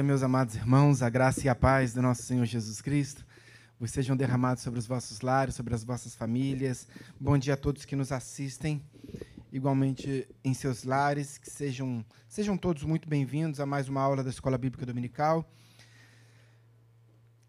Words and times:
dia, 0.00 0.02
meus 0.02 0.22
amados 0.22 0.54
irmãos, 0.54 1.02
a 1.02 1.10
graça 1.10 1.44
e 1.44 1.48
a 1.48 1.54
paz 1.54 1.92
do 1.92 2.00
nosso 2.00 2.22
Senhor 2.22 2.46
Jesus 2.46 2.80
Cristo 2.80 3.26
vos 3.78 3.90
sejam 3.90 4.16
derramados 4.16 4.62
sobre 4.62 4.78
os 4.78 4.86
vossos 4.86 5.20
lares, 5.20 5.54
sobre 5.54 5.74
as 5.74 5.84
vossas 5.84 6.14
famílias. 6.14 6.88
Bom 7.20 7.36
dia 7.36 7.52
a 7.52 7.56
todos 7.56 7.84
que 7.84 7.94
nos 7.94 8.10
assistem, 8.10 8.82
igualmente 9.52 10.26
em 10.42 10.54
seus 10.54 10.84
lares, 10.84 11.36
que 11.36 11.50
sejam, 11.50 12.02
sejam 12.26 12.56
todos 12.56 12.82
muito 12.82 13.06
bem-vindos 13.06 13.60
a 13.60 13.66
mais 13.66 13.90
uma 13.90 14.00
aula 14.00 14.24
da 14.24 14.30
Escola 14.30 14.56
Bíblica 14.56 14.86
Dominical. 14.86 15.44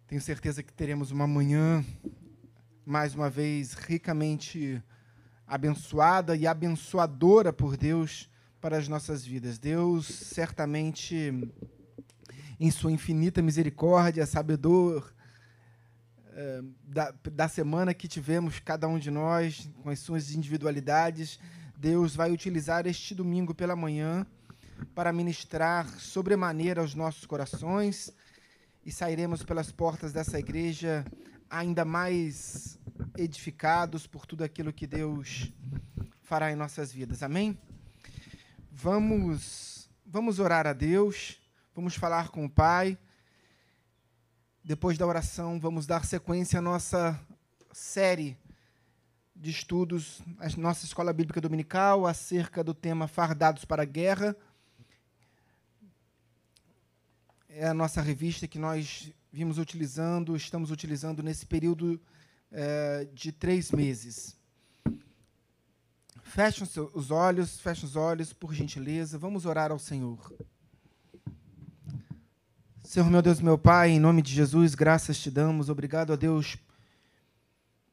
Tenho 0.06 0.21
certeza 0.21 0.62
que 0.62 0.74
teremos 0.74 1.09
uma 1.09 1.25
manhã, 1.25 1.86
mais 2.86 3.15
uma 3.15 3.30
vez, 3.30 3.75
ricamente 3.75 4.83
abençoada 5.47 6.36
e 6.36 6.45
abençoadora 6.45 7.54
por 7.54 7.77
Deus 7.77 8.30
para 8.59 8.77
as 8.77 8.89
nossas 8.89 9.25
vidas. 9.25 9.57
Deus 9.57 10.06
certamente, 10.06 11.31
em 12.61 12.69
sua 12.69 12.91
infinita 12.91 13.41
misericórdia, 13.41 14.23
sabedor 14.27 15.11
eh, 16.27 16.61
da, 16.83 17.11
da 17.31 17.47
semana 17.47 17.91
que 17.91 18.07
tivemos, 18.07 18.59
cada 18.59 18.87
um 18.87 18.99
de 18.99 19.09
nós, 19.09 19.67
com 19.81 19.89
as 19.89 19.97
suas 19.97 20.35
individualidades, 20.35 21.39
Deus 21.75 22.15
vai 22.15 22.31
utilizar 22.31 22.85
este 22.85 23.15
domingo 23.15 23.55
pela 23.55 23.75
manhã 23.75 24.27
para 24.93 25.11
ministrar 25.11 25.89
sobremaneira 25.99 26.81
aos 26.81 26.93
nossos 26.93 27.25
corações 27.25 28.13
e 28.85 28.91
sairemos 28.91 29.41
pelas 29.41 29.71
portas 29.71 30.13
dessa 30.13 30.37
igreja 30.37 31.03
ainda 31.49 31.83
mais 31.83 32.77
edificados 33.17 34.05
por 34.05 34.27
tudo 34.27 34.43
aquilo 34.43 34.71
que 34.71 34.85
Deus 34.85 35.51
fará 36.21 36.51
em 36.51 36.55
nossas 36.55 36.93
vidas. 36.93 37.23
Amém? 37.23 37.57
Vamos, 38.71 39.89
vamos 40.05 40.37
orar 40.37 40.67
a 40.67 40.73
Deus, 40.73 41.40
vamos 41.75 41.95
falar 41.95 42.29
com 42.29 42.45
o 42.45 42.50
Pai. 42.50 42.97
Depois 44.63 44.97
da 44.97 45.07
oração, 45.07 45.59
vamos 45.59 45.85
dar 45.88 46.06
sequência 46.06 46.59
à 46.59 46.62
nossa 46.62 47.19
série 47.71 48.37
de 49.35 49.49
estudos, 49.49 50.21
a 50.37 50.49
nossa 50.57 50.85
escola 50.85 51.11
bíblica 51.11 51.42
dominical, 51.42 52.06
acerca 52.06 52.63
do 52.63 52.73
tema 52.73 53.07
Fardados 53.07 53.66
para 53.66 53.83
a 53.83 53.85
Guerra. 53.85 54.35
É 57.49 57.68
a 57.68 57.73
nossa 57.73 58.01
revista 58.01 58.47
que 58.47 58.59
nós 58.59 59.11
vimos 59.31 59.57
utilizando, 59.57 60.35
estamos 60.35 60.69
utilizando 60.71 61.23
nesse 61.23 61.45
período 61.45 61.99
é, 62.51 63.07
de 63.13 63.31
três 63.31 63.71
meses. 63.71 64.37
Feche 66.21 66.63
os 66.94 67.11
olhos, 67.11 67.59
feche 67.59 67.83
os 67.83 67.95
olhos, 67.95 68.31
por 68.31 68.54
gentileza. 68.54 69.18
Vamos 69.18 69.45
orar 69.45 69.71
ao 69.71 69.80
Senhor. 69.80 70.31
Senhor, 72.92 73.10
meu 73.10 73.21
Deus, 73.21 73.40
meu 73.40 73.57
Pai, 73.57 73.92
em 73.92 74.02
nome 74.02 74.21
de 74.21 74.33
Jesus, 74.33 74.76
graças 74.76 75.18
te 75.18 75.31
damos. 75.31 75.69
Obrigado 75.69 76.12
a 76.12 76.18
Deus 76.18 76.57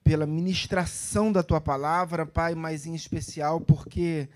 pela 0.02 0.26
ministração 0.26 1.30
da 1.30 1.40
tua 1.40 1.60
palavra, 1.60 2.26
Pai, 2.26 2.56
mas 2.56 2.84
em 2.84 2.96
especial 2.96 3.60
porque 3.60 4.28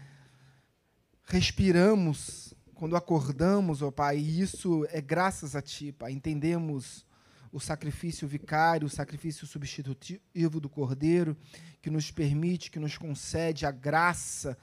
respiramos 1.25 2.55
quando 2.75 2.95
acordamos, 2.95 3.83
ó 3.83 3.91
Pai, 3.91 4.19
e 4.19 4.41
isso 4.41 4.87
é 4.93 5.01
graças 5.01 5.57
a 5.57 5.61
ti, 5.61 5.91
Pai. 5.91 6.13
Entendemos 6.13 7.05
o 7.51 7.59
sacrifício 7.59 8.29
vicário, 8.29 8.87
o 8.87 8.89
sacrifício 8.89 9.49
substitutivo 9.49 10.61
do 10.61 10.69
Cordeiro, 10.69 11.37
que 11.83 11.91
nos 11.91 12.13
permite, 12.13 12.71
que 12.71 12.79
nos 12.79 12.97
concede 12.97 13.67
a 13.67 13.73
graça 13.73 14.57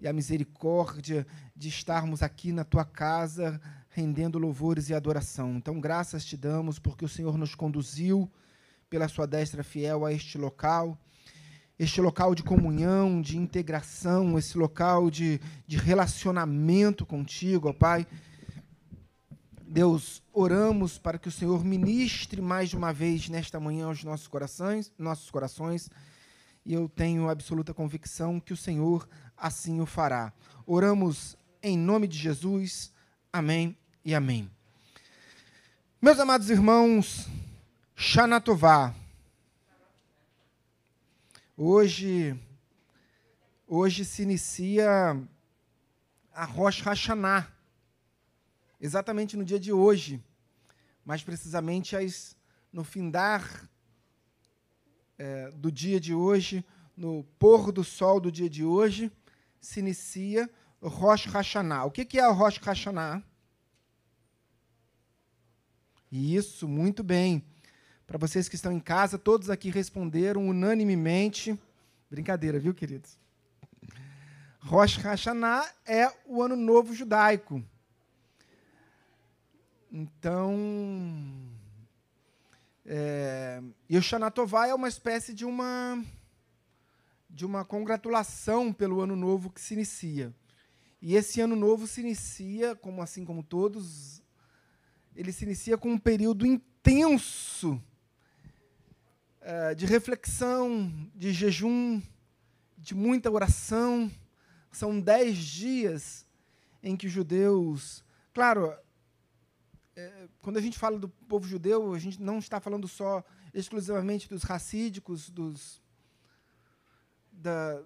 e 0.00 0.06
a 0.06 0.12
misericórdia 0.12 1.26
de 1.56 1.68
estarmos 1.68 2.22
aqui 2.22 2.52
na 2.52 2.62
tua 2.62 2.84
casa 2.84 3.60
rendendo 3.90 4.38
louvores 4.38 4.88
e 4.88 4.94
adoração. 4.94 5.56
Então, 5.56 5.80
graças 5.80 6.24
te 6.24 6.36
damos 6.36 6.78
porque 6.78 7.04
o 7.04 7.08
Senhor 7.08 7.36
nos 7.36 7.54
conduziu 7.54 8.30
pela 8.88 9.08
sua 9.08 9.26
destra 9.26 9.62
fiel 9.62 10.04
a 10.04 10.12
este 10.12 10.38
local, 10.38 10.98
este 11.78 12.00
local 12.00 12.34
de 12.34 12.42
comunhão, 12.42 13.20
de 13.20 13.36
integração, 13.36 14.38
esse 14.38 14.56
local 14.56 15.10
de, 15.10 15.40
de 15.66 15.76
relacionamento 15.76 17.04
contigo, 17.04 17.68
ó 17.68 17.72
Pai 17.72 18.06
Deus, 19.72 20.20
oramos 20.32 20.98
para 20.98 21.16
que 21.16 21.28
o 21.28 21.30
Senhor 21.30 21.64
ministre 21.64 22.40
mais 22.40 22.74
uma 22.74 22.92
vez 22.92 23.28
nesta 23.28 23.60
manhã 23.60 23.86
aos 23.86 24.02
nossos 24.02 24.26
corações, 24.26 24.92
nossos 24.98 25.30
corações, 25.30 25.88
e 26.66 26.74
eu 26.74 26.88
tenho 26.88 27.28
absoluta 27.28 27.72
convicção 27.72 28.40
que 28.40 28.52
o 28.52 28.56
Senhor 28.56 29.08
assim 29.36 29.80
o 29.80 29.86
fará. 29.86 30.32
Oramos 30.66 31.36
em 31.62 31.78
nome 31.78 32.08
de 32.08 32.18
Jesus. 32.18 32.92
Amém 33.32 33.79
e 34.04 34.14
amém. 34.14 34.50
Meus 36.00 36.18
amados 36.18 36.48
irmãos, 36.48 37.28
Shanatová. 37.94 38.94
Hoje 41.56 42.34
hoje 43.66 44.04
se 44.04 44.22
inicia 44.22 45.16
a 46.32 46.44
Rosh 46.44 46.80
Hashanah 46.80 47.46
exatamente 48.80 49.36
no 49.36 49.44
dia 49.44 49.60
de 49.60 49.72
hoje, 49.72 50.22
mais 51.04 51.22
precisamente 51.22 51.94
no 52.72 52.82
findar 52.82 53.68
é, 55.18 55.50
do 55.50 55.70
dia 55.70 56.00
de 56.00 56.14
hoje, 56.14 56.64
no 56.96 57.22
pôr 57.38 57.70
do 57.70 57.84
sol 57.84 58.18
do 58.18 58.32
dia 58.32 58.48
de 58.48 58.64
hoje, 58.64 59.12
se 59.60 59.80
inicia 59.80 60.48
Rosh 60.80 61.26
Hashanah. 61.26 61.84
O 61.84 61.90
que, 61.90 62.18
é 62.18 62.26
o 62.26 62.32
Rosh 62.32 62.56
Hashanah? 62.56 63.22
Isso, 66.10 66.66
muito 66.66 67.02
bem. 67.02 67.44
Para 68.06 68.18
vocês 68.18 68.48
que 68.48 68.56
estão 68.56 68.72
em 68.72 68.80
casa, 68.80 69.16
todos 69.16 69.48
aqui 69.48 69.70
responderam 69.70 70.48
unanimemente. 70.48 71.56
Brincadeira, 72.10 72.58
viu, 72.58 72.74
queridos? 72.74 73.16
Rosh 74.58 74.96
Hashanah 74.96 75.72
é 75.86 76.12
o 76.26 76.42
ano 76.42 76.56
novo 76.56 76.92
judaico. 76.92 77.62
Então, 79.92 80.56
é, 82.84 83.62
e 83.88 83.96
o 83.96 84.02
Shanatová 84.02 84.66
é 84.66 84.74
uma 84.74 84.88
espécie 84.88 85.32
de 85.32 85.44
uma 85.44 86.04
de 87.28 87.46
uma 87.46 87.64
congratulação 87.64 88.72
pelo 88.72 89.00
ano 89.00 89.14
novo 89.14 89.50
que 89.50 89.60
se 89.60 89.74
inicia. 89.74 90.34
E 91.00 91.14
esse 91.14 91.40
ano 91.40 91.54
novo 91.54 91.86
se 91.86 92.00
inicia, 92.00 92.74
como 92.74 93.00
assim 93.00 93.24
como 93.24 93.42
todos, 93.42 94.19
ele 95.14 95.32
se 95.32 95.44
inicia 95.44 95.76
com 95.76 95.90
um 95.90 95.98
período 95.98 96.46
intenso 96.46 97.82
é, 99.40 99.74
de 99.74 99.86
reflexão, 99.86 100.92
de 101.14 101.32
jejum, 101.32 102.00
de 102.76 102.94
muita 102.94 103.30
oração. 103.30 104.10
São 104.70 105.00
dez 105.00 105.36
dias 105.36 106.26
em 106.82 106.96
que 106.96 107.06
os 107.06 107.12
judeus, 107.12 108.04
claro, 108.32 108.76
é, 109.96 110.28
quando 110.40 110.56
a 110.58 110.60
gente 110.62 110.78
fala 110.78 110.98
do 110.98 111.08
povo 111.08 111.46
judeu, 111.46 111.92
a 111.92 111.98
gente 111.98 112.22
não 112.22 112.38
está 112.38 112.60
falando 112.60 112.86
só 112.86 113.24
exclusivamente 113.52 114.28
dos 114.28 114.42
racídicos, 114.44 115.28
dos, 115.28 115.82
da, 117.32 117.82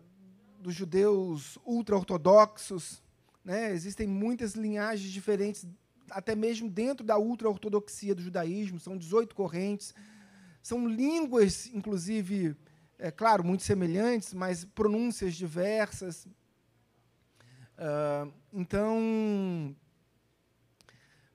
dos 0.61 0.75
judeus 0.75 1.59
ultra-ortodoxos. 1.65 3.03
Né? 3.45 3.73
Existem 3.73 4.07
muitas 4.07 4.55
linhagens 4.55 5.11
diferentes 5.11 5.67
até 6.11 6.35
mesmo 6.35 6.69
dentro 6.69 7.05
da 7.05 7.19
ultra-ortodoxia 7.19 8.15
do 8.15 8.23
judaísmo, 8.23 8.79
são 8.79 8.97
18 8.97 9.35
correntes, 9.35 9.95
são 10.63 10.89
línguas, 10.89 11.67
inclusive, 11.73 12.57
é 12.99 13.11
claro, 13.11 13.45
muito 13.45 13.63
semelhantes, 13.63 14.33
mas 14.33 14.65
pronúncias 14.65 15.35
diversas. 15.35 16.27
Uh, 17.77 18.33
então, 18.53 19.77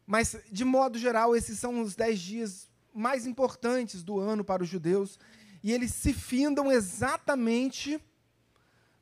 mas, 0.05 0.35
de 0.51 0.65
modo 0.65 0.97
geral, 0.97 1.35
esses 1.35 1.59
são 1.59 1.81
os 1.81 1.95
dez 1.95 2.19
dias 2.19 2.67
mais 2.91 3.27
importantes 3.27 4.01
do 4.01 4.19
ano 4.19 4.43
para 4.43 4.63
os 4.63 4.69
judeus, 4.69 5.19
e 5.61 5.71
eles 5.71 5.93
se 5.93 6.13
findam 6.13 6.71
exatamente 6.71 8.01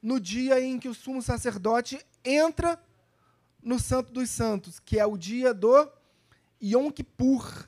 no 0.01 0.19
dia 0.19 0.59
em 0.59 0.77
que 0.77 0.89
o 0.89 0.93
sumo 0.93 1.21
sacerdote 1.21 1.97
entra 2.25 2.77
no 3.61 3.79
Santo 3.79 4.11
dos 4.11 4.29
Santos, 4.29 4.79
que 4.79 4.99
é 4.99 5.05
o 5.05 5.17
dia 5.17 5.53
do 5.53 5.89
Yom 6.61 6.89
Kippur, 6.91 7.67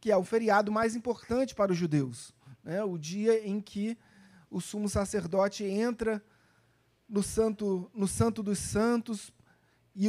que 0.00 0.10
é 0.10 0.16
o 0.16 0.24
feriado 0.24 0.72
mais 0.72 0.94
importante 0.94 1.54
para 1.54 1.72
os 1.72 1.78
judeus. 1.78 2.32
Né? 2.64 2.82
O 2.82 2.96
dia 2.98 3.46
em 3.46 3.60
que 3.60 3.96
o 4.50 4.60
sumo 4.60 4.88
sacerdote 4.88 5.64
entra 5.64 6.22
no 7.08 7.22
Santo, 7.22 7.90
no 7.94 8.06
Santo 8.06 8.42
dos 8.42 8.58
Santos, 8.58 9.32
e 9.94 10.08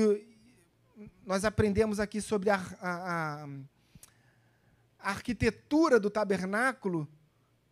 nós 1.26 1.44
aprendemos 1.46 2.00
aqui 2.00 2.22
sobre 2.22 2.50
a, 2.50 2.56
a, 2.82 3.44
a 3.44 5.10
arquitetura 5.10 6.00
do 6.00 6.10
tabernáculo 6.10 7.08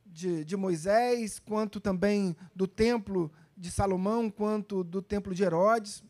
de, 0.05 0.43
de 0.43 0.57
Moisés, 0.57 1.39
quanto 1.39 1.79
também 1.79 2.35
do 2.55 2.67
templo 2.67 3.31
de 3.55 3.69
Salomão, 3.69 4.29
quanto 4.29 4.83
do 4.83 5.01
templo 5.01 5.33
de 5.33 5.43
Herodes. 5.43 6.03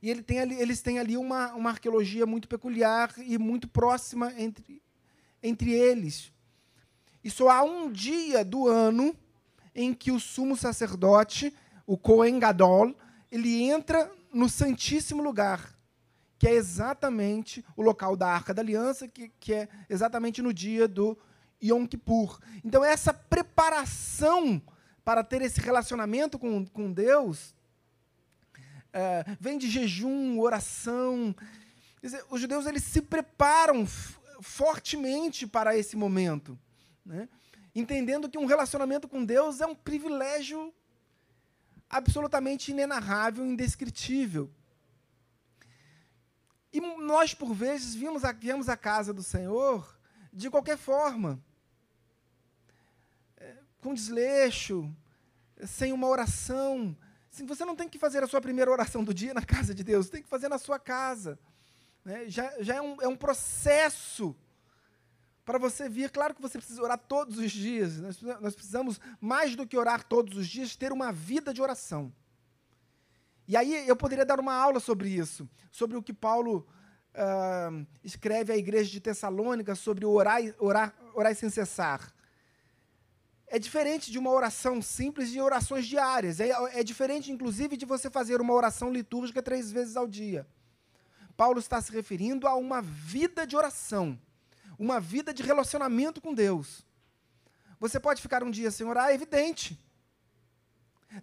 E 0.00 0.10
ele 0.10 0.22
tem 0.22 0.40
ali, 0.40 0.54
eles 0.54 0.80
têm 0.80 0.98
ali 0.98 1.16
uma, 1.16 1.52
uma 1.54 1.70
arqueologia 1.70 2.26
muito 2.26 2.48
peculiar 2.48 3.12
e 3.18 3.36
muito 3.38 3.68
próxima 3.68 4.32
entre, 4.36 4.82
entre 5.42 5.72
eles. 5.72 6.32
E 7.22 7.30
só 7.30 7.50
há 7.50 7.62
um 7.62 7.90
dia 7.90 8.44
do 8.44 8.68
ano 8.68 9.14
em 9.74 9.92
que 9.92 10.10
o 10.10 10.20
sumo 10.20 10.56
sacerdote, 10.56 11.54
o 11.86 11.96
Kohen 11.96 12.38
Gadol, 12.38 12.94
ele 13.30 13.62
entra 13.62 14.10
no 14.32 14.48
Santíssimo 14.48 15.22
Lugar, 15.22 15.76
que 16.38 16.46
é 16.46 16.54
exatamente 16.54 17.64
o 17.76 17.82
local 17.82 18.16
da 18.16 18.28
Arca 18.28 18.54
da 18.54 18.62
Aliança, 18.62 19.08
que, 19.08 19.30
que 19.40 19.52
é 19.52 19.68
exatamente 19.88 20.40
no 20.40 20.52
dia 20.52 20.86
do 20.86 21.18
Yom 21.62 21.86
Kippur. 21.86 22.38
Então, 22.64 22.84
essa 22.84 23.12
preparação 23.12 24.62
para 25.04 25.24
ter 25.24 25.42
esse 25.42 25.60
relacionamento 25.60 26.38
com, 26.38 26.64
com 26.66 26.92
Deus 26.92 27.54
é, 28.98 29.24
vem 29.38 29.56
de 29.56 29.70
jejum, 29.70 30.40
oração. 30.40 31.32
Dizer, 32.02 32.24
os 32.30 32.40
judeus 32.40 32.66
eles 32.66 32.82
se 32.82 33.00
preparam 33.00 33.86
fortemente 34.40 35.46
para 35.46 35.76
esse 35.76 35.96
momento, 35.96 36.58
né? 37.06 37.28
entendendo 37.74 38.28
que 38.28 38.38
um 38.38 38.46
relacionamento 38.46 39.06
com 39.06 39.24
Deus 39.24 39.60
é 39.60 39.66
um 39.66 39.74
privilégio 39.74 40.74
absolutamente 41.88 42.72
inenarrável, 42.72 43.46
indescritível. 43.46 44.50
E 46.72 46.80
nós, 46.80 47.32
por 47.32 47.54
vezes, 47.54 47.94
a, 48.24 48.32
viemos 48.32 48.68
à 48.68 48.76
casa 48.76 49.14
do 49.14 49.22
Senhor 49.22 49.96
de 50.32 50.50
qualquer 50.50 50.76
forma, 50.76 51.40
é, 53.36 53.56
com 53.80 53.94
desleixo, 53.94 54.92
sem 55.64 55.92
uma 55.92 56.08
oração. 56.08 56.96
Assim, 57.32 57.46
você 57.46 57.64
não 57.64 57.76
tem 57.76 57.88
que 57.88 57.98
fazer 57.98 58.22
a 58.22 58.26
sua 58.26 58.40
primeira 58.40 58.70
oração 58.70 59.04
do 59.04 59.14
dia 59.14 59.34
na 59.34 59.42
casa 59.42 59.74
de 59.74 59.84
Deus, 59.84 60.06
você 60.06 60.12
tem 60.12 60.22
que 60.22 60.28
fazer 60.28 60.48
na 60.48 60.58
sua 60.58 60.78
casa. 60.78 61.38
Né? 62.04 62.28
Já, 62.28 62.52
já 62.60 62.76
é, 62.76 62.82
um, 62.82 63.02
é 63.02 63.08
um 63.08 63.16
processo 63.16 64.34
para 65.44 65.58
você 65.58 65.88
vir. 65.88 66.10
Claro 66.10 66.34
que 66.34 66.42
você 66.42 66.58
precisa 66.58 66.82
orar 66.82 66.98
todos 66.98 67.38
os 67.38 67.50
dias. 67.50 67.98
Nós, 67.98 68.20
nós 68.20 68.54
precisamos, 68.54 69.00
mais 69.20 69.56
do 69.56 69.66
que 69.66 69.76
orar 69.76 70.04
todos 70.04 70.36
os 70.36 70.46
dias, 70.46 70.76
ter 70.76 70.92
uma 70.92 71.12
vida 71.12 71.54
de 71.54 71.62
oração. 71.62 72.12
E 73.46 73.56
aí 73.56 73.88
eu 73.88 73.96
poderia 73.96 74.26
dar 74.26 74.38
uma 74.38 74.52
aula 74.52 74.78
sobre 74.78 75.08
isso, 75.08 75.48
sobre 75.70 75.96
o 75.96 76.02
que 76.02 76.12
Paulo 76.12 76.66
uh, 77.14 77.86
escreve 78.04 78.52
à 78.52 78.56
igreja 78.58 78.90
de 78.90 79.00
Tessalônica 79.00 79.74
sobre 79.74 80.04
orar, 80.04 80.42
orar, 80.58 80.94
orar 81.14 81.34
sem 81.34 81.48
cessar. 81.48 82.12
É 83.50 83.58
diferente 83.58 84.10
de 84.10 84.18
uma 84.18 84.30
oração 84.30 84.82
simples 84.82 85.30
de 85.30 85.40
orações 85.40 85.86
diárias. 85.86 86.38
É, 86.40 86.50
é 86.78 86.84
diferente, 86.84 87.32
inclusive, 87.32 87.76
de 87.76 87.86
você 87.86 88.10
fazer 88.10 88.40
uma 88.40 88.52
oração 88.52 88.92
litúrgica 88.92 89.42
três 89.42 89.72
vezes 89.72 89.96
ao 89.96 90.06
dia. 90.06 90.46
Paulo 91.36 91.58
está 91.58 91.80
se 91.80 91.92
referindo 91.92 92.46
a 92.46 92.54
uma 92.54 92.82
vida 92.82 93.46
de 93.46 93.56
oração, 93.56 94.18
uma 94.78 95.00
vida 95.00 95.32
de 95.32 95.42
relacionamento 95.42 96.20
com 96.20 96.34
Deus. 96.34 96.84
Você 97.80 97.98
pode 97.98 98.20
ficar 98.20 98.42
um 98.42 98.50
dia 98.50 98.70
sem 98.70 98.86
orar, 98.86 99.10
é 99.10 99.14
evidente. 99.14 99.78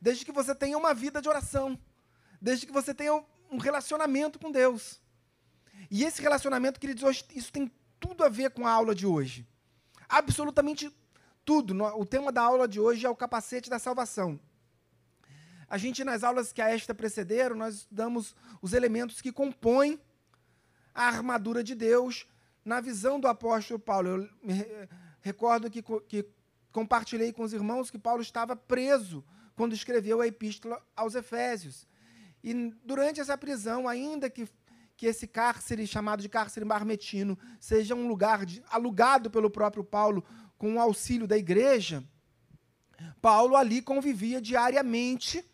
Desde 0.02 0.26
que 0.26 0.32
você 0.32 0.56
tenha 0.56 0.78
uma 0.78 0.94
vida 0.94 1.22
de 1.22 1.30
oração 1.30 1.78
desde 2.46 2.68
que 2.68 2.72
você 2.72 2.94
tenha 2.94 3.24
um 3.50 3.58
relacionamento 3.58 4.38
com 4.38 4.52
Deus. 4.52 5.02
E 5.90 6.04
esse 6.04 6.22
relacionamento, 6.22 6.80
queridos, 6.80 7.04
hoje, 7.04 7.26
isso 7.34 7.52
tem 7.52 7.72
tudo 8.00 8.24
a 8.24 8.30
ver 8.30 8.52
com 8.52 8.68
a 8.68 8.72
aula 8.72 8.94
de 8.94 9.08
hoje. 9.08 9.48
Absolutamente 10.08 10.96
tudo. 11.46 11.76
O 11.96 12.06
tema 12.06 12.32
da 12.32 12.42
aula 12.42 12.68
de 12.68 12.80
hoje 12.80 13.06
é 13.06 13.10
o 13.10 13.16
capacete 13.16 13.70
da 13.70 13.78
salvação. 13.78 14.40
A 15.68 15.78
gente, 15.78 16.04
nas 16.04 16.24
aulas 16.24 16.52
que 16.52 16.62
a 16.62 16.70
esta 16.70 16.94
precederam, 16.94 17.56
nós 17.56 17.76
estudamos 17.76 18.36
os 18.62 18.74
elementos 18.74 19.22
que 19.22 19.32
compõem 19.32 20.00
a 20.94 21.08
armadura 21.08 21.64
de 21.64 21.76
Deus 21.76 22.28
na 22.64 22.82
visão 22.82 23.20
do 23.20 23.28
apóstolo 23.28 23.80
Paulo. 23.80 24.10
Eu 24.10 24.30
recordo 25.22 25.70
que, 25.70 25.82
que 25.82 26.26
compartilhei 26.72 27.32
com 27.32 27.44
os 27.44 27.54
irmãos 27.54 27.90
que 27.90 27.98
Paulo 27.98 28.22
estava 28.22 28.56
preso 28.56 29.24
quando 29.56 29.74
escreveu 29.74 30.22
a 30.22 30.28
epístola 30.28 30.82
aos 30.96 31.16
Efésios. 31.16 31.88
E 32.44 32.54
durante 32.84 33.20
essa 33.20 33.38
prisão, 33.38 33.88
ainda 33.88 34.30
que, 34.30 34.48
que 34.96 35.08
esse 35.08 35.26
cárcere, 35.26 35.88
chamado 35.88 36.22
de 36.22 36.30
cárcere 36.30 36.66
marmetino, 36.66 37.38
seja 37.60 37.96
um 37.96 38.08
lugar 38.08 38.46
de, 38.46 38.64
alugado 38.70 39.32
pelo 39.32 39.50
próprio 39.50 39.84
Paulo 39.84 40.24
com 40.66 40.78
o 40.78 40.80
auxílio 40.80 41.28
da 41.28 41.38
igreja, 41.38 42.04
Paulo 43.22 43.56
ali 43.56 43.84
convivia 43.84 44.42
diariamente 44.42 45.46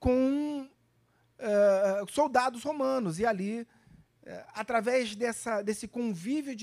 com 0.00 0.68
uh, 1.38 2.10
soldados 2.10 2.64
romanos. 2.64 3.20
E 3.20 3.24
ali, 3.24 3.60
uh, 3.60 3.66
através 4.52 5.14
dessa, 5.14 5.62
desse 5.62 5.86
convívio 5.86 6.56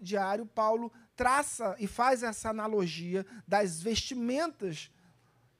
diário, 0.00 0.46
Paulo 0.46 0.92
traça 1.16 1.74
e 1.80 1.88
faz 1.88 2.22
essa 2.22 2.50
analogia 2.50 3.26
das 3.48 3.82
vestimentas 3.82 4.88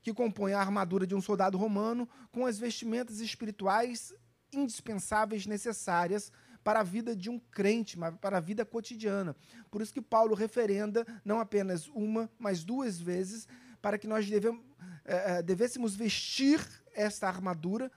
que 0.01 0.15
compõe 0.15 0.53
a 0.53 0.61
armadura 0.61 1.09
de 1.09 1.17
um 1.17 1.21
soldado 1.21 1.59
romano 1.59 2.09
com 2.31 2.47
as 2.47 2.57
vestimentas 2.57 3.19
espirituais 3.19 4.15
indispensáveis, 4.53 5.45
necessárias 5.45 6.31
para 6.63 6.81
a 6.81 6.83
vida 6.83 7.15
de 7.15 7.29
um 7.29 7.39
crente, 7.39 7.99
mas 7.99 8.15
para 8.17 8.39
a 8.39 8.41
vida 8.41 8.65
cotidiana. 8.65 9.37
Por 9.71 9.83
isso 9.83 9.93
que 9.93 10.03
Paulo 10.03 10.35
referenda 10.35 11.07
não 11.25 11.41
apenas 11.41 11.89
uma, 11.89 12.31
mas 12.39 12.65
duas 12.65 13.01
vezes, 13.01 13.49
para 13.81 13.99
que 13.99 14.07
nós 14.07 14.29
é, 15.05 15.43
devêssemos 15.43 15.95
vestir 15.95 16.61
esta 16.95 17.27
armadura 17.27 17.91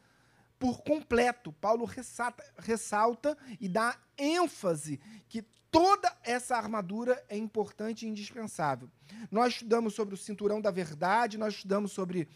por 0.57 0.81
completo. 0.83 1.53
Paulo 1.53 1.85
ressalta, 1.85 2.43
ressalta 2.57 3.37
e 3.59 3.67
dá 3.67 3.97
ênfase 4.17 4.99
que 5.27 5.43
toda 5.69 6.15
essa 6.23 6.55
armadura 6.55 7.23
é 7.29 7.37
importante 7.37 8.05
e 8.05 8.09
indispensável. 8.09 8.89
Nós 9.29 9.53
estudamos 9.53 9.93
sobre 9.93 10.15
o 10.15 10.17
cinturão 10.17 10.61
da 10.61 10.71
verdade, 10.71 11.37
nós 11.37 11.55
estudamos 11.55 11.91
sobre 11.91 12.27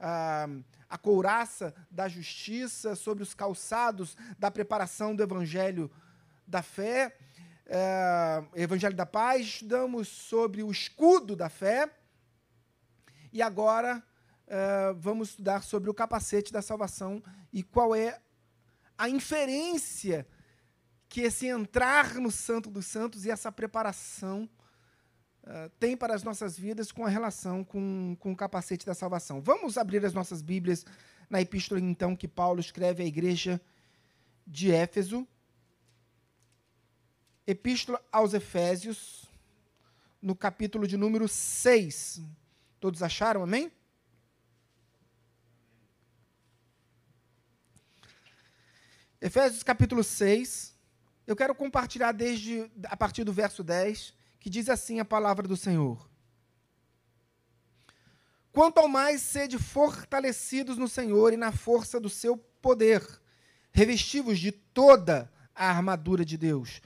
ah, 0.00 0.48
a 0.88 0.96
couraça 0.96 1.74
da 1.90 2.08
justiça, 2.08 2.94
sobre 2.94 3.22
os 3.22 3.34
calçados 3.34 4.16
da 4.38 4.50
preparação 4.50 5.14
do 5.14 5.22
evangelho 5.22 5.90
da 6.46 6.62
fé, 6.62 7.16
eh, 7.66 8.44
evangelho 8.54 8.96
da 8.96 9.04
paz, 9.04 9.46
estudamos 9.46 10.08
sobre 10.08 10.62
o 10.62 10.70
escudo 10.70 11.36
da 11.36 11.48
fé, 11.50 11.90
e 13.32 13.42
agora 13.42 14.02
eh, 14.46 14.94
vamos 14.96 15.30
estudar 15.30 15.62
sobre 15.62 15.90
o 15.90 15.94
capacete 15.94 16.50
da 16.50 16.62
salvação 16.62 17.22
e 17.52 17.62
qual 17.62 17.94
é 17.94 18.18
a 18.96 19.08
inferência 19.08 20.26
que 21.08 21.20
esse 21.20 21.46
entrar 21.46 22.14
no 22.14 22.30
Santo 22.30 22.70
dos 22.70 22.86
Santos 22.86 23.26
e 23.26 23.30
essa 23.30 23.52
preparação 23.52 24.48
uh, 25.48 25.70
tem 25.80 25.96
para 25.96 26.14
as 26.14 26.22
nossas 26.22 26.58
vidas 26.58 26.92
com 26.92 27.04
a 27.04 27.08
relação 27.08 27.64
com, 27.64 28.16
com 28.20 28.32
o 28.32 28.36
capacete 28.36 28.84
da 28.84 28.94
salvação. 28.94 29.40
Vamos 29.40 29.76
abrir 29.76 30.04
as 30.04 30.12
nossas 30.12 30.42
Bíblias 30.42 30.84
na 31.28 31.40
epístola, 31.40 31.80
então, 31.80 32.14
que 32.14 32.28
Paulo 32.28 32.60
escreve 32.60 33.02
à 33.02 33.06
igreja 33.06 33.60
de 34.46 34.70
Éfeso. 34.72 35.26
Epístola 37.46 38.02
aos 38.12 38.34
Efésios, 38.34 39.24
no 40.20 40.36
capítulo 40.36 40.86
de 40.86 40.96
número 40.96 41.26
6. 41.26 42.20
Todos 42.78 43.02
acharam, 43.02 43.42
amém? 43.42 43.72
Efésios 49.20 49.62
capítulo 49.62 50.04
6. 50.04 50.76
Eu 51.26 51.34
quero 51.34 51.54
compartilhar 51.54 52.12
desde 52.12 52.70
a 52.84 52.96
partir 52.96 53.24
do 53.24 53.32
verso 53.32 53.64
10, 53.64 54.14
que 54.38 54.50
diz 54.50 54.68
assim 54.68 55.00
a 55.00 55.04
palavra 55.04 55.46
do 55.46 55.56
Senhor. 55.56 56.08
Quanto 58.52 58.78
ao 58.78 58.88
mais 58.88 59.22
sede 59.22 59.58
fortalecidos 59.58 60.76
no 60.76 60.88
Senhor 60.88 61.32
e 61.32 61.36
na 61.36 61.52
força 61.52 62.00
do 62.00 62.08
seu 62.08 62.36
poder, 62.36 63.02
revestivos 63.70 64.38
de 64.38 64.50
toda 64.50 65.32
a 65.54 65.68
armadura 65.68 66.24
de 66.24 66.36
Deus, 66.36 66.80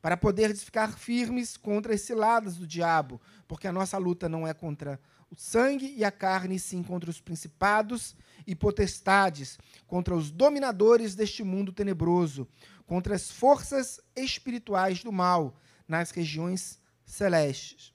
para 0.00 0.16
poderes 0.16 0.62
ficar 0.62 0.96
firmes 0.96 1.56
contra 1.56 1.92
as 1.92 2.02
ciladas 2.02 2.56
do 2.56 2.66
diabo, 2.66 3.20
porque 3.46 3.66
a 3.66 3.72
nossa 3.72 3.98
luta 3.98 4.28
não 4.28 4.46
é 4.46 4.54
contra 4.54 5.00
o 5.30 5.36
sangue 5.36 5.92
e 5.96 6.04
a 6.04 6.10
carne, 6.10 6.58
sim 6.58 6.82
contra 6.82 7.10
os 7.10 7.20
principados 7.20 8.16
e 8.46 8.54
potestades, 8.54 9.58
contra 9.86 10.14
os 10.14 10.30
dominadores 10.30 11.14
deste 11.14 11.42
mundo 11.42 11.72
tenebroso, 11.72 12.48
contra 12.86 13.14
as 13.14 13.30
forças 13.30 14.00
espirituais 14.16 15.02
do 15.02 15.12
mal 15.12 15.60
nas 15.86 16.10
regiões 16.10 16.80
celestes. 17.08 17.92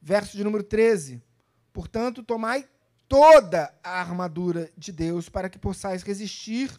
Verso 0.00 0.36
de 0.36 0.42
número 0.42 0.64
13. 0.64 1.22
Portanto, 1.72 2.22
tomai 2.22 2.68
toda 3.08 3.72
a 3.84 4.00
armadura 4.00 4.70
de 4.76 4.90
Deus 4.90 5.28
para 5.28 5.48
que 5.48 5.58
possais 5.58 6.02
resistir 6.02 6.70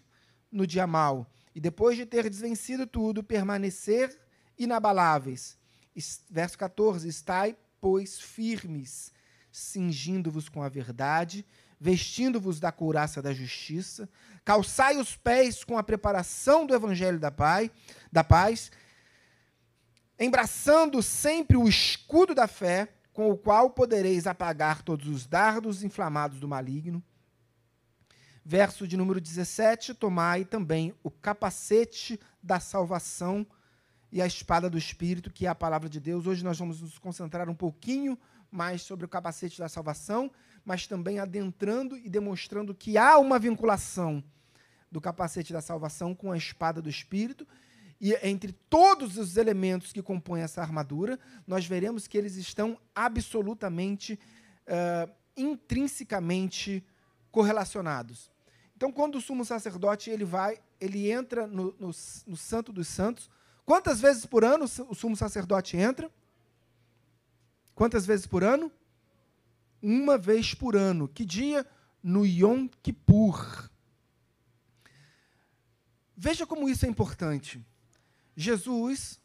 no 0.52 0.67
dia 0.67 0.88
mal 0.88 1.30
e 1.54 1.60
depois 1.60 1.97
de 1.97 2.06
ter 2.06 2.30
desvencido 2.30 2.86
tudo, 2.86 3.23
permanecer 3.23 4.19
inabaláveis. 4.58 5.58
Verso 6.30 6.58
14: 6.58 7.08
Estai, 7.08 7.58
pois, 7.80 8.19
firmes, 8.19 9.12
cingindo-vos 9.52 10.50
com 10.50 10.62
a 10.62 10.69
verdade, 10.69 11.45
vestindo-vos 11.80 12.60
da 12.60 12.71
couraça 12.71 13.21
da 13.21 13.34
justiça, 13.34 14.10
calçai 14.43 14.97
os 14.97 15.15
pés 15.15 15.63
com 15.63 15.78
a 15.78 15.84
preparação 15.84 16.65
do 16.65 16.76
evangelho 16.76 17.19
da, 17.19 17.32
pai, 17.32 17.71
da 18.12 18.23
paz, 18.23 18.71
embraçando 20.19 21.01
sempre 21.01 21.58
o 21.58 21.67
escudo 21.67 22.34
da 22.34 22.47
fé, 22.47 22.89
com 23.13 23.32
o 23.32 23.38
qual 23.38 23.69
podereis 23.69 24.27
apagar 24.27 24.82
todos 24.82 25.08
os 25.08 25.25
dardos 25.25 25.84
inflamados 25.84 26.39
do 26.39 26.47
maligno. 26.47 27.03
Verso 28.45 28.88
de 28.88 28.95
número 28.95 29.19
17: 29.19 29.93
Tomai 29.93 30.45
também 30.45 30.93
o 31.03 31.12
capacete 31.12 32.19
da 32.41 32.60
salvação 32.60 33.45
e 34.12 34.21
a 34.21 34.27
espada 34.27 34.69
do 34.69 34.77
Espírito, 34.77 35.32
que 35.32 35.45
é 35.45 35.49
a 35.49 35.56
palavra 35.56 35.89
de 35.89 35.99
Deus. 35.99 36.25
Hoje 36.25 36.43
nós 36.43 36.58
vamos 36.58 36.82
nos 36.82 36.97
concentrar 36.97 37.49
um 37.49 37.56
pouquinho 37.56 38.17
mais 38.49 38.82
sobre 38.82 39.06
o 39.06 39.10
capacete 39.10 39.60
da 39.60 39.67
salvação, 39.67 40.32
mas 40.63 40.88
também 40.88 41.19
adentrando 41.19 41.97
e 41.97 42.10
demonstrando 42.10 42.73
que 42.73 42.97
há 42.97 43.17
uma 43.17 43.38
vinculação 43.38 44.23
do 44.91 45.01
capacete 45.01 45.51
da 45.51 45.62
salvação 45.62 46.15
com 46.15 46.32
a 46.32 46.38
espada 46.38 46.82
do 46.82 46.89
Espírito. 46.89 47.45
E 47.99 48.13
entre 48.21 48.51
todos 48.69 49.17
os 49.17 49.38
elementos 49.38 49.91
que 49.91 50.01
compõem 50.01 50.41
essa 50.41 50.62
armadura, 50.62 51.19
nós 51.47 51.65
veremos 51.65 52.07
que 52.07 52.17
eles 52.17 52.36
estão 52.36 52.79
absolutamente, 52.93 54.19
uh, 54.67 55.12
intrinsecamente 55.36 56.86
correlacionados. 57.31 58.31
Então, 58.75 58.91
quando 58.91 59.15
o 59.15 59.21
sumo 59.21 59.43
sacerdote 59.43 60.12
ele 60.12 60.23
vai, 60.23 60.60
ele 60.79 61.12
entra 61.12 61.47
no, 61.47 61.75
no, 61.79 61.91
no 62.27 62.38
Santo 62.38 62.71
dos 62.71 62.88
Santos. 62.88 63.29
Quantas 63.65 63.99
vezes 63.99 64.25
por 64.25 64.45
ano 64.45 64.65
o 64.65 64.95
sumo 64.95 65.15
sacerdote 65.15 65.75
entra? 65.75 66.12
Quantas 67.73 68.05
vezes 68.05 68.27
por 68.27 68.43
ano? 68.43 68.71
Uma 69.81 70.17
vez 70.17 70.53
por 70.53 70.75
ano. 70.75 71.07
Que 71.07 71.25
dia? 71.25 71.65
No 72.03 72.25
Yom 72.25 72.67
Kippur. 72.83 73.69
Veja 76.15 76.45
como 76.45 76.69
isso 76.69 76.86
é 76.86 76.89
importante. 76.89 77.63
Jesus 78.39 79.19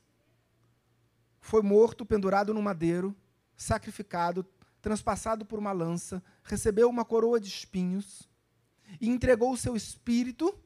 foi 1.38 1.60
morto, 1.60 2.06
pendurado 2.06 2.54
no 2.54 2.62
madeiro, 2.62 3.14
sacrificado, 3.54 4.42
transpassado 4.80 5.44
por 5.44 5.58
uma 5.58 5.70
lança, 5.70 6.22
recebeu 6.42 6.88
uma 6.88 7.04
coroa 7.04 7.38
de 7.38 7.46
espinhos 7.46 8.26
e 8.98 9.10
entregou 9.10 9.52
o 9.52 9.56
seu 9.56 9.76
espírito 9.76 10.58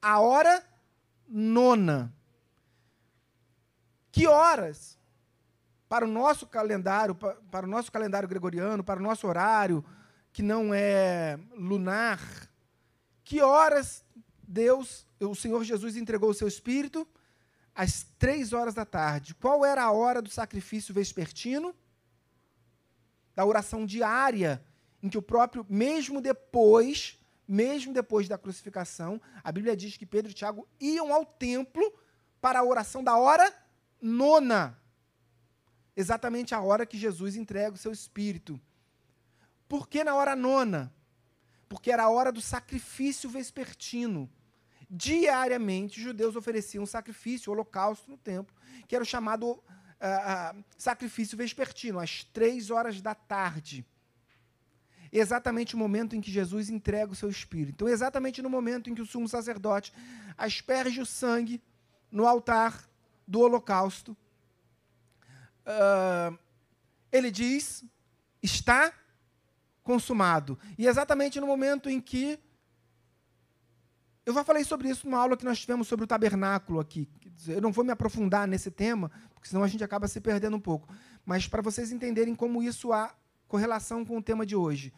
à 0.00 0.20
hora 0.20 0.64
nona. 1.28 2.14
Que 4.12 4.28
horas? 4.28 4.96
Para 5.88 6.04
o 6.04 6.08
nosso 6.08 6.46
calendário, 6.46 7.16
para 7.16 7.66
o 7.66 7.68
nosso 7.68 7.90
calendário 7.90 8.28
gregoriano, 8.28 8.84
para 8.84 9.00
o 9.00 9.02
nosso 9.02 9.26
horário, 9.26 9.84
que 10.32 10.42
não 10.42 10.72
é 10.72 11.36
lunar, 11.52 12.20
que 13.24 13.42
horas 13.42 14.04
Deus, 14.46 15.04
o 15.18 15.34
Senhor 15.34 15.64
Jesus 15.64 15.96
entregou 15.96 16.30
o 16.30 16.34
seu 16.34 16.46
espírito? 16.46 17.08
Às 17.78 18.02
três 18.18 18.52
horas 18.52 18.74
da 18.74 18.84
tarde. 18.84 19.34
Qual 19.34 19.64
era 19.64 19.82
a 19.82 19.92
hora 19.92 20.20
do 20.20 20.28
sacrifício 20.28 20.92
vespertino? 20.92 21.74
Da 23.34 23.46
oração 23.46 23.86
diária, 23.86 24.62
em 25.02 25.08
que 25.08 25.16
o 25.16 25.22
próprio, 25.22 25.64
mesmo 25.70 26.20
depois 26.20 27.18
mesmo 27.48 27.94
depois 27.94 28.28
da 28.28 28.36
crucificação, 28.36 29.18
a 29.42 29.50
Bíblia 29.50 29.74
diz 29.74 29.96
que 29.96 30.04
Pedro 30.04 30.30
e 30.30 30.34
Tiago 30.34 30.68
iam 30.78 31.14
ao 31.14 31.24
templo 31.24 31.82
para 32.42 32.58
a 32.58 32.64
oração 32.64 33.02
da 33.02 33.16
hora 33.16 33.50
nona. 34.02 34.78
Exatamente 35.96 36.54
a 36.54 36.60
hora 36.60 36.84
que 36.84 36.98
Jesus 36.98 37.36
entrega 37.36 37.74
o 37.74 37.78
seu 37.78 37.90
espírito. 37.90 38.60
Por 39.66 39.88
que 39.88 40.04
na 40.04 40.14
hora 40.14 40.36
nona? 40.36 40.92
Porque 41.70 41.90
era 41.90 42.04
a 42.04 42.10
hora 42.10 42.30
do 42.30 42.40
sacrifício 42.40 43.30
vespertino. 43.30 44.30
Diariamente, 44.90 45.98
os 45.98 46.04
judeus 46.04 46.36
ofereciam 46.36 46.84
um 46.84 46.86
sacrifício, 46.86 47.50
um 47.50 47.54
holocausto 47.54 48.10
no 48.10 48.16
templo, 48.16 48.54
que 48.86 48.94
era 48.94 49.02
o 49.02 49.06
chamado 49.06 49.50
uh, 49.50 49.58
uh, 49.58 50.64
sacrifício 50.76 51.36
vespertino, 51.36 51.98
às 51.98 52.24
três 52.24 52.70
horas 52.70 53.00
da 53.00 53.14
tarde 53.14 53.84
exatamente 55.12 55.74
o 55.74 55.78
momento 55.78 56.14
em 56.14 56.20
que 56.20 56.30
Jesus 56.30 56.68
entrega 56.68 57.12
o 57.12 57.16
seu 57.16 57.28
espírito. 57.28 57.76
Então, 57.76 57.88
exatamente 57.88 58.42
no 58.42 58.50
momento 58.50 58.90
em 58.90 58.94
que 58.94 59.02
o 59.02 59.06
sumo 59.06 59.28
sacerdote 59.28 59.92
asperge 60.36 61.00
o 61.00 61.06
sangue 61.06 61.62
no 62.10 62.26
altar 62.26 62.88
do 63.26 63.40
holocausto, 63.40 64.16
uh, 65.66 66.38
ele 67.10 67.30
diz: 67.30 67.84
está 68.42 68.92
consumado. 69.82 70.58
E 70.76 70.86
exatamente 70.86 71.40
no 71.40 71.46
momento 71.46 71.88
em 71.88 72.00
que. 72.00 72.38
Eu 74.28 74.34
já 74.34 74.44
falei 74.44 74.62
sobre 74.62 74.90
isso 74.90 75.06
numa 75.06 75.16
aula 75.16 75.38
que 75.38 75.44
nós 75.46 75.58
tivemos 75.58 75.88
sobre 75.88 76.04
o 76.04 76.06
tabernáculo 76.06 76.80
aqui. 76.80 77.08
Eu 77.46 77.62
não 77.62 77.72
vou 77.72 77.82
me 77.82 77.90
aprofundar 77.90 78.46
nesse 78.46 78.70
tema, 78.70 79.10
porque 79.32 79.48
senão 79.48 79.64
a 79.64 79.66
gente 79.66 79.82
acaba 79.82 80.06
se 80.06 80.20
perdendo 80.20 80.54
um 80.54 80.60
pouco. 80.60 80.86
Mas 81.24 81.48
para 81.48 81.62
vocês 81.62 81.90
entenderem 81.90 82.34
como 82.34 82.62
isso 82.62 82.92
há 82.92 83.14
correlação 83.46 84.04
com 84.04 84.18
o 84.18 84.22
tema 84.22 84.44
de 84.44 84.54
hoje. 84.54 84.92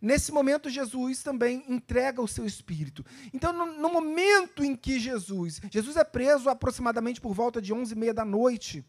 Nesse 0.00 0.30
momento, 0.30 0.70
Jesus 0.70 1.20
também 1.20 1.64
entrega 1.68 2.22
o 2.22 2.28
seu 2.28 2.46
espírito. 2.46 3.04
Então, 3.34 3.52
no, 3.52 3.66
no, 3.66 3.92
momento 3.92 4.62
em 4.62 4.76
que 4.76 5.00
Jesus. 5.00 5.60
Jesus 5.68 5.96
é 5.96 6.04
preso 6.04 6.48
aproximadamente 6.48 7.20
por 7.20 7.34
volta 7.34 7.60
de 7.60 7.74
11 7.74 7.92
e 7.92 7.98
meia 7.98 8.14
da 8.14 8.24
noite 8.24 8.86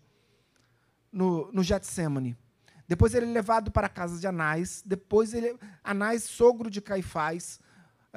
no, 1.11 1.51
no 1.51 1.63
Getsemane. 1.63 2.37
Depois 2.87 3.15
ele 3.15 3.25
é 3.25 3.29
levado 3.29 3.71
para 3.71 3.87
a 3.87 3.89
casa 3.89 4.19
de 4.19 4.27
Anás. 4.27 4.83
Depois 4.85 5.33
ele. 5.33 5.57
Anás, 5.83 6.25
sogro 6.25 6.69
de 6.69 6.81
Caifás, 6.81 7.59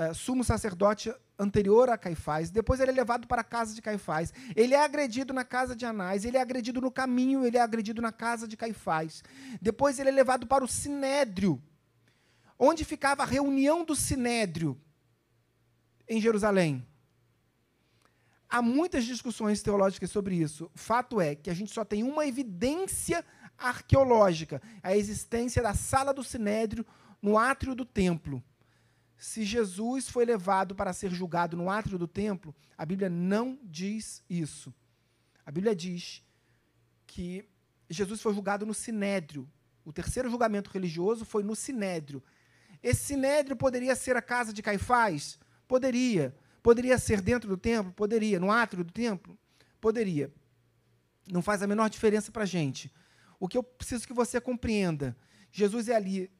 é, 0.00 0.14
sumo 0.14 0.42
sacerdote 0.42 1.14
anterior 1.38 1.90
a 1.90 1.98
Caifás. 1.98 2.50
Depois 2.50 2.80
ele 2.80 2.90
é 2.90 2.94
levado 2.94 3.26
para 3.26 3.42
a 3.42 3.44
casa 3.44 3.74
de 3.74 3.82
Caifás. 3.82 4.32
Ele 4.56 4.72
é 4.72 4.82
agredido 4.82 5.34
na 5.34 5.44
casa 5.44 5.76
de 5.76 5.84
Anás. 5.84 6.24
Ele 6.24 6.38
é 6.38 6.40
agredido 6.40 6.80
no 6.80 6.90
caminho. 6.90 7.44
Ele 7.44 7.58
é 7.58 7.60
agredido 7.60 8.00
na 8.00 8.10
casa 8.10 8.48
de 8.48 8.56
Caifás. 8.56 9.22
Depois 9.60 9.98
ele 9.98 10.08
é 10.08 10.12
levado 10.12 10.46
para 10.46 10.64
o 10.64 10.68
sinédrio, 10.68 11.62
onde 12.58 12.82
ficava 12.82 13.24
a 13.24 13.26
reunião 13.26 13.84
do 13.84 13.94
sinédrio 13.94 14.80
em 16.08 16.18
Jerusalém. 16.18 16.86
Há 18.48 18.62
muitas 18.62 19.04
discussões 19.04 19.62
teológicas 19.62 20.10
sobre 20.10 20.36
isso. 20.36 20.70
O 20.74 20.78
fato 20.78 21.20
é 21.20 21.34
que 21.34 21.50
a 21.50 21.54
gente 21.54 21.74
só 21.74 21.84
tem 21.84 22.02
uma 22.02 22.26
evidência 22.26 23.22
arqueológica, 23.58 24.62
a 24.82 24.96
existência 24.96 25.62
da 25.62 25.74
sala 25.74 26.14
do 26.14 26.24
sinédrio 26.24 26.86
no 27.20 27.36
átrio 27.36 27.74
do 27.74 27.84
templo 27.84 28.42
se 29.20 29.44
Jesus 29.44 30.08
foi 30.08 30.24
levado 30.24 30.74
para 30.74 30.94
ser 30.94 31.10
julgado 31.10 31.54
no 31.54 31.68
átrio 31.68 31.98
do 31.98 32.08
templo, 32.08 32.54
a 32.76 32.86
Bíblia 32.86 33.10
não 33.10 33.58
diz 33.62 34.24
isso. 34.30 34.74
A 35.44 35.50
Bíblia 35.50 35.76
diz 35.76 36.24
que 37.06 37.46
Jesus 37.90 38.22
foi 38.22 38.32
julgado 38.32 38.64
no 38.64 38.72
sinédrio. 38.72 39.46
O 39.84 39.92
terceiro 39.92 40.30
julgamento 40.30 40.70
religioso 40.70 41.26
foi 41.26 41.42
no 41.42 41.54
sinédrio. 41.54 42.22
Esse 42.82 43.04
sinédrio 43.04 43.54
poderia 43.54 43.94
ser 43.94 44.16
a 44.16 44.22
casa 44.22 44.54
de 44.54 44.62
Caifás? 44.62 45.38
Poderia. 45.68 46.34
Poderia 46.62 46.98
ser 46.98 47.20
dentro 47.20 47.46
do 47.46 47.58
templo? 47.58 47.92
Poderia. 47.92 48.40
No 48.40 48.50
átrio 48.50 48.82
do 48.82 48.92
templo? 48.92 49.38
Poderia. 49.82 50.32
Não 51.30 51.42
faz 51.42 51.62
a 51.62 51.66
menor 51.66 51.90
diferença 51.90 52.32
para 52.32 52.44
a 52.44 52.46
gente. 52.46 52.90
O 53.38 53.46
que 53.46 53.58
eu 53.58 53.62
preciso 53.62 54.06
que 54.06 54.14
você 54.14 54.40
compreenda: 54.40 55.14
Jesus 55.52 55.90
é 55.90 55.94
ali 55.94 56.30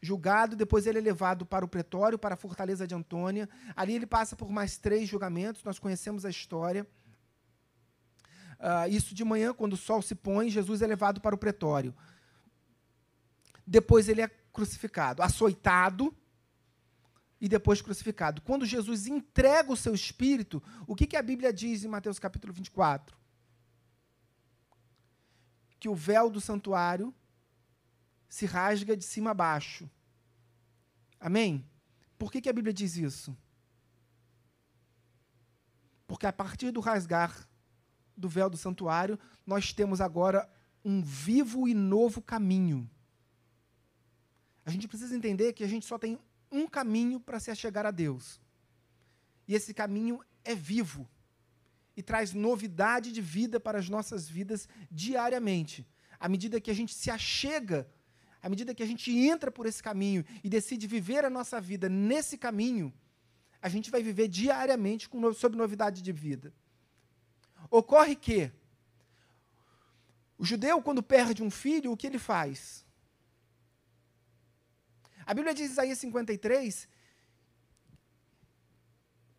julgado, 0.00 0.56
depois 0.56 0.86
ele 0.86 0.98
é 0.98 1.02
levado 1.02 1.44
para 1.44 1.64
o 1.64 1.68
pretório, 1.68 2.18
para 2.18 2.34
a 2.34 2.38
fortaleza 2.38 2.86
de 2.86 2.94
Antônia. 2.94 3.48
Ali 3.76 3.94
ele 3.94 4.06
passa 4.06 4.34
por 4.34 4.50
mais 4.50 4.78
três 4.78 5.08
julgamentos, 5.08 5.62
nós 5.62 5.78
conhecemos 5.78 6.24
a 6.24 6.30
história. 6.30 6.86
Uh, 8.58 8.88
isso 8.90 9.14
de 9.14 9.24
manhã, 9.24 9.52
quando 9.52 9.74
o 9.74 9.76
sol 9.76 10.02
se 10.02 10.14
põe, 10.14 10.50
Jesus 10.50 10.82
é 10.82 10.86
levado 10.86 11.20
para 11.20 11.34
o 11.34 11.38
pretório. 11.38 11.94
Depois 13.66 14.08
ele 14.08 14.20
é 14.20 14.28
crucificado, 14.52 15.22
açoitado 15.22 16.14
e 17.40 17.48
depois 17.48 17.80
crucificado. 17.80 18.42
Quando 18.42 18.66
Jesus 18.66 19.06
entrega 19.06 19.72
o 19.72 19.76
seu 19.76 19.94
espírito, 19.94 20.62
o 20.86 20.94
que, 20.94 21.06
que 21.06 21.16
a 21.16 21.22
Bíblia 21.22 21.52
diz 21.52 21.84
em 21.84 21.88
Mateus 21.88 22.18
capítulo 22.18 22.52
24? 22.52 23.16
Que 25.78 25.88
o 25.88 25.94
véu 25.94 26.28
do 26.30 26.40
santuário 26.40 27.14
se 28.30 28.46
rasga 28.46 28.96
de 28.96 29.04
cima 29.04 29.32
a 29.32 29.34
baixo. 29.34 29.90
Amém? 31.18 31.68
Por 32.16 32.30
que, 32.30 32.40
que 32.40 32.48
a 32.48 32.52
Bíblia 32.52 32.72
diz 32.72 32.96
isso? 32.96 33.36
Porque 36.06 36.26
a 36.26 36.32
partir 36.32 36.70
do 36.70 36.80
rasgar 36.80 37.46
do 38.16 38.28
véu 38.28 38.48
do 38.48 38.56
santuário, 38.56 39.18
nós 39.44 39.72
temos 39.72 40.00
agora 40.00 40.48
um 40.84 41.02
vivo 41.02 41.66
e 41.66 41.74
novo 41.74 42.22
caminho. 42.22 42.88
A 44.64 44.70
gente 44.70 44.86
precisa 44.86 45.16
entender 45.16 45.52
que 45.52 45.64
a 45.64 45.68
gente 45.68 45.84
só 45.84 45.98
tem 45.98 46.18
um 46.52 46.68
caminho 46.68 47.18
para 47.18 47.40
se 47.40 47.50
achegar 47.50 47.84
a 47.84 47.90
Deus. 47.90 48.40
E 49.48 49.54
esse 49.54 49.74
caminho 49.74 50.20
é 50.44 50.54
vivo 50.54 51.08
e 51.96 52.02
traz 52.02 52.32
novidade 52.32 53.10
de 53.10 53.20
vida 53.20 53.58
para 53.58 53.78
as 53.78 53.88
nossas 53.88 54.28
vidas 54.28 54.68
diariamente. 54.90 55.86
À 56.18 56.28
medida 56.28 56.60
que 56.60 56.70
a 56.70 56.74
gente 56.74 56.94
se 56.94 57.10
achega, 57.10 57.88
à 58.42 58.48
medida 58.48 58.74
que 58.74 58.82
a 58.82 58.86
gente 58.86 59.10
entra 59.16 59.50
por 59.50 59.66
esse 59.66 59.82
caminho 59.82 60.24
e 60.42 60.48
decide 60.48 60.86
viver 60.86 61.24
a 61.24 61.30
nossa 61.30 61.60
vida 61.60 61.88
nesse 61.88 62.38
caminho, 62.38 62.92
a 63.60 63.68
gente 63.68 63.90
vai 63.90 64.02
viver 64.02 64.28
diariamente 64.28 65.08
com, 65.08 65.32
sob 65.32 65.56
novidade 65.56 66.00
de 66.02 66.12
vida. 66.12 66.52
Ocorre 67.70 68.16
que 68.16 68.50
o 70.38 70.44
judeu, 70.44 70.80
quando 70.80 71.02
perde 71.02 71.42
um 71.42 71.50
filho, 71.50 71.92
o 71.92 71.96
que 71.96 72.06
ele 72.06 72.18
faz? 72.18 72.84
A 75.26 75.34
Bíblia 75.34 75.52
diz 75.52 75.68
em 75.68 75.72
Isaías 75.72 75.98
53, 75.98 76.88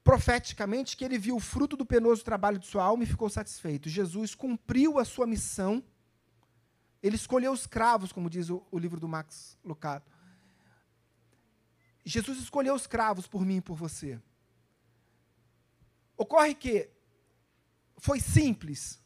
profeticamente, 0.03 0.95
que 0.95 1.03
ele 1.03 1.17
viu 1.17 1.35
o 1.35 1.39
fruto 1.39 1.75
do 1.75 1.85
penoso 1.85 2.23
trabalho 2.23 2.59
de 2.59 2.67
sua 2.67 2.83
alma 2.83 3.03
e 3.03 3.07
ficou 3.07 3.29
satisfeito. 3.29 3.89
Jesus 3.89 4.35
cumpriu 4.35 4.99
a 4.99 5.05
sua 5.05 5.25
missão. 5.25 5.83
Ele 7.01 7.15
escolheu 7.15 7.51
os 7.51 7.65
cravos, 7.65 8.11
como 8.11 8.29
diz 8.29 8.49
o, 8.49 8.63
o 8.71 8.77
livro 8.77 8.99
do 8.99 9.07
Max 9.07 9.57
Lucado. 9.63 10.05
Jesus 12.03 12.39
escolheu 12.39 12.73
os 12.73 12.87
cravos 12.87 13.27
por 13.27 13.45
mim 13.45 13.57
e 13.57 13.61
por 13.61 13.75
você. 13.75 14.19
Ocorre 16.17 16.53
que 16.53 16.89
foi 17.97 18.19
simples. 18.19 18.99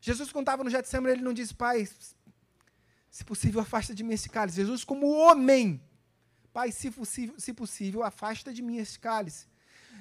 Jesus, 0.00 0.32
estava 0.34 0.64
no 0.64 0.70
Getsemane, 0.70 1.14
ele 1.14 1.22
não 1.22 1.32
disse, 1.32 1.54
Pai, 1.54 1.88
se 3.10 3.24
possível, 3.24 3.60
afasta 3.60 3.94
de 3.94 4.02
mim 4.02 4.14
esse 4.14 4.28
cálice. 4.28 4.56
Jesus, 4.56 4.84
como 4.84 5.10
homem, 5.10 5.80
Pai, 6.52 6.72
se 6.72 6.90
possível, 6.90 7.38
se 7.38 7.52
possível, 7.52 8.02
afasta 8.02 8.52
de 8.52 8.62
mim 8.62 8.78
esse 8.78 8.98
cálice. 8.98 9.46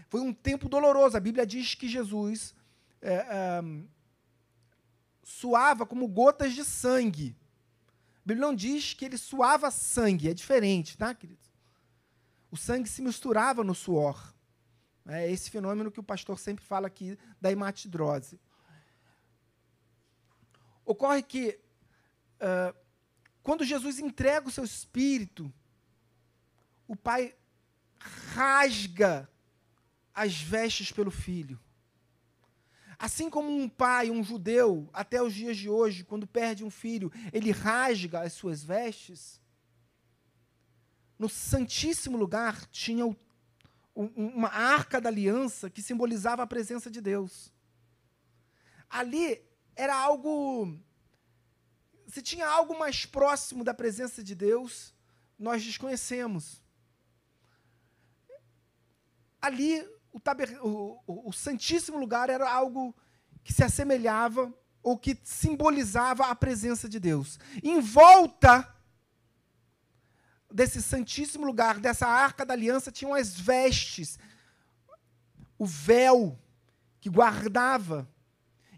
Foi 0.07 0.21
um 0.21 0.33
tempo 0.33 0.69
doloroso. 0.69 1.17
A 1.17 1.19
Bíblia 1.19 1.45
diz 1.45 1.75
que 1.75 1.87
Jesus 1.87 2.55
é, 3.01 3.13
é, 3.13 3.61
suava 5.29 5.85
como 5.85 6.07
gotas 6.07 6.53
de 6.53 6.65
sangue. 6.65 7.37
A 8.17 8.21
Bíblia 8.25 8.47
não 8.47 8.55
diz 8.55 8.93
que 8.93 9.05
ele 9.05 9.17
suava 9.17 9.69
sangue, 9.69 10.27
é 10.27 10.33
diferente, 10.33 10.97
tá, 10.97 11.13
querido? 11.13 11.39
O 12.49 12.57
sangue 12.57 12.89
se 12.89 13.01
misturava 13.01 13.63
no 13.63 13.75
suor. 13.75 14.33
É 15.05 15.31
esse 15.31 15.49
fenômeno 15.51 15.91
que 15.91 15.99
o 15.99 16.03
pastor 16.03 16.39
sempre 16.39 16.65
fala 16.65 16.87
aqui 16.87 17.17
da 17.39 17.51
hematidrose. 17.51 18.39
Ocorre 20.83 21.21
que, 21.21 21.59
uh, 22.41 22.75
quando 23.43 23.63
Jesus 23.63 23.99
entrega 23.99 24.47
o 24.47 24.51
seu 24.51 24.63
espírito, 24.63 25.53
o 26.87 26.95
pai 26.95 27.35
rasga 28.33 29.29
as 30.13 30.41
vestes 30.41 30.91
pelo 30.91 31.11
filho. 31.11 31.59
Assim 32.99 33.29
como 33.29 33.49
um 33.49 33.69
pai, 33.69 34.11
um 34.11 34.21
judeu, 34.21 34.89
até 34.91 35.23
os 35.23 35.33
dias 35.33 35.57
de 35.57 35.69
hoje, 35.69 36.03
quando 36.03 36.27
perde 36.27 36.65
um 36.65 36.69
filho, 36.69 37.09
ele 37.31 37.49
rasga 37.49 38.19
as 38.19 38.33
suas 38.33 38.61
vestes, 38.61 39.39
no 41.17 41.29
Santíssimo 41.29 42.17
Lugar 42.17 42.65
tinha 42.67 43.05
o 43.05 43.15
uma 43.95 44.47
arca 44.47 45.01
da 45.01 45.09
aliança 45.09 45.69
que 45.69 45.81
simbolizava 45.81 46.41
a 46.41 46.47
presença 46.47 46.89
de 46.89 47.01
Deus. 47.01 47.51
Ali 48.89 49.43
era 49.75 49.95
algo. 49.95 50.79
Se 52.07 52.21
tinha 52.21 52.47
algo 52.47 52.77
mais 52.79 53.05
próximo 53.05 53.63
da 53.63 53.73
presença 53.73 54.23
de 54.23 54.33
Deus, 54.33 54.93
nós 55.37 55.63
desconhecemos. 55.63 56.61
Ali, 59.41 59.85
o, 60.11 60.19
taber, 60.19 60.57
o, 60.65 61.01
o, 61.05 61.29
o 61.29 61.33
Santíssimo 61.33 61.97
Lugar 61.97 62.29
era 62.29 62.49
algo 62.49 62.95
que 63.43 63.53
se 63.53 63.63
assemelhava 63.63 64.53
ou 64.81 64.97
que 64.97 65.17
simbolizava 65.23 66.27
a 66.27 66.35
presença 66.35 66.87
de 66.87 66.99
Deus. 66.99 67.39
Em 67.63 67.79
volta 67.79 68.67
desse 70.51 70.81
santíssimo 70.81 71.45
lugar, 71.45 71.79
dessa 71.79 72.07
arca 72.07 72.45
da 72.45 72.53
aliança, 72.53 72.91
tinham 72.91 73.13
as 73.13 73.39
vestes, 73.39 74.17
o 75.57 75.65
véu 75.65 76.39
que 76.99 77.09
guardava. 77.09 78.09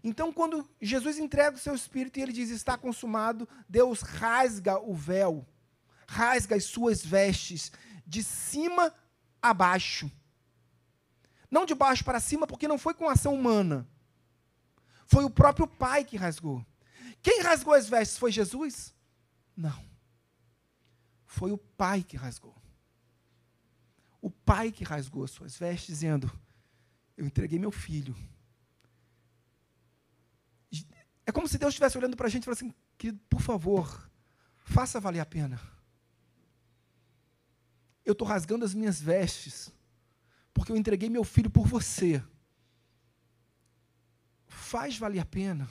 Então, 0.04 0.32
quando 0.32 0.68
Jesus 0.80 1.18
entrega 1.18 1.56
o 1.56 1.60
seu 1.60 1.74
espírito 1.74 2.18
e 2.18 2.22
ele 2.22 2.32
diz: 2.32 2.50
Está 2.50 2.76
consumado, 2.76 3.48
Deus 3.68 4.02
rasga 4.02 4.78
o 4.78 4.94
véu, 4.94 5.46
rasga 6.06 6.56
as 6.56 6.64
suas 6.64 7.04
vestes, 7.04 7.72
de 8.06 8.22
cima 8.22 8.92
a 9.40 9.54
baixo. 9.54 10.10
Não 11.52 11.66
de 11.66 11.74
baixo 11.74 12.02
para 12.02 12.18
cima, 12.18 12.46
porque 12.46 12.66
não 12.66 12.78
foi 12.78 12.94
com 12.94 13.08
ação 13.08 13.34
humana. 13.34 13.86
Foi 15.06 15.22
o 15.22 15.30
próprio 15.30 15.68
Pai 15.68 16.02
que 16.02 16.16
rasgou. 16.16 16.66
Quem 17.22 17.42
rasgou 17.42 17.74
as 17.74 17.88
vestes? 17.88 18.18
Foi 18.18 18.32
Jesus? 18.32 18.92
Não. 19.56 19.84
Foi 21.26 21.52
o 21.52 21.56
pai 21.56 22.02
que 22.02 22.16
rasgou. 22.16 22.54
O 24.20 24.30
pai 24.30 24.72
que 24.72 24.84
rasgou 24.84 25.24
as 25.24 25.30
suas 25.30 25.56
vestes, 25.56 25.86
dizendo: 25.86 26.30
Eu 27.16 27.24
entreguei 27.24 27.58
meu 27.58 27.70
filho. 27.70 28.14
É 31.24 31.30
como 31.30 31.46
se 31.46 31.58
Deus 31.58 31.70
estivesse 31.70 31.96
olhando 31.96 32.16
para 32.16 32.26
a 32.26 32.30
gente 32.30 32.42
e 32.42 32.44
falando 32.44 32.56
assim: 32.58 32.74
Querido, 32.98 33.20
por 33.30 33.40
favor, 33.40 34.10
faça 34.64 35.00
valer 35.00 35.20
a 35.20 35.26
pena. 35.26 35.60
Eu 38.04 38.12
estou 38.12 38.26
rasgando 38.26 38.64
as 38.64 38.74
minhas 38.74 39.00
vestes, 39.00 39.72
porque 40.52 40.72
eu 40.72 40.76
entreguei 40.76 41.08
meu 41.08 41.24
filho 41.24 41.50
por 41.50 41.66
você. 41.66 42.22
Faz 44.46 44.96
valer 44.98 45.20
a 45.20 45.24
pena. 45.24 45.68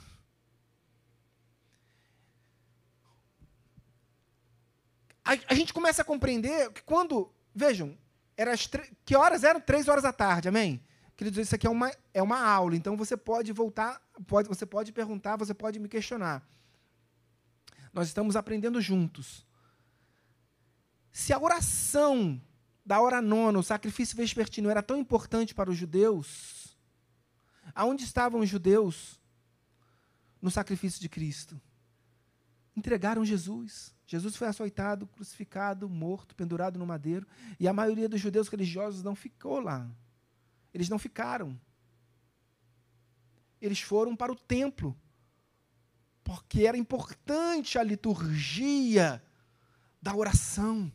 a, 5.24 5.32
a 5.48 5.54
gente 5.54 5.72
começa 5.72 6.02
a 6.02 6.04
compreender 6.04 6.70
que 6.72 6.82
quando, 6.82 7.32
vejam, 7.54 7.96
era 8.36 8.52
que 9.04 9.16
horas 9.16 9.44
eram? 9.44 9.60
Três 9.60 9.88
horas 9.88 10.02
da 10.02 10.12
tarde, 10.12 10.48
amém? 10.48 10.82
Queridos, 11.16 11.38
isso 11.38 11.54
aqui 11.54 11.66
é 11.66 11.70
uma, 11.70 11.92
é 12.12 12.22
uma 12.22 12.40
aula, 12.40 12.74
então 12.74 12.96
você 12.96 13.16
pode 13.16 13.52
voltar, 13.52 14.00
pode, 14.26 14.48
você 14.48 14.66
pode 14.66 14.92
perguntar, 14.92 15.36
você 15.36 15.54
pode 15.54 15.78
me 15.78 15.88
questionar. 15.88 16.42
Nós 17.92 18.08
estamos 18.08 18.36
aprendendo 18.36 18.80
juntos. 18.80 19.46
Se 21.12 21.32
a 21.32 21.38
oração 21.38 22.40
da 22.84 23.00
hora 23.00 23.22
nona, 23.22 23.58
o 23.58 23.62
sacrifício 23.62 24.16
vespertino, 24.16 24.68
era 24.68 24.82
tão 24.82 24.96
importante 24.96 25.54
para 25.54 25.70
os 25.70 25.76
judeus, 25.76 26.76
aonde 27.74 28.04
estavam 28.04 28.40
os 28.40 28.48
judeus 28.48 29.20
no 30.40 30.50
sacrifício 30.50 31.00
de 31.00 31.08
Cristo? 31.08 31.60
Entregaram 32.76 33.24
Jesus. 33.24 33.94
Jesus 34.06 34.36
foi 34.36 34.48
açoitado, 34.48 35.06
crucificado, 35.06 35.88
morto, 35.88 36.34
pendurado 36.34 36.78
no 36.78 36.86
madeiro, 36.86 37.26
e 37.58 37.68
a 37.68 37.72
maioria 37.72 38.08
dos 38.08 38.20
judeus 38.20 38.48
religiosos 38.48 39.02
não 39.02 39.14
ficou 39.14 39.60
lá. 39.60 39.88
Eles 40.74 40.88
não 40.88 40.98
ficaram. 40.98 41.58
Eles 43.60 43.80
foram 43.80 44.16
para 44.16 44.32
o 44.32 44.36
templo, 44.36 44.98
porque 46.24 46.66
era 46.66 46.76
importante 46.76 47.78
a 47.78 47.82
liturgia 47.82 49.22
da 50.00 50.14
oração. 50.14 50.92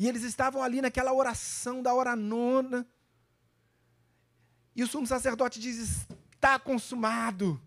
E 0.00 0.08
eles 0.08 0.22
estavam 0.22 0.62
ali 0.62 0.80
naquela 0.80 1.12
oração 1.12 1.82
da 1.82 1.92
hora 1.92 2.16
nona. 2.16 2.86
E 4.74 4.82
o 4.82 4.86
sumo 4.86 5.06
sacerdote 5.06 5.60
diz: 5.60 6.06
Está 6.32 6.58
consumado 6.58 7.60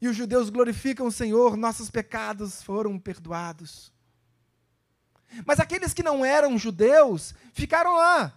e 0.00 0.08
os 0.08 0.16
judeus 0.16 0.50
glorificam 0.50 1.06
o 1.06 1.12
Senhor, 1.12 1.56
nossos 1.56 1.88
pecados 1.88 2.60
foram 2.60 2.98
perdoados. 2.98 3.92
Mas 5.46 5.60
aqueles 5.60 5.94
que 5.94 6.02
não 6.02 6.24
eram 6.24 6.58
judeus 6.58 7.36
ficaram 7.52 7.94
lá, 7.96 8.36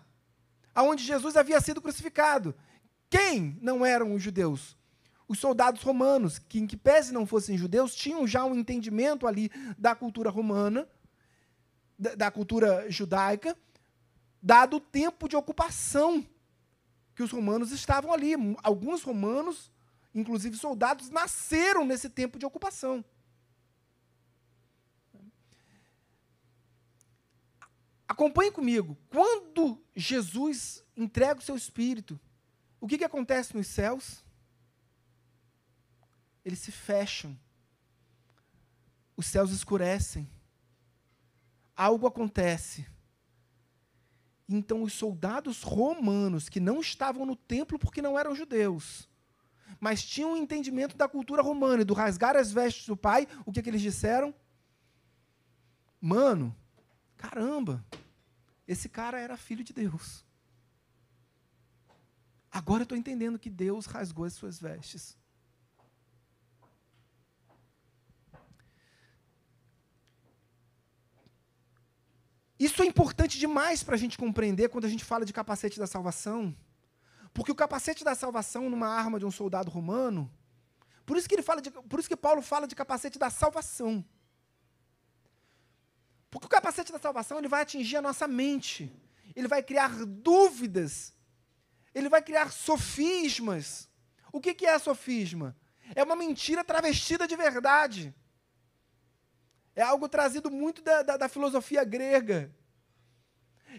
aonde 0.76 1.04
Jesus 1.04 1.36
havia 1.36 1.60
sido 1.60 1.82
crucificado. 1.82 2.54
Quem 3.10 3.58
não 3.64 3.84
eram 3.84 4.14
os 4.14 4.22
judeus? 4.22 4.78
Os 5.28 5.40
soldados 5.40 5.82
romanos, 5.82 6.38
que 6.38 6.60
em 6.60 6.68
que 6.68 6.78
pese 6.78 7.12
não 7.12 7.26
fossem 7.26 7.58
judeus, 7.58 7.96
tinham 7.96 8.28
já 8.28 8.46
um 8.46 8.54
entendimento 8.54 9.26
ali 9.26 9.50
da 9.76 9.96
cultura 9.96 10.30
romana, 10.30 10.88
da, 12.16 12.30
cultura 12.30 12.90
judaica, 12.92 13.58
dado 14.42 14.78
o 14.78 14.82
tempo 14.82 15.28
de 15.28 15.36
ocupação 15.36 16.26
que 17.16 17.24
os 17.24 17.32
romanos 17.32 17.72
estavam 17.72 18.12
ali. 18.12 18.34
Alguns 18.62 19.04
romanos, 19.04 19.72
inclusive 20.14 20.58
soldados, 20.58 21.10
nasceram 21.10 21.86
nesse 21.86 22.10
tempo 22.10 22.38
de 22.38 22.46
ocupação. 22.46 23.04
Acompanhe 28.08 28.52
comigo. 28.52 28.98
Quando 29.10 29.82
Jesus 29.96 30.84
entrega 30.96 31.40
o 31.40 31.44
seu 31.44 31.56
espírito, 31.56 32.20
o 32.80 32.88
que, 32.88 32.98
que 32.98 33.04
acontece 33.04 33.56
nos 33.56 33.68
céus? 33.68 34.24
Eles 36.44 36.60
se 36.60 36.72
fecham. 36.72 37.40
Os 39.16 39.26
céus 39.26 39.52
escurecem. 39.52 40.30
Algo 41.76 42.08
acontece. 42.08 42.86
Então, 44.48 44.84
os 44.84 44.94
soldados 44.94 45.64
romanos, 45.64 46.50
que 46.50 46.60
não 46.60 46.80
estavam 46.80 47.26
no 47.26 47.36
templo 47.36 47.80
porque 47.80 48.02
não 48.02 48.20
eram 48.20 48.36
judeus, 48.36 49.10
mas 49.80 50.04
tinham 50.04 50.34
um 50.34 50.38
entendimento 50.38 50.96
da 50.96 51.08
cultura 51.08 51.42
romana 51.42 51.82
e 51.82 51.86
do 51.86 51.94
rasgar 51.94 52.36
as 52.36 52.52
vestes 52.52 52.86
do 52.86 52.96
pai, 52.96 53.28
o 53.46 53.52
que, 53.52 53.62
que 53.62 53.70
eles 53.70 53.82
disseram? 53.82 54.34
Mano, 56.00 56.56
caramba, 57.18 57.84
esse 58.68 58.90
cara 58.90 59.20
era 59.20 59.38
filho 59.38 59.64
de 59.64 59.74
Deus. 59.74 60.26
Agora 62.52 62.82
eu 62.82 62.84
estou 62.84 62.98
entendendo 62.98 63.40
que 63.40 63.50
Deus 63.50 63.86
rasgou 63.86 64.26
as 64.26 64.34
suas 64.34 64.60
vestes. 64.60 65.18
Isso 72.64 72.82
é 72.82 72.86
importante 72.86 73.38
demais 73.38 73.84
para 73.84 73.96
a 73.96 73.98
gente 73.98 74.18
compreender 74.18 74.70
quando 74.70 74.86
a 74.86 74.90
gente 74.94 75.04
fala 75.04 75.26
de 75.26 75.34
capacete 75.34 75.78
da 75.78 75.86
salvação. 75.86 76.56
Porque 77.34 77.52
o 77.52 77.56
capacete 77.56 78.06
da 78.06 78.16
salvação 78.16 78.70
numa 78.70 78.88
arma 78.88 79.20
de 79.20 79.26
um 79.26 79.32
soldado 79.32 79.70
romano, 79.70 80.32
por 81.06 81.18
isso 81.18 81.28
que 81.28 81.36
ele 81.36 81.42
fala 81.42 81.62
de, 81.62 81.70
por 81.70 82.00
isso 82.00 82.08
que 82.08 82.16
Paulo 82.16 82.42
fala 82.42 82.66
de 82.66 82.74
capacete 82.74 83.20
da 83.20 83.30
salvação. 83.30 84.06
Porque 86.32 86.46
o 86.46 86.50
capacete 86.50 86.90
da 86.94 87.00
salvação 87.00 87.38
ele 87.38 87.50
vai 87.50 87.64
atingir 87.64 87.98
a 87.98 88.02
nossa 88.02 88.30
mente. 88.30 88.90
Ele 89.36 89.50
vai 89.50 89.62
criar 89.62 90.06
dúvidas. 90.06 91.14
Ele 91.94 92.08
vai 92.08 92.22
criar 92.22 92.50
sofismas. 92.50 93.90
O 94.32 94.40
que, 94.40 94.66
é 94.66 94.80
sofisma? 94.80 95.54
É 95.94 96.02
uma 96.02 96.16
mentira 96.16 96.64
travestida 96.64 97.28
de 97.28 97.36
verdade. 97.36 98.16
É 99.76 99.82
algo 99.82 100.08
trazido 100.08 100.52
muito 100.52 100.82
da, 100.82 101.02
da, 101.02 101.18
da 101.18 101.30
filosofia 101.30 101.84
grega. 101.84 102.54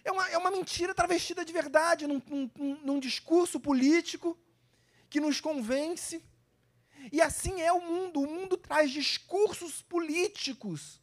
É 0.02 0.11
uma, 0.11 0.28
é 0.28 0.37
uma 0.37 0.50
mentira 0.50 0.94
travestida 0.94 1.44
de 1.44 1.52
verdade, 1.52 2.07
num, 2.07 2.20
num, 2.28 2.80
num 2.83 3.00
discurso 3.00 3.61
político 3.61 4.37
que 5.09 5.20
nos 5.20 5.40
convence. 5.40 6.24
E 7.12 7.22
assim 7.22 7.61
é 7.61 7.72
o 7.72 7.80
mundo. 7.80 8.20
O 8.20 8.26
mundo 8.26 8.57
traz 8.57 8.90
discursos 8.90 9.83
políticos 9.83 11.00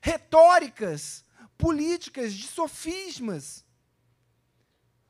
retóricas, 0.00 1.24
políticas, 1.58 2.32
de 2.32 2.46
sofismas, 2.46 3.64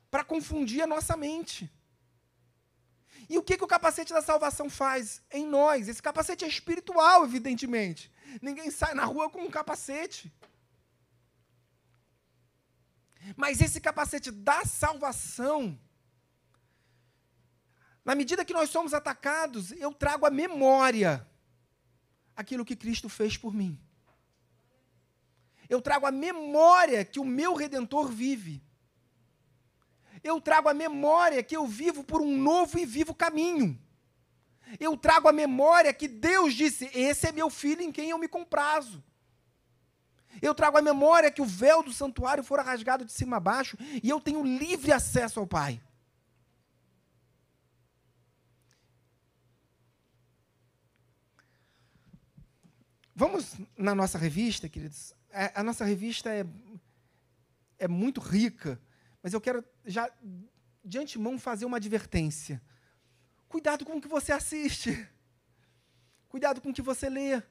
para 0.09 0.23
confundir 0.23 0.81
a 0.81 0.87
nossa 0.87 1.15
mente. 1.15 1.71
E 3.29 3.37
o 3.37 3.43
que, 3.43 3.57
que 3.57 3.63
o 3.63 3.67
capacete 3.67 4.13
da 4.13 4.21
salvação 4.21 4.69
faz 4.69 5.21
em 5.31 5.45
nós? 5.45 5.87
Esse 5.87 6.01
capacete 6.01 6.45
é 6.45 6.47
espiritual, 6.47 7.25
evidentemente. 7.25 8.11
Ninguém 8.41 8.69
sai 8.71 8.93
na 8.93 9.05
rua 9.05 9.29
com 9.29 9.41
um 9.41 9.49
capacete. 9.49 10.33
Mas 13.35 13.61
esse 13.61 13.81
capacete 13.81 14.31
da 14.31 14.63
salvação, 14.65 15.77
na 18.05 18.15
medida 18.15 18.45
que 18.45 18.53
nós 18.53 18.69
somos 18.69 18.93
atacados, 18.93 19.71
eu 19.73 19.93
trago 19.93 20.25
à 20.25 20.29
memória 20.29 21.27
aquilo 22.35 22.63
que 22.63 22.75
Cristo 22.75 23.09
fez 23.09 23.35
por 23.35 23.53
mim 23.53 23.77
eu 25.69 25.81
trago 25.81 26.05
a 26.05 26.11
memória 26.11 27.03
que 27.03 27.19
o 27.19 27.25
meu 27.25 27.53
redentor 27.53 28.09
vive. 28.09 28.63
Eu 30.23 30.39
trago 30.41 30.69
a 30.69 30.73
memória 30.73 31.43
que 31.43 31.55
eu 31.55 31.67
vivo 31.67 32.03
por 32.03 32.21
um 32.21 32.37
novo 32.37 32.79
e 32.79 32.85
vivo 32.85 33.13
caminho. 33.13 33.79
Eu 34.79 34.97
trago 34.97 35.27
a 35.27 35.33
memória 35.33 35.93
que 35.93 36.07
Deus 36.07 36.53
disse: 36.53 36.89
Esse 36.93 37.27
é 37.27 37.31
meu 37.31 37.49
filho 37.49 37.81
em 37.81 37.91
quem 37.91 38.09
eu 38.09 38.17
me 38.17 38.27
comprazo. 38.27 39.03
Eu 40.41 40.53
trago 40.53 40.77
a 40.77 40.81
memória 40.81 41.31
que 41.31 41.41
o 41.41 41.45
véu 41.45 41.81
do 41.81 41.93
santuário 41.93 42.43
fora 42.43 42.61
rasgado 42.61 43.05
de 43.05 43.11
cima 43.11 43.37
a 43.37 43.39
baixo 43.39 43.77
e 44.03 44.09
eu 44.09 44.19
tenho 44.19 44.43
livre 44.43 44.91
acesso 44.91 45.39
ao 45.39 45.47
Pai. 45.47 45.81
Vamos 53.15 53.55
na 53.75 53.95
nossa 53.95 54.15
revista, 54.15 54.69
queridos, 54.69 55.11
a, 55.31 55.61
a 55.61 55.63
nossa 55.63 55.83
revista 55.83 56.29
é, 56.29 56.45
é 57.79 57.87
muito 57.87 58.21
rica, 58.21 58.79
mas 59.23 59.33
eu 59.33 59.41
quero 59.41 59.65
já 59.83 60.07
de 60.85 60.99
antemão 60.99 61.39
fazer 61.39 61.65
uma 61.65 61.77
advertência. 61.77 62.61
Cuidado 63.47 63.85
com 63.85 63.97
o 63.97 64.01
que 64.01 64.07
você 64.07 64.31
assiste. 64.31 65.07
Cuidado 66.27 66.61
com 66.61 66.69
o 66.69 66.73
que 66.73 66.81
você 66.81 67.09
lê. 67.09 67.41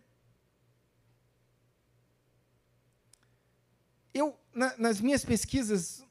Eu, 4.13 4.39
na, 4.53 4.77
nas 4.77 5.01
minhas 5.01 5.25
pesquisas 5.25 6.05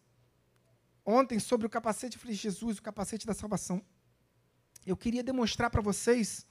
ontem 1.06 1.40
sobre 1.40 1.68
o 1.68 1.70
capacete, 1.70 2.18
falei, 2.18 2.36
Jesus, 2.36 2.78
o 2.78 2.82
capacete 2.82 3.26
da 3.26 3.34
salvação. 3.34 3.82
Eu 4.86 4.98
queria 4.98 5.24
demonstrar 5.24 5.70
para 5.70 5.82
vocês 5.82 6.46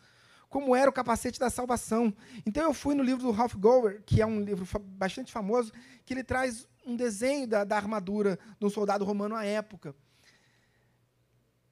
como 0.49 0.75
era 0.77 0.89
o 0.89 0.93
capacete 0.93 1.39
da 1.39 1.51
salvação. 1.51 2.15
Então 2.47 2.63
eu 2.63 2.75
fui 2.75 2.95
no 2.95 3.03
livro 3.03 3.23
do 3.23 3.31
Ralph 3.33 3.55
Gower, 3.57 4.03
que 4.05 4.23
é 4.23 4.27
um 4.27 4.41
livro 4.41 4.67
bastante 4.81 5.33
famoso, 5.33 5.73
que 6.05 6.15
ele 6.15 6.23
traz 6.23 6.69
um 6.87 6.95
desenho 6.95 7.47
da, 7.47 7.65
da 7.65 7.77
armadura 7.77 8.39
de 8.59 8.65
um 8.65 8.71
soldado 8.71 9.05
romano 9.05 9.35
à 9.35 9.45
época. 9.45 9.95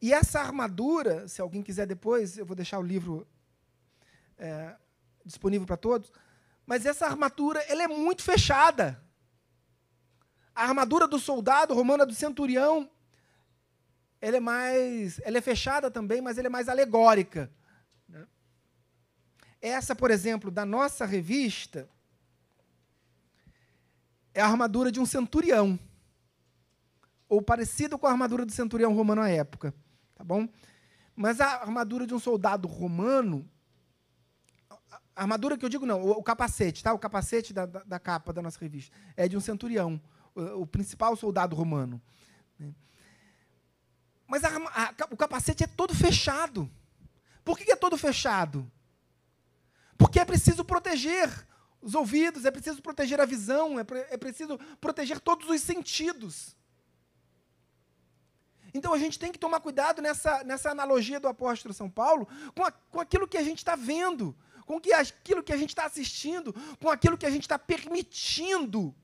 E 0.03 0.13
essa 0.13 0.41
armadura, 0.41 1.29
se 1.29 1.41
alguém 1.41 1.63
quiser 1.63 1.87
depois, 1.87 2.37
eu 2.37 2.45
vou 2.45 2.57
deixar 2.57 2.81
o 2.81 2.83
livro 2.83 3.25
é, 4.37 4.75
disponível 5.25 5.65
para 5.65 5.77
todos, 5.77 6.11
mas 6.67 6.85
essa 6.85 7.07
armadura 7.07 7.61
ela 7.69 7.85
é 7.85 7.87
muito 7.87 8.25
fechada. 8.25 9.01
A 10.53 10.65
armadura 10.65 11.07
do 11.07 11.21
soldado 11.21 11.73
romano, 11.73 12.05
do 12.05 12.15
centurião, 12.17 12.91
ela 14.21 14.39
é 14.39 14.41
mais, 14.41 15.21
ela 15.23 15.39
é 15.39 15.41
fechada 15.41 15.89
também, 15.89 16.21
mas 16.21 16.37
ela 16.37 16.49
é 16.49 16.51
mais 16.51 16.69
alegórica. 16.69 17.49
Essa, 19.61 19.95
por 19.95 20.11
exemplo, 20.11 20.51
da 20.51 20.67
nossa 20.67 21.07
revista, 21.07 21.89
é 24.35 24.41
a 24.41 24.47
armadura 24.47 24.91
de 24.91 24.99
um 24.99 25.07
centurião. 25.07 25.79
Ou 27.29 27.41
parecido 27.41 27.97
com 27.97 28.09
a 28.09 28.11
armadura 28.11 28.45
do 28.45 28.51
centurião 28.51 28.93
romano 28.93 29.23
à 29.23 29.29
época. 29.29 29.73
Tá 30.23 30.25
bom? 30.25 30.49
Mas 31.17 31.41
a 31.41 31.63
armadura 31.63 32.07
de 32.07 32.15
um 32.15 32.19
soldado 32.21 32.69
romano. 32.69 33.45
A 35.17 35.23
armadura 35.23 35.59
que 35.59 35.65
eu 35.65 35.69
digo 35.69 35.85
não, 35.85 36.01
o, 36.01 36.23
capacete, 36.23 36.81
tá? 36.81 36.93
O 36.93 36.99
capacete 36.99 37.53
da, 37.53 37.67
da, 37.67 37.83
da, 37.83 37.99
capa 37.99 38.33
da 38.33 38.41
nossa 38.41 38.57
revista. 38.61 38.97
É 39.17 39.27
de 39.27 39.37
um 39.37 39.41
centurião, 39.41 40.01
o, 40.33 40.63
o 40.63 40.67
principal 40.67 41.17
soldado 41.17 41.57
romano. 41.57 42.01
Né? 42.57 42.73
Mas 44.29 44.45
a, 44.45 44.49
a, 44.49 44.95
o 45.11 45.17
capacete 45.17 45.65
é 45.65 45.67
todo 45.67 45.93
fechado. 45.93 46.71
Por 47.45 47.59
que, 47.59 47.65
que 47.65 47.73
é 47.73 47.77
todo 47.77 47.99
fechado? 47.99 48.71
Porque 49.99 50.21
é 50.21 50.25
preciso 50.25 50.65
proteger 50.65 51.29
os 51.81 51.97
ouvidos, 51.97 52.45
é 52.45 52.51
preciso 52.53 52.81
proteger 52.81 53.21
a 53.21 53.27
visão, 53.27 53.77
é, 53.77 53.85
é 54.09 54.17
preciso 54.17 54.57
proteger 54.81 55.19
todos 55.19 55.51
os 55.51 55.61
sentidos. 55.61 56.55
Então 58.75 58.95
a 58.95 58.99
gente 58.99 59.19
tem 59.19 59.31
que 59.31 59.39
tomar 59.39 59.61
cuidado 59.61 60.01
nessa, 60.01 60.43
nessa 60.45 60.71
analogia 60.71 61.21
do 61.21 61.29
apóstolo 61.29 61.75
São 61.75 61.91
Paulo 61.91 62.27
com, 62.55 62.65
a, 62.65 62.73
com 62.73 63.01
aquilo 63.01 63.29
que 63.29 63.37
a 63.37 63.43
gente 63.43 63.59
está 63.59 63.77
vendo, 63.77 64.37
com 64.65 64.81
que, 64.81 64.93
aquilo 64.93 65.43
que 65.43 65.53
a 65.53 65.57
gente 65.57 65.71
está 65.71 65.85
assistindo, 65.85 66.55
com 66.81 66.89
aquilo 66.89 67.19
que 67.19 67.27
a 67.27 67.31
gente 67.31 67.43
está 67.43 67.59
permitindo 67.59 68.95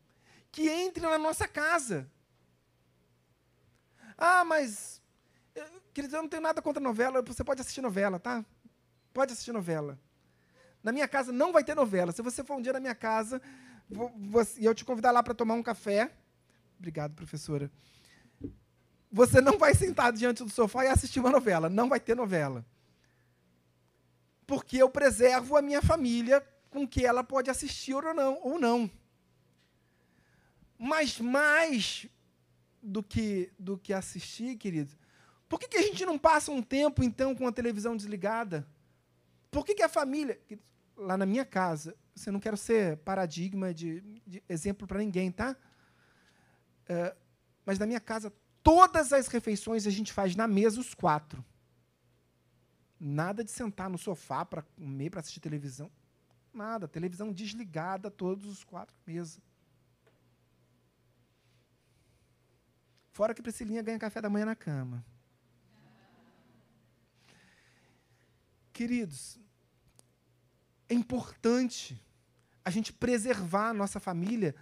que 0.50 0.68
entre 0.68 1.02
na 1.06 1.18
nossa 1.18 1.46
casa. 1.46 2.10
Ah, 4.16 4.44
mas, 4.44 5.00
queridos, 5.92 6.14
eu 6.14 6.22
não 6.22 6.28
tenho 6.28 6.42
nada 6.42 6.60
contra 6.62 6.82
novela, 6.82 7.22
você 7.22 7.44
pode 7.44 7.60
assistir 7.60 7.82
novela, 7.82 8.18
tá? 8.18 8.44
Pode 9.12 9.32
assistir 9.32 9.52
novela. 9.52 9.98
Na 10.82 10.92
minha 10.92 11.06
casa 11.06 11.32
não 11.32 11.52
vai 11.52 11.62
ter 11.62 11.74
novela. 11.74 12.12
Se 12.12 12.22
você 12.22 12.42
for 12.42 12.56
um 12.56 12.62
dia 12.62 12.72
na 12.72 12.80
minha 12.80 12.94
casa 12.94 13.42
e 14.56 14.64
eu 14.64 14.74
te 14.74 14.84
convidar 14.84 15.10
lá 15.10 15.22
para 15.22 15.34
tomar 15.34 15.54
um 15.54 15.62
café, 15.62 16.10
obrigado, 16.78 17.14
professora. 17.14 17.70
Você 19.10 19.40
não 19.40 19.58
vai 19.58 19.74
sentar 19.74 20.12
diante 20.12 20.44
do 20.44 20.50
sofá 20.50 20.84
e 20.84 20.88
assistir 20.88 21.20
uma 21.20 21.30
novela. 21.30 21.68
Não 21.68 21.88
vai 21.88 21.98
ter 21.98 22.14
novela. 22.14 22.64
Porque 24.46 24.76
eu 24.76 24.88
preservo 24.88 25.56
a 25.56 25.62
minha 25.62 25.80
família 25.80 26.46
com 26.70 26.86
que 26.86 27.04
ela 27.04 27.24
pode 27.24 27.50
assistir 27.50 27.94
ou 27.94 28.14
não. 28.14 28.38
Ou 28.42 28.58
não. 28.58 28.90
Mas 30.78 31.18
mais 31.18 32.06
do 32.82 33.02
que, 33.02 33.50
do 33.58 33.76
que 33.76 33.92
assistir, 33.92 34.56
querido, 34.56 34.92
por 35.48 35.58
que, 35.58 35.66
que 35.66 35.78
a 35.78 35.82
gente 35.82 36.04
não 36.04 36.18
passa 36.18 36.52
um 36.52 36.62
tempo, 36.62 37.02
então, 37.02 37.34
com 37.34 37.46
a 37.46 37.52
televisão 37.52 37.96
desligada? 37.96 38.68
Por 39.50 39.64
que, 39.64 39.74
que 39.74 39.82
a 39.82 39.88
família. 39.88 40.38
Lá 40.96 41.16
na 41.16 41.24
minha 41.24 41.44
casa, 41.44 41.96
você 42.14 42.30
não 42.30 42.40
quero 42.40 42.56
ser 42.56 42.96
paradigma 42.98 43.72
de, 43.72 44.00
de 44.26 44.42
exemplo 44.48 44.86
para 44.86 44.98
ninguém, 44.98 45.30
tá? 45.30 45.56
É, 46.88 47.14
mas 47.64 47.78
na 47.78 47.86
minha 47.86 48.00
casa, 48.00 48.32
todas 48.68 49.14
as 49.14 49.28
refeições 49.28 49.86
a 49.86 49.90
gente 49.90 50.12
faz 50.12 50.36
na 50.36 50.46
mesa, 50.46 50.78
os 50.78 50.92
quatro. 50.92 51.42
Nada 53.00 53.42
de 53.42 53.50
sentar 53.50 53.88
no 53.88 53.96
sofá 53.96 54.44
para 54.44 54.60
comer, 54.60 55.08
para 55.08 55.20
assistir 55.20 55.40
televisão. 55.40 55.90
Nada. 56.52 56.86
Televisão 56.86 57.32
desligada, 57.32 58.10
todos 58.10 58.44
os 58.44 58.62
quatro 58.64 58.94
mesa. 59.06 59.40
Fora 63.10 63.32
que 63.32 63.40
Priscilinha 63.40 63.80
ganha 63.80 63.98
café 63.98 64.20
da 64.20 64.28
manhã 64.28 64.44
na 64.44 64.54
cama. 64.54 65.02
Queridos, 68.70 69.40
é 70.90 70.94
importante 70.94 71.98
a 72.62 72.68
gente 72.68 72.92
preservar 72.92 73.70
a 73.70 73.74
nossa 73.74 73.98
família 73.98 74.54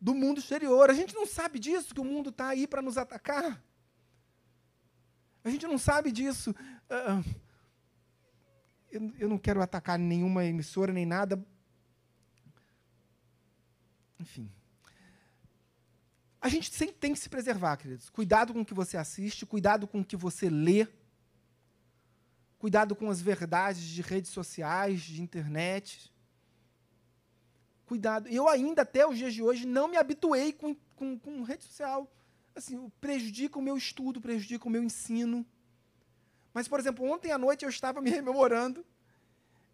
do 0.00 0.14
mundo 0.14 0.38
exterior. 0.38 0.90
A 0.90 0.94
gente 0.94 1.14
não 1.14 1.26
sabe 1.26 1.58
disso, 1.58 1.94
que 1.94 2.00
o 2.00 2.04
mundo 2.04 2.30
está 2.30 2.48
aí 2.48 2.66
para 2.66 2.82
nos 2.82 2.96
atacar. 2.96 3.62
A 5.44 5.50
gente 5.50 5.66
não 5.66 5.78
sabe 5.78 6.12
disso. 6.12 6.54
Eu, 8.90 9.12
eu 9.18 9.28
não 9.28 9.38
quero 9.38 9.62
atacar 9.62 9.98
nenhuma 9.98 10.44
emissora 10.44 10.92
nem 10.92 11.06
nada. 11.06 11.44
Enfim. 14.20 14.50
A 16.40 16.48
gente 16.48 16.72
sempre 16.72 16.96
tem 16.96 17.12
que 17.12 17.18
se 17.18 17.28
preservar, 17.28 17.76
queridos. 17.76 18.08
Cuidado 18.08 18.52
com 18.52 18.60
o 18.60 18.64
que 18.64 18.74
você 18.74 18.96
assiste, 18.96 19.44
cuidado 19.44 19.88
com 19.88 20.00
o 20.00 20.04
que 20.04 20.16
você 20.16 20.48
lê, 20.48 20.86
cuidado 22.58 22.94
com 22.94 23.10
as 23.10 23.20
verdades 23.20 23.82
de 23.82 24.02
redes 24.02 24.30
sociais, 24.30 25.02
de 25.02 25.20
internet. 25.20 26.12
Cuidado. 27.88 28.28
Eu 28.28 28.46
ainda, 28.46 28.82
até 28.82 29.08
os 29.08 29.16
dias 29.16 29.32
de 29.32 29.42
hoje, 29.42 29.66
não 29.66 29.88
me 29.88 29.96
habituei 29.96 30.52
com, 30.52 30.76
com, 30.94 31.18
com 31.18 31.42
rede 31.42 31.64
social. 31.64 32.06
Assim, 32.54 32.92
prejudica 33.00 33.58
o 33.58 33.62
meu 33.62 33.78
estudo, 33.78 34.20
prejudica 34.20 34.68
o 34.68 34.70
meu 34.70 34.82
ensino. 34.82 35.44
Mas, 36.52 36.68
por 36.68 36.78
exemplo, 36.78 37.10
ontem 37.10 37.32
à 37.32 37.38
noite 37.38 37.64
eu 37.64 37.70
estava 37.70 38.02
me 38.02 38.10
rememorando 38.10 38.84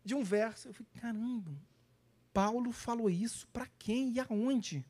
de 0.05 0.15
um 0.15 0.23
verso. 0.23 0.69
Eu 0.69 0.75
falei, 0.75 0.89
caramba, 1.01 1.51
Paulo 2.33 2.71
falou 2.71 3.11
isso 3.11 3.49
para 3.49 3.67
quem 3.81 4.13
e 4.13 4.21
aonde? 4.21 4.87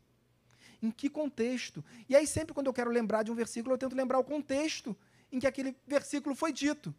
Em 0.83 0.91
que 0.91 1.09
contexto? 1.09 1.83
E 2.07 2.15
aí, 2.15 2.27
sempre 2.27 2.53
quando 2.53 2.67
eu 2.67 2.75
quero 2.75 2.91
lembrar 2.91 3.23
de 3.23 3.33
um 3.33 3.35
versículo, 3.35 3.73
eu 3.73 3.79
tento 3.79 3.97
lembrar 3.97 4.19
o 4.19 4.25
contexto 4.25 4.95
em 5.33 5.41
que 5.41 5.47
aquele 5.47 5.75
versículo 5.87 6.35
foi 6.35 6.53
dito. 6.53 6.95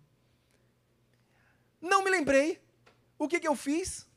Não 1.80 2.04
me 2.04 2.10
lembrei. 2.10 2.60
O 3.20 3.28
que, 3.28 3.40
que 3.40 3.48
eu 3.48 3.56
fiz? 3.56 4.08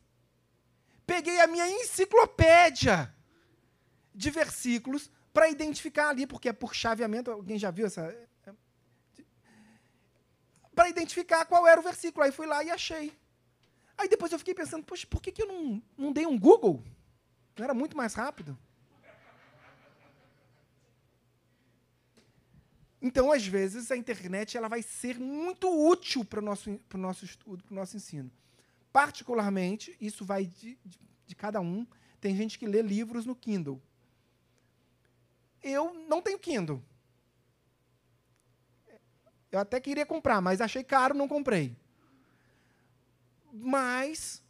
Peguei 1.08 1.40
a 1.40 1.46
minha 1.46 1.66
enciclopédia 1.66 3.10
de 4.14 4.30
versículos 4.30 5.10
para 5.32 5.48
identificar 5.48 6.10
ali, 6.10 6.26
porque 6.26 6.50
é 6.50 6.52
por 6.52 6.74
chaveamento. 6.74 7.30
Alguém 7.30 7.58
já 7.58 7.70
viu 7.70 7.86
essa? 7.86 8.14
Para 10.74 10.90
identificar 10.90 11.46
qual 11.46 11.66
era 11.66 11.80
o 11.80 11.82
versículo. 11.82 12.24
Aí 12.24 12.30
fui 12.30 12.46
lá 12.46 12.62
e 12.62 12.70
achei. 12.70 13.18
Aí 13.96 14.06
depois 14.06 14.30
eu 14.32 14.38
fiquei 14.38 14.54
pensando, 14.54 14.84
poxa, 14.84 15.06
por 15.06 15.22
que, 15.22 15.32
que 15.32 15.40
eu 15.40 15.46
não, 15.46 15.82
não 15.96 16.12
dei 16.12 16.26
um 16.26 16.38
Google? 16.38 16.84
Não 17.56 17.64
era 17.64 17.72
muito 17.72 17.96
mais 17.96 18.12
rápido? 18.12 18.58
Então, 23.00 23.32
às 23.32 23.46
vezes, 23.46 23.90
a 23.90 23.96
internet 23.96 24.58
ela 24.58 24.68
vai 24.68 24.82
ser 24.82 25.18
muito 25.18 25.70
útil 25.88 26.22
para 26.22 26.40
o 26.40 26.42
nosso, 26.42 26.78
nosso 26.92 27.24
estudo, 27.24 27.64
para 27.64 27.72
o 27.72 27.76
nosso 27.76 27.96
ensino. 27.96 28.30
Particularmente, 28.98 29.96
isso 30.00 30.24
vai 30.24 30.44
de, 30.44 30.76
de, 30.84 30.98
de, 31.24 31.36
cada 31.36 31.60
um. 31.60 31.86
Tem 32.20 32.34
gente 32.34 32.58
que 32.58 32.66
lê 32.66 32.82
livros 32.82 33.24
no 33.24 33.36
Kindle. 33.36 33.80
Eu 35.62 35.94
não 36.08 36.20
tenho 36.20 36.36
Kindle. 36.36 36.82
Eu 39.52 39.60
até 39.60 39.78
queria 39.78 40.04
comprar, 40.04 40.40
mas 40.40 40.60
achei 40.60 40.82
caro, 40.82 41.14
não 41.14 41.28
comprei. 41.28 41.76
Mas 43.52 44.42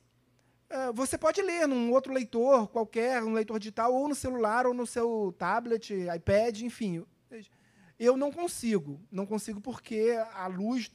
uh, 0.70 0.94
você 0.94 1.18
pode 1.18 1.42
ler 1.42 1.68
num 1.68 1.92
outro 1.92 2.10
leitor 2.10 2.68
qualquer, 2.68 3.22
um 3.22 3.34
leitor 3.34 3.58
digital, 3.58 3.92
ou 3.92 4.08
no 4.08 4.14
celular, 4.14 4.66
ou 4.66 4.72
no 4.72 4.86
seu 4.86 5.34
tablet, 5.38 5.92
iPad, 5.92 6.62
enfim. 6.62 7.04
Eu 7.98 8.16
não 8.16 8.32
consigo. 8.32 8.98
Não 9.12 9.26
consigo 9.26 9.60
porque 9.60 10.18
a 10.32 10.46
luz 10.46 10.90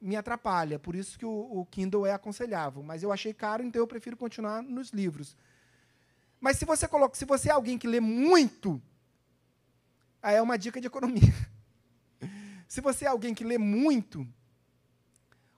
me 0.00 0.16
atrapalha. 0.16 0.78
Por 0.78 0.94
isso 0.94 1.18
que 1.18 1.24
o, 1.24 1.30
o, 1.30 1.66
Kindle 1.66 2.06
é 2.06 2.12
aconselhável. 2.12 2.82
Mas 2.82 3.02
eu 3.02 3.12
achei 3.12 3.32
caro, 3.32 3.62
então 3.62 3.80
eu 3.80 3.86
prefiro 3.86 4.16
continuar 4.16 4.62
nos 4.62 4.90
livros. 4.90 5.36
Mas 6.40 6.56
se 6.56 6.64
você 6.64 6.86
coloca, 6.86 7.16
se 7.16 7.24
você 7.24 7.48
é 7.48 7.52
alguém 7.52 7.76
que 7.78 7.86
lê 7.86 8.00
muito, 8.00 8.80
aí 10.22 10.36
é 10.36 10.42
uma 10.42 10.56
dica 10.56 10.80
de 10.80 10.86
economia. 10.86 11.34
se 12.68 12.80
você 12.80 13.04
é 13.04 13.08
alguém 13.08 13.34
que 13.34 13.44
lê 13.44 13.58
muito, 13.58 14.26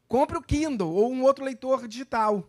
compre 0.08 0.36
o 0.36 0.42
Kindle 0.42 0.92
ou 0.92 1.12
um 1.12 1.22
outro 1.22 1.44
leitor 1.44 1.86
digital. 1.86 2.48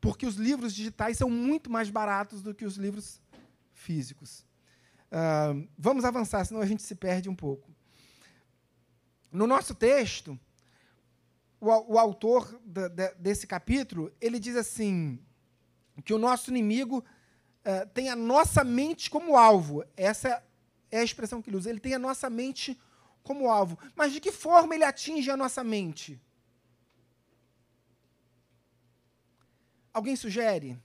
Porque 0.00 0.26
os 0.26 0.36
livros 0.36 0.74
digitais 0.74 1.16
são 1.16 1.30
muito 1.30 1.70
mais 1.70 1.90
baratos 1.90 2.42
do 2.42 2.54
que 2.54 2.64
os 2.64 2.76
livros 2.76 3.20
físicos. 3.72 4.44
Uh, 5.10 5.66
vamos 5.78 6.04
avançar, 6.04 6.44
senão 6.44 6.60
a 6.60 6.66
gente 6.66 6.82
se 6.82 6.94
perde 6.94 7.28
um 7.28 7.34
pouco. 7.34 7.70
No 9.32 9.46
nosso 9.46 9.74
texto, 9.74 10.38
o, 11.66 11.94
o 11.94 11.98
autor 11.98 12.60
de, 12.64 12.88
de, 12.88 13.14
desse 13.14 13.46
capítulo, 13.46 14.12
ele 14.20 14.38
diz 14.38 14.56
assim, 14.56 15.18
que 16.04 16.14
o 16.14 16.18
nosso 16.18 16.50
inimigo 16.50 16.98
uh, 16.98 17.88
tem 17.92 18.08
a 18.08 18.16
nossa 18.16 18.62
mente 18.62 19.10
como 19.10 19.36
alvo. 19.36 19.84
Essa 19.96 20.42
é 20.90 21.00
a 21.00 21.04
expressão 21.04 21.42
que 21.42 21.50
ele 21.50 21.56
usa. 21.56 21.70
Ele 21.70 21.80
tem 21.80 21.94
a 21.94 21.98
nossa 21.98 22.30
mente 22.30 22.78
como 23.22 23.50
alvo. 23.50 23.78
Mas 23.94 24.12
de 24.12 24.20
que 24.20 24.30
forma 24.30 24.74
ele 24.74 24.84
atinge 24.84 25.30
a 25.30 25.36
nossa 25.36 25.64
mente? 25.64 26.20
Alguém 29.92 30.14
sugere? 30.14 30.78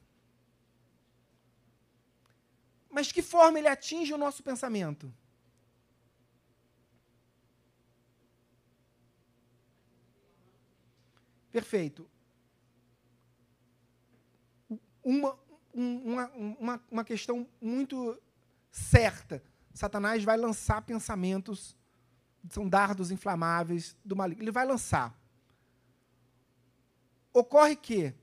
Mas 2.89 3.11
que 3.11 3.21
forma 3.21 3.59
ele 3.59 3.67
atinge 3.67 4.13
o 4.13 4.17
nosso 4.17 4.41
pensamento? 4.41 5.13
Perfeito. 11.51 12.09
Uma, 15.03 15.37
uma, 15.73 16.27
uma, 16.29 16.83
uma 16.89 17.03
questão 17.03 17.47
muito 17.59 18.17
certa. 18.71 19.43
Satanás 19.73 20.23
vai 20.23 20.37
lançar 20.37 20.81
pensamentos, 20.81 21.75
são 22.49 22.67
dardos 22.67 23.11
inflamáveis 23.11 23.97
do 24.03 24.15
maligno. 24.15 24.43
Ele 24.43 24.51
vai 24.51 24.65
lançar. 24.65 25.17
Ocorre 27.33 27.75
que, 27.75 28.13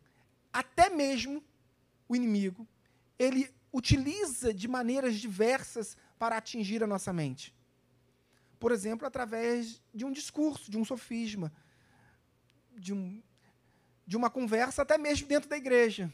até 0.53 0.89
mesmo 0.89 1.43
o 2.09 2.17
inimigo, 2.17 2.67
ele 3.19 3.53
utiliza 3.73 4.53
de 4.53 4.69
maneiras 4.69 5.17
diversas 5.17 5.97
para 6.19 6.37
atingir 6.37 6.83
a 6.83 6.87
nossa 6.87 7.13
mente. 7.13 7.55
Por 8.59 8.73
exemplo, 8.73 9.07
através 9.07 9.81
de 9.95 10.05
um 10.05 10.13
discurso, 10.13 10.71
de 10.71 10.77
um 10.77 10.85
sofisma, 10.85 11.53
de, 12.79 12.93
um, 12.93 13.23
de 14.07 14.17
uma 14.17 14.31
conversa, 14.31 14.83
até 14.83 14.97
mesmo 14.97 15.27
dentro 15.27 15.49
da 15.49 15.57
igreja. 15.57 16.11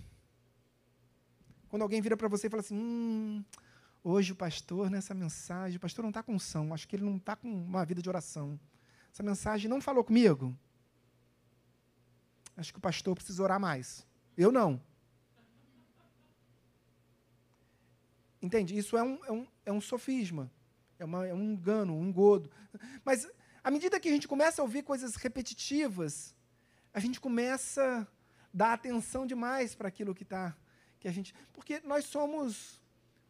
Quando 1.69 1.83
alguém 1.83 2.01
vira 2.01 2.17
para 2.17 2.29
você 2.29 2.47
e 2.47 2.51
fala 2.51 2.61
assim: 2.61 2.77
hum, 2.77 3.45
hoje 4.03 4.33
o 4.33 4.37
pastor, 4.37 4.91
nessa 4.91 5.15
mensagem, 5.15 5.77
o 5.77 5.81
pastor 5.81 6.03
não 6.03 6.11
está 6.11 6.23
com 6.23 6.35
unção, 6.35 6.73
acho 6.73 6.87
que 6.87 6.97
ele 6.97 7.05
não 7.05 7.17
está 7.17 7.35
com 7.35 7.49
uma 7.49 7.85
vida 7.85 8.01
de 8.01 8.09
oração. 8.09 8.59
Essa 9.13 9.23
mensagem 9.23 9.69
não 9.69 9.81
falou 9.81 10.05
comigo. 10.05 10.57
Acho 12.57 12.73
que 12.73 12.79
o 12.79 12.83
pastor 12.83 13.15
precisa 13.15 13.43
orar 13.43 13.59
mais. 13.59 14.07
Eu 14.37 14.53
não. 14.53 14.81
Entende? 18.41 18.77
Isso 18.77 18.97
é 18.97 19.03
um, 19.03 19.25
é 19.25 19.33
um, 19.33 19.47
é 19.65 19.73
um 19.73 19.81
sofisma, 19.81 20.51
é, 20.99 21.05
uma, 21.05 21.27
é 21.27 21.33
um 21.33 21.43
engano, 21.43 21.97
um 21.97 22.07
engodo. 22.07 22.51
Mas, 23.03 23.27
à 23.63 23.71
medida 23.71 23.99
que 23.99 24.09
a 24.09 24.13
gente 24.13 24.29
começa 24.29 24.61
a 24.61 24.65
ouvir 24.65 24.83
coisas 24.83 25.17
repetitivas, 25.17 26.35
a 26.95 27.01
gente 27.01 27.21
começa. 27.21 28.07
dá 28.53 28.73
atenção 28.73 29.27
demais 29.27 29.75
para 29.75 29.89
aquilo 29.89 30.15
que 30.15 30.23
está 30.23 30.57
que 31.01 31.09
a 31.09 31.13
gente, 31.13 31.35
porque 31.53 31.83
nós 31.85 32.07
somos 32.07 32.81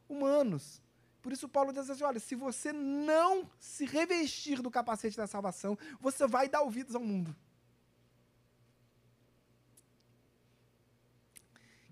humanos. 0.09 0.81
Por 1.21 1.33
isso 1.33 1.49
Paulo 1.49 1.73
diz 1.73 1.91
assim, 1.91 2.05
olha, 2.05 2.21
se 2.21 2.37
você 2.37 2.73
não 2.73 3.51
se 3.59 3.85
revestir 3.85 4.63
do 4.63 4.71
capacete 4.71 5.17
da 5.17 5.27
salvação, 5.27 5.77
você 5.99 6.25
vai 6.27 6.49
dar 6.49 6.61
ouvidos 6.61 6.95
ao 6.95 7.03
mundo. 7.03 7.35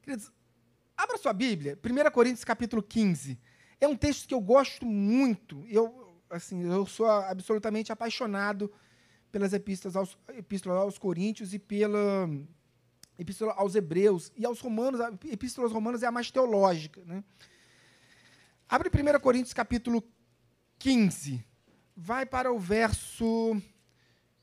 Queridos, 0.02 0.30
abra 0.96 1.16
sua 1.16 1.32
Bíblia, 1.32 1.76
1 1.82 2.10
Coríntios 2.12 2.44
capítulo 2.44 2.82
15. 2.82 3.40
É 3.80 3.88
um 3.88 3.96
texto 3.96 4.28
que 4.28 4.34
eu 4.34 4.40
gosto 4.40 4.84
muito. 4.84 5.64
Eu, 5.68 6.14
assim, 6.30 6.62
eu 6.62 6.86
sou 6.86 7.10
absolutamente 7.10 7.90
apaixonado 7.90 8.72
pelas 9.32 9.54
epístolas 9.54 9.96
aos, 9.96 10.18
epístolas 10.36 10.78
aos 10.78 10.98
Coríntios 10.98 11.54
e 11.54 11.58
pela 11.58 12.28
epístola 13.18 13.54
aos 13.54 13.74
Hebreus 13.74 14.30
e 14.36 14.44
aos 14.44 14.60
Romanos. 14.60 15.00
A 15.00 15.10
epístola 15.30 15.66
aos 15.66 15.72
Romanos 15.72 16.02
é 16.02 16.06
a 16.06 16.12
mais 16.12 16.30
teológica. 16.30 17.02
Né? 17.04 17.24
Abre 18.68 18.90
1 18.90 19.20
Coríntios 19.20 19.54
capítulo 19.54 20.04
15. 20.78 21.42
Vai 21.96 22.26
para 22.26 22.52
o 22.52 22.58
verso 22.58 23.60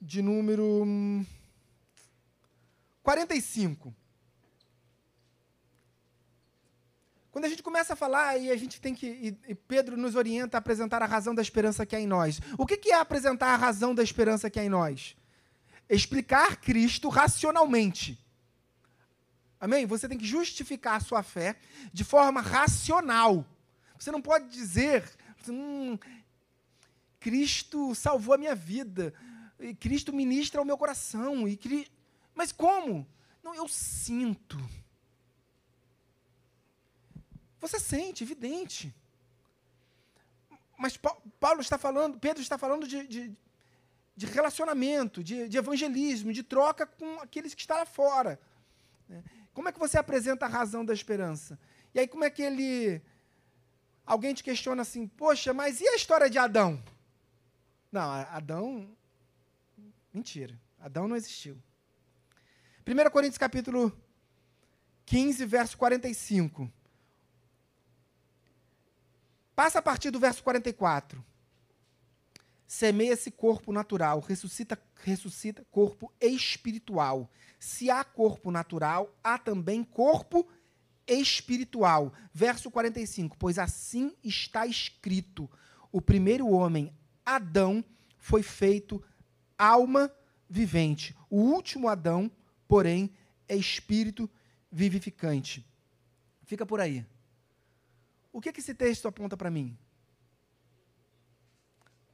de 0.01 0.21
número 0.21 0.85
45. 3.03 3.93
Quando 7.39 7.45
a 7.45 7.49
gente 7.49 7.63
começa 7.63 7.93
a 7.93 7.95
falar 7.95 8.37
e 8.37 8.51
a 8.51 8.57
gente 8.57 8.81
tem 8.81 8.93
que. 8.93 9.33
E 9.47 9.55
Pedro 9.55 9.95
nos 9.95 10.13
orienta 10.13 10.57
a 10.57 10.59
apresentar 10.59 11.01
a 11.01 11.05
razão 11.05 11.33
da 11.33 11.41
esperança 11.41 11.85
que 11.85 11.95
há 11.95 11.99
em 12.01 12.05
nós. 12.05 12.41
O 12.57 12.65
que 12.65 12.91
é 12.91 12.95
apresentar 12.95 13.53
a 13.53 13.55
razão 13.55 13.95
da 13.95 14.03
esperança 14.03 14.49
que 14.49 14.59
há 14.59 14.65
em 14.65 14.67
nós? 14.67 15.15
Explicar 15.87 16.57
Cristo 16.57 17.07
racionalmente. 17.07 18.19
Amém? 19.57 19.85
Você 19.85 20.09
tem 20.09 20.17
que 20.17 20.25
justificar 20.25 20.97
a 20.97 20.99
sua 20.99 21.23
fé 21.23 21.55
de 21.93 22.03
forma 22.03 22.41
racional. 22.41 23.45
Você 23.97 24.11
não 24.11 24.21
pode 24.21 24.49
dizer, 24.49 25.09
hum, 25.47 25.97
Cristo 27.21 27.95
salvou 27.95 28.35
a 28.35 28.37
minha 28.37 28.53
vida, 28.53 29.13
Cristo 29.79 30.11
ministra 30.11 30.61
o 30.61 30.65
meu 30.65 30.77
coração. 30.77 31.47
E 31.47 31.87
Mas 32.35 32.51
como? 32.51 33.07
Não, 33.41 33.55
eu 33.55 33.69
sinto. 33.69 34.57
Você 37.59 37.79
sente, 37.79 38.23
evidente. 38.23 38.93
Mas 40.77 40.97
Paulo 40.97 41.59
está 41.59 41.77
falando, 41.77 42.17
Pedro 42.17 42.41
está 42.41 42.57
falando 42.57 42.87
de, 42.87 43.05
de, 43.05 43.35
de 44.15 44.25
relacionamento, 44.25 45.21
de, 45.21 45.49
de, 45.49 45.57
evangelismo, 45.57 46.31
de 46.31 46.41
troca 46.41 46.85
com 46.85 47.19
aqueles 47.19 47.53
que 47.53 47.61
estão 47.61 47.77
lá 47.77 47.85
fora. 47.85 48.39
Né? 49.07 49.21
Como 49.53 49.67
é 49.67 49.73
que 49.73 49.79
você 49.79 49.97
apresenta 49.97 50.45
a 50.45 50.49
razão 50.49 50.85
da 50.85 50.93
esperança? 50.93 51.59
E 51.93 51.99
aí, 51.99 52.07
como 52.07 52.23
é 52.23 52.29
que 52.29 52.41
ele. 52.41 53.01
Alguém 54.05 54.33
te 54.33 54.43
questiona 54.43 54.81
assim, 54.81 55.05
poxa, 55.05 55.53
mas 55.53 55.81
e 55.81 55.87
a 55.87 55.95
história 55.95 56.29
de 56.29 56.37
Adão? 56.37 56.81
Não, 57.91 58.09
Adão. 58.09 58.97
Mentira. 60.13 60.57
Adão 60.79 61.07
não 61.07 61.15
existiu. 61.15 61.61
1 62.87 63.09
Coríntios 63.11 63.37
capítulo 63.37 63.95
15, 65.05 65.45
verso 65.45 65.77
45. 65.77 66.71
Passa 69.59 69.79
a 69.79 69.81
partir 69.81 70.09
do 70.09 70.21
verso 70.21 70.41
44. 70.41 71.21
Semeia-se 72.65 73.29
corpo 73.29 73.73
natural, 73.73 74.21
ressuscita, 74.21 74.81
ressuscita 74.95 75.65
corpo 75.69 76.13
espiritual. 76.21 77.29
Se 77.59 77.89
há 77.89 78.01
corpo 78.05 78.51
natural, 78.51 79.13
há 79.21 79.37
também 79.37 79.83
corpo 79.83 80.47
espiritual. 81.05 82.13
Verso 82.33 82.71
45. 82.71 83.35
Pois 83.37 83.59
assim 83.59 84.15
está 84.23 84.65
escrito: 84.65 85.51
o 85.91 85.99
primeiro 86.01 86.47
homem, 86.47 86.93
Adão, 87.25 87.83
foi 88.17 88.41
feito 88.41 89.03
alma 89.57 90.09
vivente. 90.49 91.13
O 91.29 91.35
último 91.35 91.89
Adão, 91.89 92.31
porém, 92.65 93.13
é 93.45 93.57
espírito 93.57 94.29
vivificante. 94.71 95.69
Fica 96.45 96.65
por 96.65 96.79
aí. 96.79 97.05
O 98.31 98.39
que, 98.39 98.51
que 98.51 98.59
esse 98.59 98.73
texto 98.73 99.07
aponta 99.07 99.35
para 99.35 99.49
mim? 99.49 99.77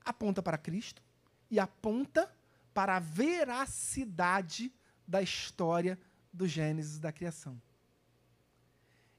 Aponta 0.04 0.42
para 0.42 0.58
Cristo 0.58 1.04
e 1.50 1.60
aponta 1.60 2.34
para 2.74 2.98
a 2.98 3.00
veracidade 3.00 4.74
da 5.08 5.22
história 5.22 6.00
do 6.32 6.48
Gênesis 6.48 7.00
da 7.00 7.12
criação. 7.12 7.62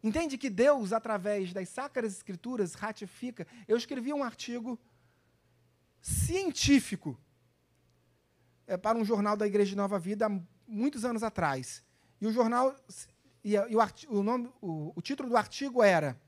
Entende 0.03 0.39
que 0.39 0.51
Deus, 0.51 0.93
através 0.93 1.53
das 1.53 1.69
Sacras 1.69 2.13
Escrituras, 2.13 2.75
ratifica. 2.75 3.47
Eu 3.67 3.77
escrevi 3.77 4.13
um 4.13 4.23
artigo 4.23 4.79
científico 6.01 7.19
é, 8.67 8.77
para 8.77 8.99
um 8.99 9.05
jornal 9.05 9.37
da 9.37 9.47
Igreja 9.47 9.71
de 9.71 9.77
Nova 9.77 9.99
Vida 9.99 10.27
há 10.27 10.41
muitos 10.67 11.05
anos 11.05 11.23
atrás. 11.23 11.83
E 12.21 12.27
o 12.27 12.33
jornal. 12.33 12.77
E, 13.43 13.55
e 13.55 13.77
o, 13.77 14.19
o, 14.19 14.23
nome, 14.23 14.53
o, 14.61 14.93
o 14.95 15.03
título 15.03 15.29
do 15.29 15.37
artigo 15.37 15.83
era 15.83 16.21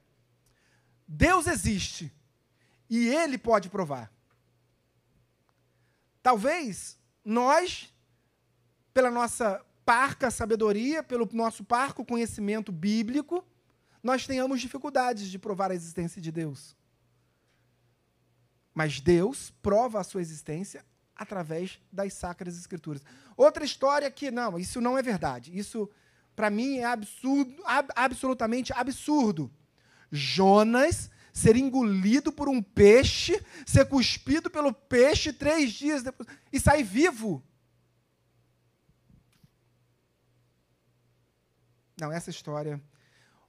Deus 1.08 1.46
existe 1.46 2.12
e 2.90 3.08
ele 3.08 3.38
pode 3.38 3.70
provar. 3.70 4.12
Talvez 6.22 6.98
nós, 7.24 7.90
pela 8.92 9.10
nossa 9.10 9.64
parca 9.86 10.30
sabedoria, 10.30 11.02
pelo 11.02 11.26
nosso 11.32 11.64
parco 11.64 12.04
conhecimento 12.04 12.70
bíblico, 12.70 13.42
nós 14.02 14.26
tenhamos 14.26 14.60
dificuldades 14.60 15.28
de 15.28 15.38
provar 15.38 15.70
a 15.70 15.74
existência 15.74 16.20
de 16.20 16.30
Deus. 16.30 16.76
Mas 18.74 19.00
Deus 19.00 19.50
prova 19.62 20.00
a 20.00 20.04
sua 20.04 20.20
existência 20.20 20.84
através 21.16 21.80
das 21.90 22.12
sacras 22.12 22.56
escrituras. 22.56 23.02
Outra 23.36 23.64
história 23.64 24.10
que, 24.10 24.30
não, 24.30 24.58
isso 24.58 24.80
não 24.80 24.96
é 24.96 25.02
verdade. 25.02 25.56
Isso, 25.58 25.90
para 26.36 26.50
mim, 26.50 26.76
é 26.76 26.84
absurdo, 26.84 27.60
ab, 27.64 27.88
absolutamente 27.96 28.72
absurdo. 28.72 29.50
Jonas 30.10 31.10
ser 31.32 31.56
engolido 31.56 32.32
por 32.32 32.48
um 32.48 32.60
peixe, 32.60 33.40
ser 33.64 33.86
cuspido 33.86 34.50
pelo 34.50 34.72
peixe 34.72 35.32
três 35.32 35.72
dias 35.72 36.02
depois 36.02 36.28
e 36.52 36.58
sair 36.58 36.82
vivo. 36.82 37.42
Não, 42.00 42.12
essa 42.12 42.30
história. 42.30 42.82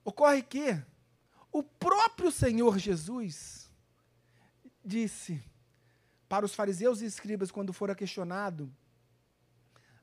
Ocorre 0.04 0.42
que 0.42 0.80
o 1.52 1.64
próprio 1.64 2.32
Senhor 2.32 2.78
Jesus 2.78 3.70
disse 4.84 5.44
para 6.28 6.46
os 6.46 6.54
fariseus 6.54 7.02
e 7.02 7.06
escribas, 7.06 7.50
quando 7.50 7.74
fora 7.74 7.96
questionado 7.96 8.72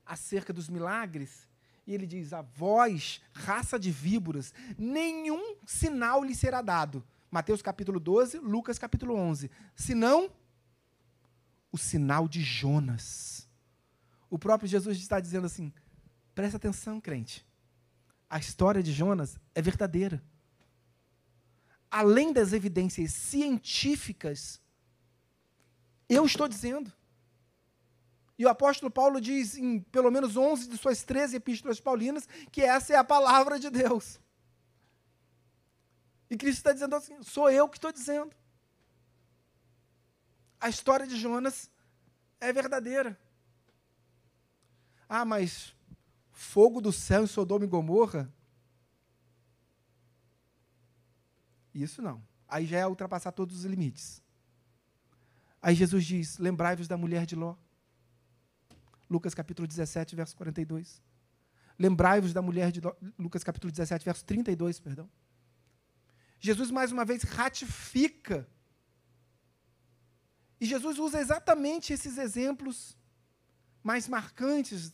acerca 0.05 0.53
dos 0.53 0.69
milagres, 0.69 1.49
e 1.87 1.95
ele 1.95 2.07
diz: 2.07 2.33
A 2.33 2.43
vós, 2.43 3.21
raça 3.33 3.79
de 3.79 3.91
víboras, 3.91 4.53
nenhum 4.77 5.57
sinal 5.67 6.25
lhe 6.25 6.35
será 6.35 6.61
dado. 6.61 7.05
Mateus 7.31 7.63
capítulo 7.63 8.01
12, 8.01 8.39
Lucas 8.39 8.79
capítulo 8.79 9.15
11. 9.15 9.51
Senão, 9.75 10.31
o 11.71 11.79
sinal 11.79 12.29
de 12.29 12.43
Jonas. 12.43 13.49
O 14.29 14.39
próprio 14.39 14.69
Jesus 14.69 14.99
está 14.99 15.21
dizendo 15.21 15.47
assim: 15.47 15.73
presta 16.35 16.57
atenção, 16.57 17.01
crente. 17.01 17.47
A 18.29 18.39
história 18.39 18.83
de 18.83 18.93
Jonas 18.93 19.39
é 19.55 19.63
verdadeira. 19.63 20.23
Além 21.89 22.33
das 22.33 22.53
evidências 22.53 23.13
científicas, 23.13 24.61
eu 26.09 26.25
estou 26.27 26.49
dizendo. 26.49 26.93
E 28.39 28.45
o 28.45 28.49
apóstolo 28.49 28.91
Paulo 28.91 29.21
diz 29.21 29.57
em 29.57 29.81
pelo 29.81 30.11
menos 30.11 30.37
11 30.37 30.69
de 30.69 30.77
suas 30.77 31.03
13 31.03 31.37
epístolas 31.37 31.81
paulinas 31.81 32.29
que 32.53 32.61
essa 32.63 32.93
é 32.93 32.97
a 32.97 33.05
palavra 33.05 33.59
de 33.59 33.71
Deus. 33.71 34.21
E 36.29 36.37
Cristo 36.37 36.59
está 36.59 36.73
dizendo 36.73 36.95
assim: 36.97 37.23
sou 37.23 37.51
eu 37.51 37.69
que 37.69 37.79
estou 37.79 37.93
dizendo. 37.93 38.35
A 40.61 40.69
história 40.69 41.07
de 41.07 41.17
Jonas 41.17 41.71
é 42.41 42.53
verdadeira. 42.53 43.19
Ah, 45.09 45.25
mas 45.25 45.75
fogo 46.33 46.81
do 46.81 46.93
céu 46.93 47.25
em 47.25 47.27
Sodoma 47.27 47.65
e 47.65 47.69
Gomorra? 47.69 48.33
Isso 51.73 52.03
não. 52.03 52.23
Aí 52.49 52.67
já 52.67 52.79
é 52.79 52.87
ultrapassar 52.87 53.33
todos 53.33 53.59
os 53.59 53.65
limites. 53.65 54.23
Aí 55.61 55.75
Jesus 55.75 56.05
diz: 56.05 56.39
Lembrai-vos 56.39 56.89
da 56.89 56.97
mulher 56.97 57.25
de 57.27 57.37
Ló. 57.37 57.57
Lucas 59.09 59.35
capítulo 59.35 59.67
17, 59.67 60.17
verso 60.17 60.37
42. 60.37 61.03
Lembrai-vos 61.79 62.33
da 62.33 62.41
mulher 62.43 62.73
de 62.73 62.81
Lucas 63.19 63.45
capítulo 63.45 63.71
17, 63.71 64.05
verso 64.05 64.25
32, 64.25 64.81
perdão. 64.81 65.09
Jesus 66.41 66.71
mais 66.71 66.93
uma 66.93 67.05
vez 67.05 67.23
ratifica. 67.23 68.49
E 70.61 70.67
Jesus 70.67 70.99
usa 70.99 71.21
exatamente 71.21 71.93
esses 71.93 72.17
exemplos 72.19 72.97
mais 73.83 74.09
marcantes 74.09 74.93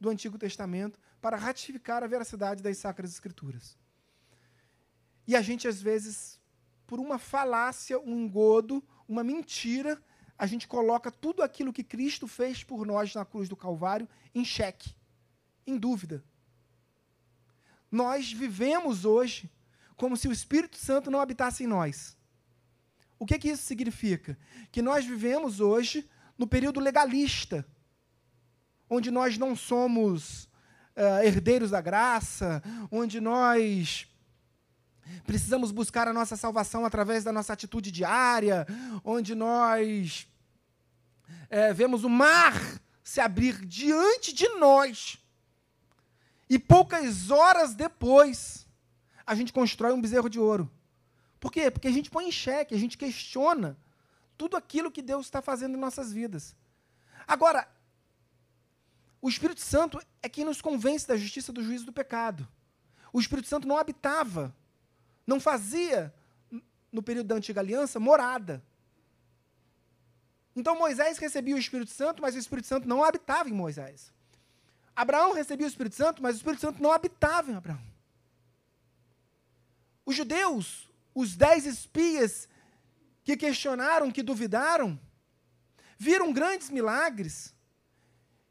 do 0.00 0.08
Antigo 0.08 0.38
Testamento 0.38 0.98
para 1.20 1.36
ratificar 1.36 2.02
a 2.02 2.06
veracidade 2.06 2.62
das 2.62 2.78
Sacras 2.78 3.12
Escrituras. 3.12 3.78
E 5.26 5.36
a 5.36 5.42
gente, 5.42 5.68
às 5.68 5.80
vezes, 5.80 6.40
por 6.86 6.98
uma 6.98 7.18
falácia, 7.18 8.00
um 8.00 8.24
engodo, 8.24 8.82
uma 9.06 9.22
mentira, 9.22 10.02
a 10.38 10.46
gente 10.46 10.66
coloca 10.66 11.10
tudo 11.10 11.42
aquilo 11.42 11.72
que 11.72 11.84
Cristo 11.84 12.26
fez 12.26 12.64
por 12.64 12.86
nós 12.86 13.14
na 13.14 13.24
cruz 13.24 13.48
do 13.48 13.56
Calvário 13.56 14.08
em 14.34 14.44
xeque, 14.44 14.94
em 15.66 15.78
dúvida. 15.78 16.24
Nós 17.90 18.32
vivemos 18.32 19.04
hoje 19.04 19.50
como 19.96 20.16
se 20.16 20.26
o 20.26 20.32
Espírito 20.32 20.76
Santo 20.76 21.10
não 21.10 21.20
habitasse 21.20 21.64
em 21.64 21.66
nós. 21.66 22.16
O 23.18 23.26
que, 23.26 23.38
que 23.38 23.50
isso 23.50 23.62
significa? 23.62 24.36
Que 24.72 24.82
nós 24.82 25.04
vivemos 25.04 25.60
hoje 25.60 26.08
no 26.36 26.46
período 26.46 26.80
legalista, 26.80 27.64
onde 28.90 29.10
nós 29.10 29.38
não 29.38 29.54
somos 29.54 30.44
uh, 30.96 31.22
herdeiros 31.22 31.70
da 31.70 31.80
graça, 31.80 32.62
onde 32.90 33.20
nós 33.20 34.08
precisamos 35.26 35.70
buscar 35.70 36.08
a 36.08 36.12
nossa 36.12 36.36
salvação 36.36 36.84
através 36.84 37.24
da 37.24 37.32
nossa 37.32 37.52
atitude 37.52 37.90
diária, 37.90 38.66
onde 39.04 39.34
nós 39.34 40.28
é, 41.48 41.72
vemos 41.72 42.04
o 42.04 42.08
mar 42.08 42.54
se 43.02 43.20
abrir 43.20 43.64
diante 43.66 44.32
de 44.32 44.48
nós. 44.50 45.18
E 46.48 46.58
poucas 46.58 47.30
horas 47.30 47.74
depois, 47.74 48.66
a 49.26 49.34
gente 49.34 49.52
constrói 49.52 49.92
um 49.92 50.00
bezerro 50.00 50.28
de 50.28 50.38
ouro. 50.38 50.70
Por 51.40 51.50
quê? 51.50 51.70
Porque 51.70 51.88
a 51.88 51.92
gente 51.92 52.10
põe 52.10 52.28
em 52.28 52.32
xeque, 52.32 52.74
a 52.74 52.78
gente 52.78 52.96
questiona 52.96 53.76
tudo 54.36 54.56
aquilo 54.56 54.90
que 54.90 55.02
Deus 55.02 55.26
está 55.26 55.42
fazendo 55.42 55.76
em 55.76 55.80
nossas 55.80 56.12
vidas. 56.12 56.54
Agora, 57.26 57.68
o 59.20 59.28
Espírito 59.28 59.60
Santo 59.60 60.00
é 60.22 60.28
quem 60.28 60.44
nos 60.44 60.60
convence 60.60 61.06
da 61.06 61.16
justiça, 61.16 61.52
do 61.52 61.62
juízo 61.62 61.86
do 61.86 61.92
pecado. 61.92 62.46
O 63.12 63.20
Espírito 63.20 63.48
Santo 63.48 63.68
não 63.68 63.76
habitava, 63.78 64.54
não 65.26 65.40
fazia, 65.40 66.12
no 66.90 67.02
período 67.02 67.28
da 67.28 67.34
antiga 67.34 67.60
aliança, 67.60 67.98
morada. 67.98 68.62
Então 70.54 70.76
Moisés 70.76 71.18
recebia 71.18 71.54
o 71.54 71.58
Espírito 71.58 71.90
Santo, 71.90 72.20
mas 72.20 72.34
o 72.34 72.38
Espírito 72.38 72.68
Santo 72.68 72.86
não 72.86 73.02
habitava 73.02 73.48
em 73.48 73.54
Moisés. 73.54 74.12
Abraão 74.94 75.32
recebia 75.32 75.66
o 75.66 75.70
Espírito 75.70 75.96
Santo, 75.96 76.22
mas 76.22 76.34
o 76.34 76.38
Espírito 76.38 76.60
Santo 76.60 76.82
não 76.82 76.92
habitava 76.92 77.50
em 77.50 77.54
Abraão. 77.54 77.82
Os 80.04 80.14
judeus, 80.14 80.90
os 81.14 81.34
dez 81.34 81.64
espias 81.64 82.48
que 83.24 83.36
questionaram, 83.36 84.10
que 84.10 84.22
duvidaram, 84.22 85.00
viram 85.96 86.32
grandes 86.32 86.68
milagres 86.68 87.54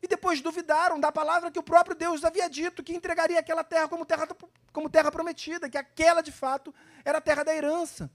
e 0.01 0.07
depois 0.07 0.41
duvidaram 0.41 0.99
da 0.99 1.11
palavra 1.11 1.51
que 1.51 1.59
o 1.59 1.63
próprio 1.63 1.95
Deus 1.95 2.23
havia 2.23 2.49
dito, 2.49 2.83
que 2.83 2.93
entregaria 2.93 3.39
aquela 3.39 3.63
terra 3.63 3.87
como 3.87 4.05
terra, 4.05 4.27
como 4.73 4.89
terra 4.89 5.11
prometida, 5.11 5.69
que 5.69 5.77
aquela 5.77 6.21
de 6.21 6.31
fato 6.31 6.73
era 7.05 7.19
a 7.19 7.21
terra 7.21 7.43
da 7.43 7.55
herança. 7.55 8.11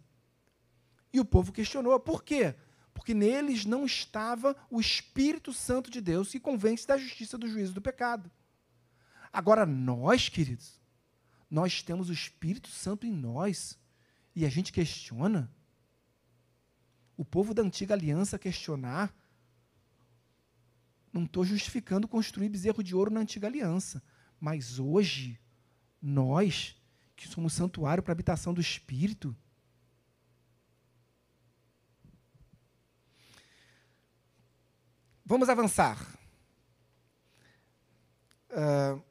E 1.13 1.21
o 1.21 1.25
povo 1.25 1.53
questionou, 1.53 1.99
por 2.01 2.23
quê? 2.23 2.55
porque 2.97 3.13
neles 3.13 3.67
não 3.67 3.85
estava 3.85 4.57
o 4.71 4.81
Espírito 4.81 5.53
Santo 5.53 5.91
de 5.91 6.01
Deus 6.01 6.31
que 6.31 6.41
convence 6.41 6.87
da 6.87 6.97
justiça, 6.97 7.37
do 7.37 7.47
juízo 7.47 7.75
do 7.75 7.83
pecado. 7.83 8.31
Agora, 9.31 9.67
nós, 9.67 10.31
queridos, 10.31 10.81
nós 11.51 11.83
temos 11.83 12.09
o 12.09 12.13
Espírito 12.15 12.69
Santo 12.69 13.07
em 13.07 13.13
nós 13.13 13.79
e 14.35 14.47
a 14.47 14.49
gente 14.49 14.73
questiona. 14.73 15.53
O 17.19 17.25
povo 17.25 17.53
da 17.53 17.63
antiga 17.63 17.93
aliança 17.93 18.39
questionar. 18.39 19.15
Não 21.17 21.25
estou 21.25 21.45
justificando 21.45 22.07
construir 22.07 22.49
bezerro 22.49 22.83
de 22.83 22.95
ouro 22.95 23.11
na 23.11 23.21
antiga 23.21 23.47
aliança. 23.47 24.03
Mas 24.39 24.79
hoje, 24.79 25.41
nós, 26.01 26.77
que 27.17 27.27
somos 27.27 27.53
santuário 27.55 28.03
para 28.03 28.13
a 28.13 28.15
habitação 28.15 28.53
do 28.53 28.61
Espírito, 28.61 29.35
Vamos 35.29 35.49
avançar. 35.49 36.17
Uh, 38.49 39.03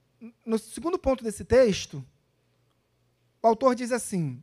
no 0.46 0.58
segundo 0.58 0.98
ponto 0.98 1.22
desse 1.22 1.44
texto, 1.44 2.06
o 3.44 3.48
autor 3.48 3.76
diz 3.76 3.92
assim, 3.92 4.42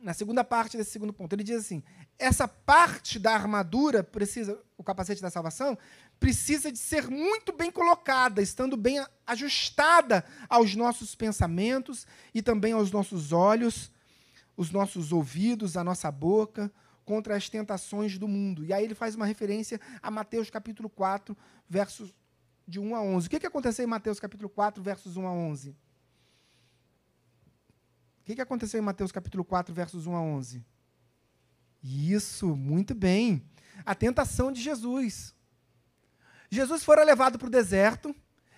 na 0.00 0.14
segunda 0.14 0.44
parte 0.44 0.76
desse 0.76 0.92
segundo 0.92 1.12
ponto, 1.12 1.32
ele 1.32 1.42
diz 1.42 1.58
assim: 1.58 1.82
essa 2.16 2.46
parte 2.46 3.18
da 3.18 3.34
armadura 3.34 4.04
precisa, 4.04 4.56
o 4.76 4.84
capacete 4.84 5.20
da 5.20 5.30
salvação, 5.30 5.76
precisa 6.18 6.70
de 6.70 6.78
ser 6.78 7.08
muito 7.08 7.52
bem 7.52 7.70
colocada, 7.70 8.42
estando 8.42 8.76
bem 8.76 9.04
ajustada 9.26 10.24
aos 10.48 10.74
nossos 10.74 11.14
pensamentos 11.14 12.06
e 12.34 12.42
também 12.42 12.72
aos 12.72 12.90
nossos 12.90 13.32
olhos, 13.32 13.90
os 14.56 14.70
nossos 14.70 15.12
ouvidos, 15.12 15.76
a 15.76 15.84
nossa 15.84 16.10
boca, 16.10 16.70
contra 17.04 17.36
as 17.36 17.48
tentações 17.48 18.18
do 18.18 18.28
mundo. 18.28 18.64
E 18.64 18.72
aí 18.72 18.84
ele 18.84 18.94
faz 18.94 19.14
uma 19.14 19.24
referência 19.24 19.80
a 20.02 20.10
Mateus 20.10 20.50
capítulo 20.50 20.90
4, 20.90 21.36
versos 21.68 22.14
de 22.66 22.78
1 22.78 22.94
a 22.94 23.00
11. 23.00 23.26
O 23.26 23.30
que, 23.30 23.40
que 23.40 23.46
aconteceu 23.46 23.84
em 23.84 23.88
Mateus 23.88 24.20
capítulo 24.20 24.50
4, 24.50 24.82
versos 24.82 25.16
1 25.16 25.26
a 25.26 25.32
11? 25.32 25.70
O 25.70 25.74
que, 28.24 28.34
que 28.34 28.42
aconteceu 28.42 28.78
em 28.78 28.82
Mateus 28.82 29.10
capítulo 29.10 29.42
4, 29.42 29.72
versos 29.72 30.06
1 30.06 30.14
a 30.14 30.20
11? 30.20 30.62
Isso, 31.82 32.54
muito 32.54 32.94
bem. 32.94 33.42
A 33.86 33.94
tentação 33.94 34.52
de 34.52 34.60
Jesus. 34.60 35.34
Jesus 36.50 36.82
fora 36.82 37.04
levado 37.04 37.38
para 37.38 37.48
o 37.48 37.50
deserto 37.50 38.14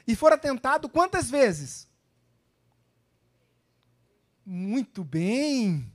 e 0.06 0.14
fora 0.14 0.38
tentado 0.38 0.88
quantas 0.88 1.30
vezes? 1.30 1.88
Muito 4.44 5.04
bem. 5.04 5.92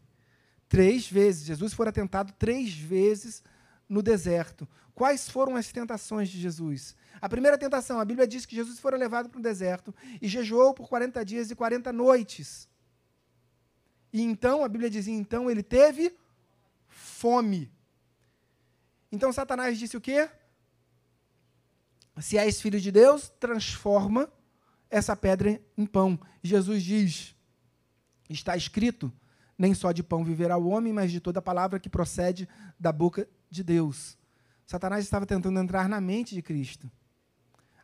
Três 0.67 1.09
vezes. 1.09 1.45
Jesus 1.45 1.73
fora 1.73 1.91
tentado 1.91 2.33
três 2.33 2.73
vezes 2.73 3.43
no 3.87 4.01
deserto. 4.01 4.67
Quais 4.93 5.29
foram 5.29 5.55
as 5.55 5.71
tentações 5.71 6.29
de 6.29 6.39
Jesus? 6.39 6.95
A 7.21 7.27
primeira 7.27 7.57
tentação, 7.57 7.99
a 7.99 8.05
Bíblia 8.05 8.27
diz 8.27 8.45
que 8.45 8.55
Jesus 8.55 8.79
fora 8.79 8.97
levado 8.97 9.29
para 9.29 9.39
o 9.39 9.43
deserto 9.43 9.93
e 10.21 10.27
jejuou 10.27 10.73
por 10.73 10.87
40 10.87 11.23
dias 11.25 11.51
e 11.51 11.55
40 11.55 11.91
noites. 11.91 12.69
E 14.13 14.21
então, 14.21 14.63
a 14.63 14.69
Bíblia 14.69 14.89
diz, 14.89 15.07
então 15.07 15.51
ele 15.51 15.61
teve 15.61 16.15
fome. 16.87 17.69
Então 19.11 19.33
Satanás 19.33 19.77
disse 19.77 19.97
o 19.97 20.01
quê? 20.01 20.29
Se 22.19 22.37
és 22.37 22.61
filho 22.61 22.79
de 22.79 22.91
Deus, 22.91 23.29
transforma 23.39 24.29
essa 24.89 25.15
pedra 25.15 25.61
em 25.77 25.85
pão. 25.85 26.19
Jesus 26.41 26.83
diz: 26.83 27.35
está 28.29 28.55
escrito, 28.55 29.11
nem 29.57 29.73
só 29.73 29.91
de 29.91 30.01
pão 30.03 30.23
viverá 30.23 30.57
o 30.57 30.67
homem, 30.67 30.93
mas 30.93 31.11
de 31.11 31.19
toda 31.19 31.41
palavra 31.41 31.79
que 31.79 31.89
procede 31.89 32.47
da 32.79 32.91
boca 32.91 33.27
de 33.49 33.63
Deus. 33.63 34.17
Satanás 34.65 35.03
estava 35.03 35.25
tentando 35.25 35.59
entrar 35.59 35.87
na 35.87 36.01
mente 36.01 36.33
de 36.33 36.41
Cristo. 36.41 36.89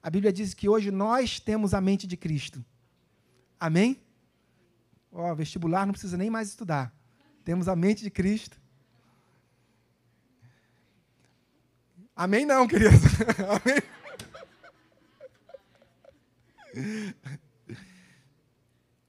A 0.01 0.09
Bíblia 0.09 0.33
diz 0.33 0.53
que 0.53 0.67
hoje 0.67 0.89
nós 0.89 1.39
temos 1.39 1.73
a 1.73 1.81
mente 1.81 2.07
de 2.07 2.17
Cristo. 2.17 2.63
Amém? 3.59 4.01
Ó, 5.11 5.33
vestibular 5.35 5.85
não 5.85 5.91
precisa 5.91 6.17
nem 6.17 6.29
mais 6.29 6.49
estudar. 6.49 6.91
Temos 7.43 7.67
a 7.67 7.75
mente 7.75 8.03
de 8.03 8.09
Cristo. 8.09 8.59
Amém 12.15 12.45
não, 12.45 12.67
querido. 12.67 12.95
Amém. 13.47 13.90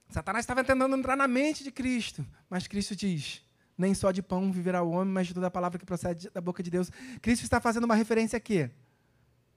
Satanás 0.08 0.42
estava 0.42 0.62
tentando 0.62 0.94
entrar 0.94 1.16
na 1.16 1.26
mente 1.26 1.64
de 1.64 1.72
Cristo, 1.72 2.24
mas 2.48 2.66
Cristo 2.66 2.94
diz: 2.94 3.42
nem 3.76 3.94
só 3.94 4.10
de 4.10 4.22
pão 4.22 4.52
viverá 4.52 4.82
o 4.82 4.90
homem, 4.90 5.12
mas 5.12 5.26
de 5.26 5.34
toda 5.34 5.46
a 5.46 5.50
palavra 5.50 5.78
que 5.78 5.86
procede 5.86 6.30
da 6.30 6.40
boca 6.40 6.62
de 6.62 6.70
Deus. 6.70 6.90
Cristo 7.20 7.42
está 7.44 7.60
fazendo 7.60 7.84
uma 7.84 7.94
referência 7.94 8.36
aqui, 8.36 8.70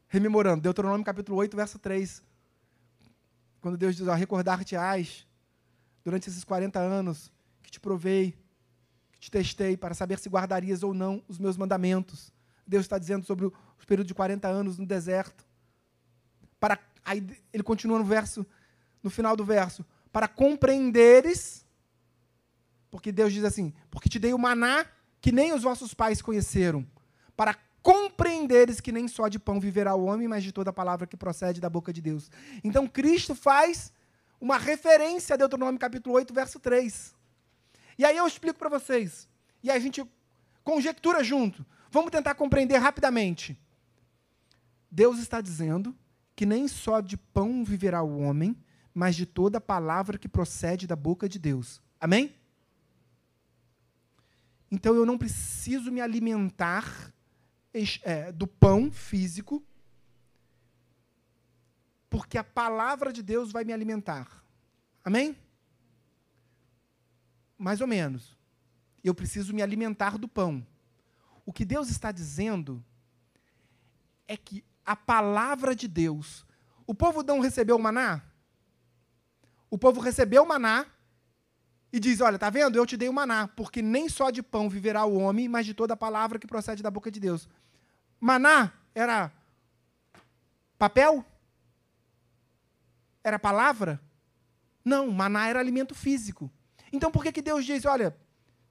rememorando, 0.07 0.61
Deuteronômio 0.61 1.05
capítulo 1.05 1.37
8, 1.37 1.55
verso 1.55 1.77
3. 1.79 2.23
Quando 3.59 3.77
Deus 3.77 3.95
diz: 3.95 4.07
recordar-te-ás 4.07 5.27
durante 6.03 6.29
esses 6.29 6.43
40 6.43 6.79
anos 6.79 7.31
que 7.61 7.71
te 7.71 7.79
provei, 7.79 8.37
que 9.11 9.19
te 9.19 9.31
testei 9.31 9.75
para 9.75 9.93
saber 9.93 10.19
se 10.19 10.29
guardarias 10.29 10.83
ou 10.83 10.93
não 10.93 11.23
os 11.27 11.37
meus 11.37 11.57
mandamentos. 11.57 12.31
Deus 12.65 12.85
está 12.85 12.97
dizendo 12.97 13.25
sobre 13.25 13.45
o 13.45 13.53
período 13.85 14.07
de 14.07 14.13
40 14.13 14.47
anos 14.47 14.77
no 14.77 14.85
deserto. 14.85 15.45
Para, 16.59 16.79
aí 17.05 17.25
ele 17.53 17.63
continua 17.63 17.99
no 17.99 18.03
verso, 18.03 18.45
no 19.03 19.09
final 19.09 19.35
do 19.35 19.45
verso, 19.45 19.85
para 20.11 20.27
compreenderes, 20.27 21.65
porque 22.89 23.11
Deus 23.11 23.31
diz 23.31 23.43
assim: 23.43 23.73
porque 23.91 24.09
te 24.09 24.19
dei 24.19 24.33
o 24.33 24.39
maná 24.39 24.85
que 25.21 25.31
nem 25.31 25.53
os 25.53 25.63
vossos 25.63 25.93
pais 25.93 26.21
conheceram, 26.21 26.85
para 27.35 27.55
compreenderes 27.81 28.81
que 28.81 28.91
nem 28.91 29.07
só 29.07 29.27
de 29.27 29.37
pão 29.37 29.59
viverá 29.59 29.93
o 29.93 30.05
homem, 30.05 30.27
mas 30.27 30.43
de 30.43 30.51
toda 30.51 30.71
a 30.71 30.73
palavra 30.73 31.05
que 31.05 31.15
procede 31.15 31.61
da 31.61 31.69
boca 31.69 31.93
de 31.93 32.01
Deus. 32.01 32.31
Então 32.63 32.87
Cristo 32.87 33.35
faz 33.35 33.93
uma 34.41 34.57
referência 34.57 35.35
a 35.35 35.37
Deuteronômio 35.37 35.79
capítulo 35.79 36.15
8, 36.15 36.33
verso 36.33 36.59
3. 36.59 37.13
E 37.97 38.03
aí 38.03 38.17
eu 38.17 38.27
explico 38.27 38.57
para 38.57 38.69
vocês. 38.69 39.27
E 39.63 39.71
a 39.71 39.79
gente 39.79 40.03
conjectura 40.63 41.23
junto. 41.23 41.65
Vamos 41.91 42.11
tentar 42.11 42.35
compreender 42.35 42.77
rapidamente. 42.77 43.57
Deus 44.91 45.19
está 45.19 45.41
dizendo 45.41 45.95
que 46.35 46.45
nem 46.45 46.67
só 46.67 46.99
de 46.99 47.15
pão 47.15 47.63
viverá 47.63 48.03
o 48.03 48.19
homem, 48.19 48.55
mas 48.93 49.15
de 49.15 49.25
toda 49.25 49.61
palavra 49.61 50.17
que 50.17 50.27
procede 50.27 50.85
da 50.85 50.95
boca 50.95 51.29
de 51.29 51.39
Deus. 51.39 51.81
Amém? 51.99 52.35
Então 54.69 54.95
eu 54.95 55.05
não 55.05 55.17
preciso 55.17 55.91
me 55.91 56.01
alimentar 56.01 57.13
é, 58.03 58.31
do 58.31 58.47
pão 58.47 58.91
físico, 58.91 59.63
porque 62.09 62.37
a 62.37 62.43
palavra 62.43 63.11
de 63.11 63.21
Deus 63.21 63.51
vai 63.51 63.63
me 63.63 63.73
alimentar. 63.73 64.43
Amém? 65.03 65.37
Mais 67.57 67.79
ou 67.79 67.87
menos. 67.87 68.37
Eu 69.03 69.13
preciso 69.13 69.53
me 69.53 69.61
alimentar 69.61 70.17
do 70.17 70.27
pão. 70.27 70.65
O 71.45 71.53
que 71.53 71.63
Deus 71.63 71.89
está 71.89 72.11
dizendo 72.11 72.83
é 74.27 74.35
que 74.35 74.63
a 74.85 74.95
palavra 74.95 75.75
de 75.75 75.87
Deus. 75.87 76.45
O 76.85 76.93
povo 76.93 77.23
não 77.23 77.39
recebeu 77.39 77.75
o 77.75 77.81
maná? 77.81 78.21
O 79.69 79.77
povo 79.77 79.99
recebeu 79.99 80.43
o 80.43 80.47
maná 80.47 80.85
e 81.91 81.99
diz: 81.99 82.21
Olha, 82.21 82.37
tá 82.37 82.49
vendo? 82.49 82.77
Eu 82.77 82.85
te 82.85 82.95
dei 82.95 83.09
o 83.09 83.13
maná, 83.13 83.47
porque 83.47 83.81
nem 83.81 84.07
só 84.07 84.29
de 84.29 84.43
pão 84.43 84.69
viverá 84.69 85.05
o 85.05 85.17
homem, 85.17 85.49
mas 85.49 85.65
de 85.65 85.73
toda 85.73 85.93
a 85.93 85.97
palavra 85.97 86.37
que 86.37 86.47
procede 86.47 86.83
da 86.83 86.91
boca 86.91 87.09
de 87.09 87.19
Deus. 87.19 87.49
Maná 88.19 88.71
era 88.93 89.31
papel? 90.77 91.25
Era 93.23 93.39
palavra? 93.39 93.99
Não, 94.83 95.09
maná 95.09 95.47
era 95.47 95.59
alimento 95.59 95.95
físico. 95.95 96.51
Então 96.93 97.09
por 97.09 97.23
que, 97.23 97.31
que 97.31 97.41
Deus 97.41 97.65
diz: 97.65 97.85
Olha, 97.85 98.15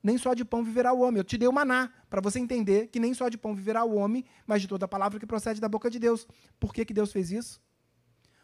nem 0.05 0.19
só 0.19 0.35
de 0.35 0.45
pão 0.45 0.63
viverá 0.63 0.93
o 0.93 1.01
homem. 1.01 1.17
Eu 1.17 1.25
te 1.25 1.39
dei 1.39 1.49
o 1.49 1.53
maná, 1.53 1.91
para 2.11 2.21
você 2.21 2.39
entender 2.39 2.89
que 2.89 3.01
nem 3.01 3.15
só 3.15 3.31
de 3.31 3.39
pão 3.39 3.55
viverá 3.55 3.83
o 3.85 3.95
homem, 3.95 4.23
mas 4.47 4.61
de 4.61 4.69
toda 4.69 4.85
a 4.85 4.89
palavra 4.89 5.19
que 5.19 5.27
procede 5.27 5.63
da 5.63 5.69
boca 5.69 5.91
de 5.91 5.99
Deus. 5.99 6.29
Por 6.61 6.75
que, 6.75 6.85
que 6.85 6.93
Deus 6.93 7.11
fez 7.11 7.33
isso? 7.33 7.59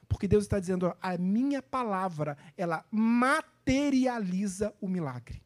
Porque 0.09 0.27
Deus 0.27 0.45
está 0.45 0.59
dizendo, 0.59 0.97
a 1.03 1.19
minha 1.19 1.61
palavra, 1.61 2.39
ela 2.57 2.83
materializa 2.91 4.75
o 4.81 4.89
milagre. 4.89 5.43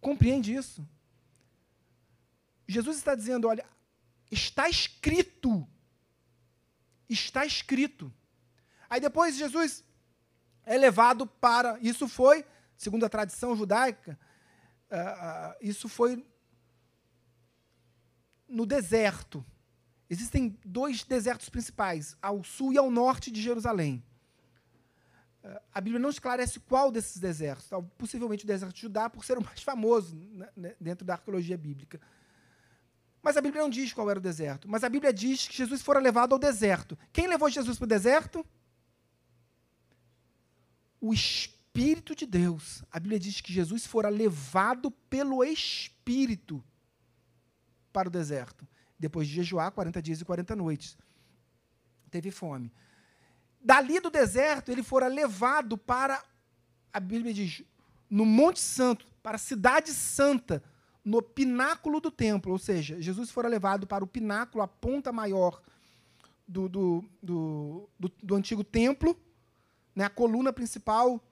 Compreende 0.00 0.54
isso? 0.54 0.88
Jesus 2.68 2.98
está 2.98 3.16
dizendo, 3.16 3.48
olha, 3.48 3.66
está 4.30 4.68
escrito. 4.68 5.66
Está 7.08 7.44
escrito. 7.44 8.14
Aí 8.88 9.00
depois 9.00 9.36
Jesus 9.36 9.82
é 10.64 10.78
levado 10.78 11.26
para. 11.26 11.76
Isso 11.80 12.06
foi 12.06 12.44
segundo 12.80 13.04
a 13.04 13.10
tradição 13.10 13.54
judaica, 13.54 14.18
uh, 14.90 14.94
uh, 14.94 15.54
isso 15.60 15.86
foi 15.86 16.24
no 18.48 18.64
deserto. 18.64 19.44
Existem 20.08 20.58
dois 20.64 21.04
desertos 21.04 21.50
principais, 21.50 22.16
ao 22.22 22.42
sul 22.42 22.72
e 22.72 22.78
ao 22.78 22.90
norte 22.90 23.30
de 23.30 23.42
Jerusalém. 23.42 24.02
Uh, 25.44 25.60
a 25.74 25.80
Bíblia 25.82 26.00
não 26.00 26.08
esclarece 26.08 26.58
qual 26.58 26.90
desses 26.90 27.18
desertos, 27.18 27.68
possivelmente 27.98 28.44
o 28.44 28.46
deserto 28.46 28.74
de 28.74 28.80
Judá, 28.80 29.10
por 29.10 29.26
ser 29.26 29.36
o 29.36 29.44
mais 29.44 29.62
famoso 29.62 30.16
né, 30.16 30.48
né, 30.56 30.74
dentro 30.80 31.04
da 31.04 31.12
arqueologia 31.12 31.58
bíblica. 31.58 32.00
Mas 33.20 33.36
a 33.36 33.42
Bíblia 33.42 33.60
não 33.60 33.68
diz 33.68 33.92
qual 33.92 34.08
era 34.08 34.18
o 34.18 34.22
deserto. 34.22 34.66
Mas 34.66 34.82
a 34.82 34.88
Bíblia 34.88 35.12
diz 35.12 35.46
que 35.46 35.54
Jesus 35.54 35.82
fora 35.82 36.00
levado 36.00 36.32
ao 36.32 36.38
deserto. 36.38 36.98
Quem 37.12 37.26
levou 37.26 37.50
Jesus 37.50 37.76
para 37.76 37.84
o 37.84 37.88
deserto? 37.88 38.46
O 40.98 41.12
Espírito 41.12 41.59
Espírito 41.72 42.16
de 42.16 42.26
Deus. 42.26 42.82
A 42.90 42.98
Bíblia 42.98 43.18
diz 43.20 43.40
que 43.40 43.52
Jesus 43.52 43.86
fora 43.86 44.08
levado 44.08 44.90
pelo 44.90 45.44
Espírito 45.44 46.62
para 47.92 48.08
o 48.08 48.10
deserto, 48.10 48.66
depois 48.98 49.28
de 49.28 49.34
jejuar 49.34 49.70
40 49.70 50.02
dias 50.02 50.20
e 50.20 50.24
40 50.24 50.56
noites. 50.56 50.98
Teve 52.10 52.32
fome. 52.32 52.72
Dali 53.60 54.00
do 54.00 54.10
deserto, 54.10 54.72
ele 54.72 54.82
fora 54.82 55.06
levado 55.06 55.78
para, 55.78 56.20
a 56.92 56.98
Bíblia 56.98 57.32
diz, 57.32 57.62
no 58.08 58.26
Monte 58.26 58.58
Santo, 58.58 59.06
para 59.22 59.36
a 59.36 59.38
Cidade 59.38 59.92
Santa, 59.92 60.62
no 61.04 61.22
pináculo 61.22 62.00
do 62.00 62.10
templo. 62.10 62.50
Ou 62.50 62.58
seja, 62.58 63.00
Jesus 63.00 63.30
fora 63.30 63.48
levado 63.48 63.86
para 63.86 64.02
o 64.02 64.08
pináculo, 64.08 64.64
a 64.64 64.68
ponta 64.68 65.12
maior 65.12 65.62
do, 66.48 66.68
do, 66.68 67.04
do, 67.22 67.88
do, 67.98 68.12
do 68.20 68.34
antigo 68.34 68.64
templo, 68.64 69.16
né, 69.94 70.04
a 70.04 70.10
coluna 70.10 70.52
principal 70.52 71.22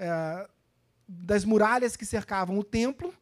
é, 0.00 0.48
das 1.06 1.44
muralhas 1.44 1.94
que 1.94 2.06
cercavam 2.06 2.58
o 2.58 2.64
templo. 2.64 3.14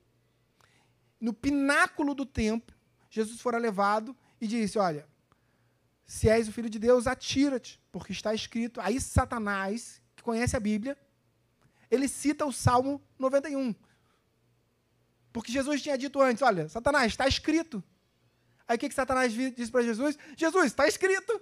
No 1.20 1.35
pináculo 1.35 2.14
do 2.14 2.24
templo, 2.24 2.76
Jesus 3.11 3.41
fora 3.41 3.59
levado 3.59 4.16
e 4.41 4.47
disse: 4.47 4.79
Olha, 4.79 5.05
se 6.07 6.29
és 6.29 6.47
o 6.47 6.53
filho 6.53 6.70
de 6.70 6.79
Deus, 6.79 7.09
atira-te, 7.09 7.81
porque 7.91 8.12
está 8.12 8.33
escrito. 8.33 8.81
Aí 8.81 9.01
Satanás, 9.01 10.01
que 10.14 10.22
conhece 10.22 10.57
a 10.57 10.61
Bíblia, 10.61 10.97
ele 11.91 12.07
cita 12.07 12.47
o 12.47 12.53
Salmo 12.53 13.03
91. 13.18 13.74
Porque 15.33 15.51
Jesus 15.51 15.83
tinha 15.83 15.99
dito 15.99 16.20
antes: 16.22 16.43
Olha, 16.43 16.68
Satanás, 16.68 17.12
está 17.12 17.26
escrito. 17.26 17.83
Aí 18.68 18.76
o 18.76 18.79
que, 18.79 18.89
que 18.89 18.95
Satanás 18.95 19.33
disse 19.33 19.72
para 19.72 19.83
Jesus? 19.83 20.16
Jesus, 20.37 20.66
está 20.66 20.87
escrito. 20.87 21.41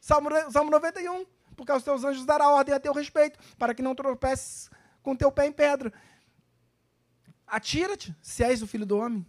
Salmo, 0.00 0.30
Salmo 0.50 0.70
91 0.70 1.26
porque 1.56 1.72
aos 1.72 1.82
teus 1.82 2.04
anjos 2.04 2.24
dará 2.24 2.48
ordem 2.48 2.74
a 2.74 2.80
teu 2.80 2.92
respeito, 2.92 3.38
para 3.56 3.74
que 3.74 3.82
não 3.82 3.94
tropeces 3.94 4.70
com 5.02 5.16
teu 5.16 5.30
pé 5.30 5.46
em 5.46 5.52
pedra. 5.52 5.92
Atira-te, 7.46 8.14
se 8.22 8.42
és 8.42 8.62
o 8.62 8.66
filho 8.66 8.86
do 8.86 8.96
homem. 8.96 9.26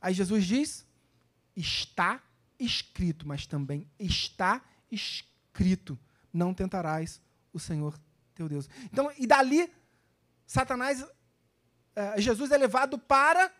Aí 0.00 0.14
Jesus 0.14 0.44
diz: 0.44 0.86
está 1.54 2.22
escrito, 2.58 3.26
mas 3.26 3.46
também 3.46 3.86
está 3.98 4.62
escrito: 4.90 5.98
não 6.32 6.54
tentarás 6.54 7.20
o 7.52 7.58
Senhor 7.58 7.98
teu 8.34 8.48
Deus. 8.48 8.68
Então, 8.84 9.12
e 9.18 9.26
dali, 9.26 9.70
Satanás, 10.46 11.02
uh, 11.02 11.08
Jesus 12.18 12.50
é 12.50 12.56
levado 12.56 12.98
para 12.98 13.52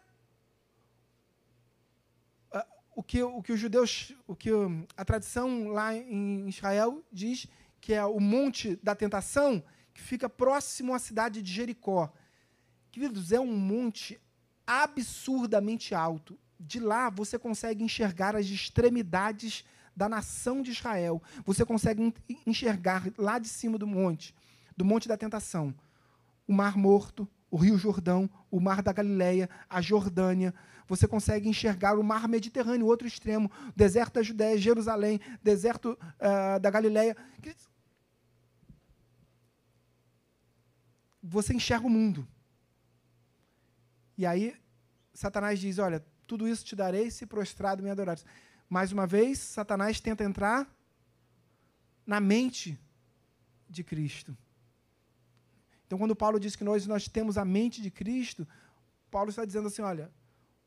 o 3.01 3.03
que, 3.03 3.23
o 3.23 3.43
que 3.43 3.51
os 3.51 3.59
judeus, 3.59 4.13
o 4.27 4.37
que 4.37 4.51
a 4.95 5.05
tradição 5.07 5.69
lá 5.69 5.95
em 5.95 6.47
Israel 6.47 7.03
diz 7.11 7.47
que 7.81 7.95
é 7.95 8.05
o 8.05 8.21
monte 8.21 8.77
da 8.83 8.95
tentação, 8.95 9.65
que 9.95 10.03
fica 10.03 10.29
próximo 10.29 10.93
à 10.93 10.99
cidade 10.99 11.41
de 11.41 11.51
Jericó. 11.51 12.13
Queridos, 12.93 13.33
é 13.33 13.41
um 13.41 13.57
monte 13.57 14.21
absurdamente 14.67 15.95
alto. 15.95 16.39
De 16.59 16.79
lá 16.79 17.09
você 17.09 17.39
consegue 17.39 17.83
enxergar 17.83 18.37
as 18.37 18.45
extremidades 18.45 19.65
da 19.97 20.07
nação 20.07 20.61
de 20.61 20.71
Israel. 20.71 21.23
Você 21.47 21.65
consegue 21.65 22.13
enxergar 22.47 23.11
lá 23.17 23.39
de 23.39 23.49
cima 23.49 23.79
do 23.79 23.87
monte, 23.87 24.35
do 24.77 24.85
monte 24.85 25.09
da 25.09 25.17
tentação, 25.17 25.75
o 26.47 26.53
Mar 26.53 26.77
Morto, 26.77 27.27
o 27.51 27.57
Rio 27.57 27.79
Jordão, 27.79 28.29
o 28.51 28.61
Mar 28.61 28.83
da 28.83 28.93
Galileia, 28.93 29.49
a 29.71 29.81
Jordânia, 29.81 30.55
você 30.91 31.07
consegue 31.07 31.49
enxergar 31.49 31.97
o 31.97 32.03
mar 32.03 32.27
Mediterrâneo, 32.27 32.85
outro 32.85 33.07
extremo, 33.07 33.49
deserto 33.77 34.15
da 34.15 34.25
Judéia, 34.25 34.59
Jerusalém, 34.59 35.21
deserto 35.41 35.97
uh, 35.97 36.59
da 36.59 36.69
Galileia. 36.69 37.17
Você 41.23 41.55
enxerga 41.55 41.87
o 41.87 41.91
mundo. 41.91 42.27
E 44.19 44.27
aí, 44.27 44.57
Satanás 45.15 45.61
diz: 45.61 45.79
Olha, 45.79 46.05
tudo 46.27 46.49
isso 46.49 46.65
te 46.65 46.75
darei 46.75 47.09
se 47.09 47.25
prostrado 47.25 47.85
me 47.85 47.91
adorares. 47.91 48.27
Mais 48.69 48.91
uma 48.91 49.07
vez, 49.07 49.39
Satanás 49.39 50.01
tenta 50.01 50.25
entrar 50.25 50.69
na 52.05 52.19
mente 52.19 52.77
de 53.69 53.85
Cristo. 53.85 54.37
Então, 55.87 56.01
quando 56.01 56.17
Paulo 56.17 56.41
diz 56.41 56.57
que 56.57 56.65
nós, 56.65 56.85
nós 56.85 57.07
temos 57.07 57.39
a 57.39 57.45
mente 57.45 57.81
de 57.81 57.93
Cristo, 57.93 58.45
Paulo 59.09 59.31
está 59.31 59.45
dizendo 59.45 59.69
assim: 59.69 59.83
olha, 59.83 60.11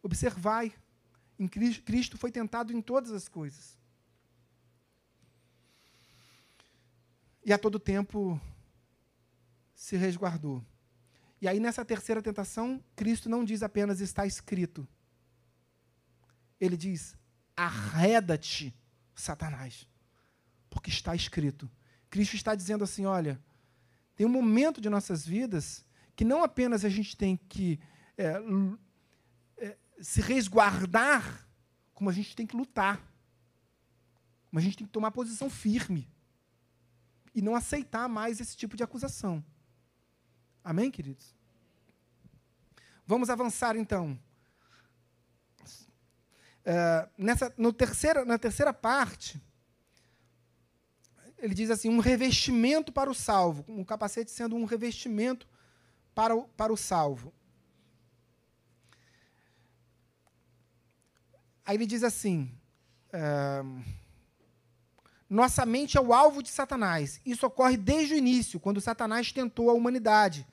Observai, 0.04 0.74
em 1.40 1.48
Cristo, 1.48 2.18
foi 2.18 2.30
tentado 2.30 2.74
em 2.74 2.82
todas 2.82 3.12
as 3.12 3.30
coisas. 3.30 3.80
E 7.46 7.54
a 7.54 7.58
todo 7.58 7.80
tempo 7.80 8.40
se 9.74 9.96
resguardou. 9.96 10.64
E 11.42 11.48
aí, 11.48 11.60
nessa 11.60 11.84
terceira 11.84 12.22
tentação, 12.22 12.84
Cristo 12.96 13.30
não 13.30 13.44
diz 13.44 13.64
apenas 13.64 14.02
está 14.02 14.26
escrito. 14.26 14.88
Ele 16.60 16.78
diz: 16.78 17.18
arreda-te, 17.56 18.74
Satanás, 19.16 19.88
porque 20.70 20.90
está 20.90 21.16
escrito. 21.16 21.70
Cristo 22.10 22.36
está 22.36 22.56
dizendo 22.56 22.84
assim: 22.84 23.06
olha, 23.06 23.42
tem 24.16 24.26
um 24.26 24.30
momento 24.30 24.80
de 24.80 24.90
nossas 24.90 25.26
vidas 25.26 25.86
que 26.16 26.24
não 26.24 26.44
apenas 26.44 26.86
a 26.86 26.90
gente 26.90 27.18
tem 27.18 27.36
que 27.36 27.80
é, 28.18 28.40
se 30.02 30.22
resguardar, 30.22 31.48
como 31.94 32.10
a 32.10 32.14
gente 32.14 32.36
tem 32.36 32.46
que 32.46 32.56
lutar. 32.56 32.98
Como 34.50 34.60
a 34.60 34.62
gente 34.62 34.78
tem 34.78 34.88
que 34.88 34.94
tomar 34.94 35.12
posição 35.12 35.50
firme. 35.50 36.10
E 37.34 37.42
não 37.42 37.56
aceitar 37.56 38.08
mais 38.08 38.40
esse 38.40 38.56
tipo 38.56 38.76
de 38.76 38.84
acusação. 38.84 39.44
Amém, 40.64 40.92
queridos? 40.92 41.36
Vamos 43.06 43.30
avançar 43.30 43.76
então. 43.76 44.20
Uh, 46.66 47.10
nessa, 47.18 47.54
no 47.58 47.74
terceira, 47.74 48.24
na 48.24 48.38
terceira 48.38 48.74
parte, 48.74 49.42
ele 51.38 51.54
diz 51.54 51.70
assim, 51.70 51.90
um 51.90 52.00
revestimento 52.00 52.92
para 52.92 53.10
o 53.10 53.14
salvo, 53.14 53.66
um 53.68 53.84
capacete 53.84 54.32
sendo 54.32 54.56
um 54.56 54.64
revestimento 54.64 55.46
para 56.16 56.34
o, 56.34 56.48
para 56.50 56.72
o 56.72 56.78
salvo. 56.78 57.34
Aí 61.66 61.76
ele 61.78 61.86
diz 61.86 62.04
assim: 62.04 62.52
uh, 63.14 63.84
nossa 65.30 65.66
mente 65.66 65.98
é 65.98 66.02
o 66.02 66.14
alvo 66.14 66.44
de 66.44 66.50
Satanás. 66.50 67.20
Isso 67.26 67.46
ocorre 67.46 67.78
desde 67.78 68.14
o 68.14 68.18
início, 68.18 68.60
quando 68.60 68.82
Satanás 68.82 69.32
tentou 69.32 69.70
a 69.70 69.74
humanidade 69.74 70.48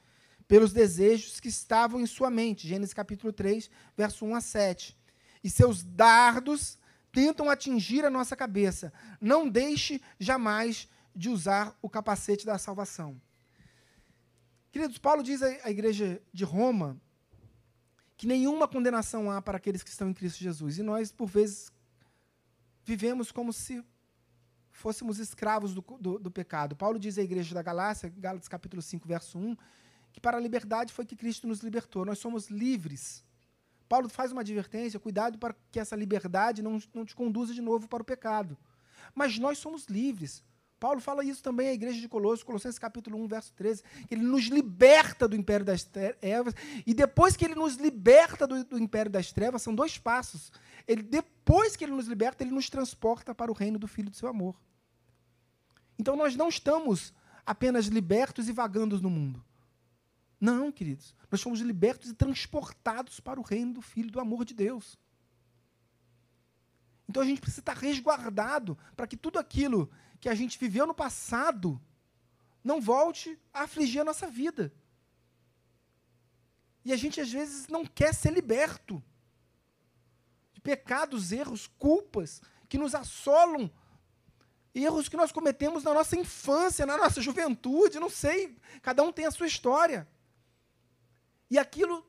pelos 0.49 0.73
desejos 0.73 1.39
que 1.39 1.49
estavam 1.49 2.01
em 2.01 2.07
sua 2.07 2.31
mente. 2.31 2.67
Gênesis 2.67 2.95
capítulo 2.95 3.33
3, 3.33 3.71
verso 3.97 4.25
1 4.25 4.35
a 4.35 4.41
7. 4.41 4.97
E 5.45 5.51
seus 5.51 5.83
dardos 5.83 6.79
tentam 7.13 7.51
atingir 7.51 8.05
a 8.05 8.11
nossa 8.11 8.35
cabeça. 8.35 8.93
Não 9.21 9.49
deixe 9.49 10.01
jamais 10.19 10.89
de 11.15 11.29
usar 11.29 11.77
o 11.83 11.89
capacete 11.89 12.47
da 12.47 12.57
salvação. 12.57 13.21
Queridos, 14.73 14.99
Paulo 14.99 15.23
diz 15.23 15.43
à 15.43 15.71
igreja 15.71 16.23
de 16.33 16.45
Roma 16.45 17.01
que 18.21 18.27
nenhuma 18.27 18.69
condenação 18.69 19.31
há 19.31 19.41
para 19.41 19.57
aqueles 19.57 19.83
que 19.83 19.89
estão 19.89 20.11
em 20.11 20.13
Cristo 20.13 20.41
Jesus. 20.41 20.77
E 20.77 20.83
nós, 20.83 21.11
por 21.11 21.27
vezes, 21.27 21.73
vivemos 22.85 23.33
como 23.33 23.51
se 23.51 23.83
fôssemos 24.71 25.19
escravos 25.19 25.73
do, 25.73 25.81
do, 25.99 26.19
do, 26.19 26.31
pecado. 26.31 26.77
Paulo 26.77 26.99
diz 26.99 27.17
à 27.17 27.23
igreja 27.23 27.55
da 27.55 27.63
Galácia, 27.63 28.13
Gálatas 28.15 28.47
capítulo 28.47 28.83
5, 28.83 29.09
verso 29.09 29.39
1, 29.39 29.57
que 30.13 30.21
para 30.21 30.37
a 30.37 30.41
liberdade 30.41 30.93
foi 30.93 31.07
que 31.07 31.17
Cristo 31.17 31.49
nos 31.49 31.61
libertou. 31.61 32.05
Nós 32.05 32.19
somos 32.19 32.51
livres. 32.51 33.25
Paulo 33.89 34.07
faz 34.11 34.33
uma 34.33 34.43
advertência, 34.43 35.01
cuidado 35.01 35.39
para 35.39 35.57
que 35.73 35.81
essa 35.81 35.97
liberdade 35.97 36.61
não, 36.61 36.79
não 36.93 37.07
te 37.07 37.15
conduza 37.15 37.55
de 37.55 37.63
novo 37.63 37.89
para 37.89 38.03
o 38.03 38.05
pecado. 38.05 38.55
Mas 39.15 39.39
nós 39.39 39.57
somos 39.57 39.87
livres. 39.87 40.45
Paulo 40.81 40.99
fala 40.99 41.23
isso 41.23 41.43
também 41.43 41.69
à 41.69 41.75
igreja 41.75 42.01
de 42.01 42.09
Colossos, 42.09 42.43
Colossenses 42.43 42.79
capítulo 42.79 43.23
1, 43.23 43.29
verso 43.29 43.53
13, 43.53 43.83
que 44.09 44.15
ele 44.15 44.23
nos 44.23 44.47
liberta 44.47 45.29
do 45.29 45.37
império 45.37 45.65
das 45.65 45.85
trevas, 45.85 46.55
e 46.87 46.95
depois 46.95 47.37
que 47.37 47.45
ele 47.45 47.55
nos 47.55 47.77
liberta 47.77 48.47
do, 48.47 48.65
do, 48.65 48.79
império 48.79 49.13
das 49.13 49.31
trevas, 49.31 49.61
são 49.61 49.75
dois 49.75 49.99
passos. 49.99 50.51
Ele, 50.89 51.03
depois 51.03 51.77
que 51.77 51.85
ele 51.85 51.93
nos 51.93 52.07
liberta, 52.07 52.43
ele 52.43 52.51
nos 52.51 52.71
transporta 52.71 53.35
para 53.35 53.51
o 53.51 53.55
reino 53.55 53.79
do 53.79 53.87
Filho 53.87 54.09
do 54.09 54.17
seu 54.17 54.27
amor. 54.27 54.59
Então 55.99 56.17
nós 56.17 56.35
não 56.35 56.49
estamos 56.49 57.13
apenas 57.45 57.87
libertos 57.87 58.49
e 58.49 58.53
vagando 58.53 58.99
no 59.03 59.11
mundo. 59.11 59.45
Não, 60.41 60.73
queridos. 60.73 61.15
Nós 61.31 61.43
fomos 61.43 61.61
libertos 61.61 62.09
e 62.09 62.15
transportados 62.15 63.21
para 63.21 63.39
o 63.39 63.43
reino 63.43 63.75
do 63.75 63.83
Filho 63.83 64.11
do 64.11 64.19
amor 64.19 64.47
de 64.47 64.55
Deus. 64.55 64.99
Então 67.07 67.23
a 67.23 67.27
gente 67.27 67.41
precisa 67.41 67.61
estar 67.61 67.77
resguardado 67.77 68.79
para 68.97 69.07
que 69.07 69.17
tudo 69.17 69.39
aquilo 69.39 69.91
que 70.21 70.29
a 70.29 70.35
gente 70.35 70.59
viveu 70.59 70.87
no 70.87 70.95
passado 70.95 71.81
não 72.63 72.81
volte 72.81 73.39
a 73.53 73.63
afligir 73.63 74.01
a 74.01 74.05
nossa 74.05 74.27
vida. 74.29 74.73
E 76.85 76.93
a 76.93 76.97
gente 76.97 77.21
às 77.21 77.31
vezes 77.31 77.69
não 77.69 77.85
quer 77.85 78.15
ser 78.15 78.33
liberto 78.33 79.03
de 80.53 80.61
pecados, 80.61 81.33
erros, 81.33 81.67
culpas 81.79 82.41
que 82.69 82.79
nos 82.79 82.95
assolam 82.95 83.71
erros 84.75 85.09
que 85.09 85.17
nós 85.17 85.33
cometemos 85.33 85.83
na 85.83 85.93
nossa 85.93 86.17
infância, 86.17 86.87
na 86.87 86.97
nossa 86.97 87.21
juventude, 87.21 87.99
não 87.99 88.09
sei, 88.09 88.57
cada 88.83 89.03
um 89.03 89.13
tem 89.13 89.27
a 89.27 89.31
sua 89.31 89.47
história. 89.47 90.09
E 91.51 91.59
aquilo 91.59 92.07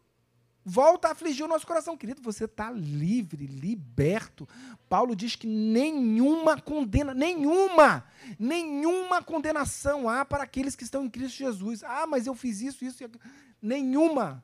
volta 0.63 1.07
a 1.07 1.11
afligir 1.11 1.43
o 1.43 1.47
nosso 1.47 1.65
coração. 1.65 1.97
Querido, 1.97 2.21
você 2.21 2.45
está 2.45 2.71
livre, 2.71 3.45
liberto. 3.45 4.47
Paulo 4.87 5.15
diz 5.15 5.35
que 5.35 5.47
nenhuma 5.47 6.59
condena, 6.59 7.13
nenhuma, 7.13 8.05
nenhuma 8.37 9.23
condenação 9.23 10.07
há 10.07 10.23
para 10.23 10.43
aqueles 10.43 10.75
que 10.75 10.83
estão 10.83 11.05
em 11.05 11.09
Cristo 11.09 11.37
Jesus. 11.37 11.83
Ah, 11.83 12.05
mas 12.07 12.27
eu 12.27 12.35
fiz 12.35 12.61
isso, 12.61 12.85
isso 12.85 13.03
e 13.03 13.05
aquilo. 13.05 13.21
Nenhuma. 13.61 14.43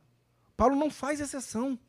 Paulo 0.56 0.76
não 0.76 0.90
faz 0.90 1.20
exceção. 1.20 1.80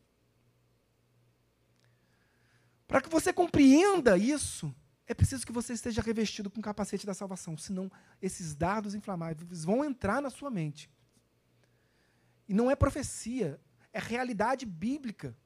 Para 2.86 3.00
que 3.02 3.08
você 3.08 3.32
compreenda 3.32 4.16
isso, 4.16 4.74
é 5.06 5.14
preciso 5.14 5.46
que 5.46 5.52
você 5.52 5.72
esteja 5.72 6.02
revestido 6.02 6.50
com 6.50 6.60
o 6.60 6.62
capacete 6.62 7.06
da 7.06 7.14
salvação, 7.14 7.56
senão 7.56 7.90
esses 8.20 8.54
dardos 8.54 8.94
inflamáveis 8.94 9.64
vão 9.64 9.84
entrar 9.84 10.22
na 10.22 10.30
sua 10.30 10.50
mente. 10.50 10.90
E 12.48 12.54
não 12.54 12.70
é 12.70 12.76
profecia, 12.76 13.60
é 13.92 13.98
realidade 13.98 14.66
bíblica. 14.66 15.36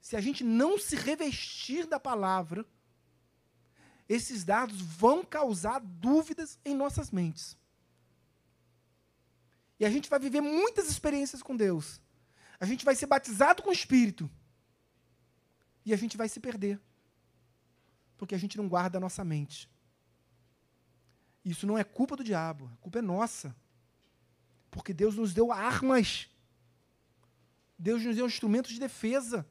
Se 0.00 0.16
a 0.16 0.20
gente 0.20 0.42
não 0.42 0.78
se 0.78 0.96
revestir 0.96 1.86
da 1.86 2.00
palavra, 2.00 2.64
esses 4.08 4.44
dardos 4.44 4.80
vão 4.80 5.24
causar 5.24 5.80
dúvidas 5.80 6.58
em 6.64 6.74
nossas 6.74 7.10
mentes. 7.10 7.56
E 9.78 9.84
a 9.84 9.90
gente 9.90 10.10
vai 10.10 10.18
viver 10.18 10.40
muitas 10.40 10.88
experiências 10.88 11.42
com 11.42 11.56
Deus. 11.56 12.00
A 12.58 12.66
gente 12.66 12.84
vai 12.84 12.94
ser 12.94 13.06
batizado 13.06 13.62
com 13.62 13.70
o 13.70 13.72
Espírito. 13.72 14.30
E 15.84 15.94
a 15.94 15.96
gente 15.96 16.16
vai 16.16 16.28
se 16.28 16.40
perder 16.40 16.80
porque 18.20 18.34
a 18.34 18.38
gente 18.38 18.58
não 18.58 18.68
guarda 18.68 18.98
a 18.98 19.00
nossa 19.00 19.24
mente. 19.24 19.66
Isso 21.42 21.66
não 21.66 21.78
é 21.78 21.82
culpa 21.82 22.14
do 22.14 22.22
diabo, 22.22 22.70
a 22.70 22.76
culpa 22.76 22.98
é 22.98 23.02
nossa. 23.02 23.56
Porque 24.70 24.92
Deus 24.92 25.16
nos 25.16 25.32
deu 25.32 25.50
armas. 25.50 26.28
Deus 27.82 28.04
nos 28.04 28.14
deu 28.14 28.26
instrumentos 28.26 28.72
de 28.72 28.78
defesa. 28.78 29.46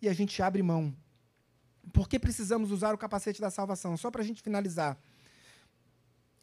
E 0.00 0.08
a 0.08 0.14
gente 0.14 0.42
abre 0.42 0.62
mão. 0.62 0.96
Por 1.92 2.08
que 2.08 2.18
precisamos 2.18 2.70
usar 2.70 2.94
o 2.94 2.98
capacete 2.98 3.38
da 3.38 3.50
salvação? 3.50 3.94
Só 3.94 4.10
para 4.10 4.22
a 4.22 4.24
gente 4.24 4.40
finalizar. 4.40 4.98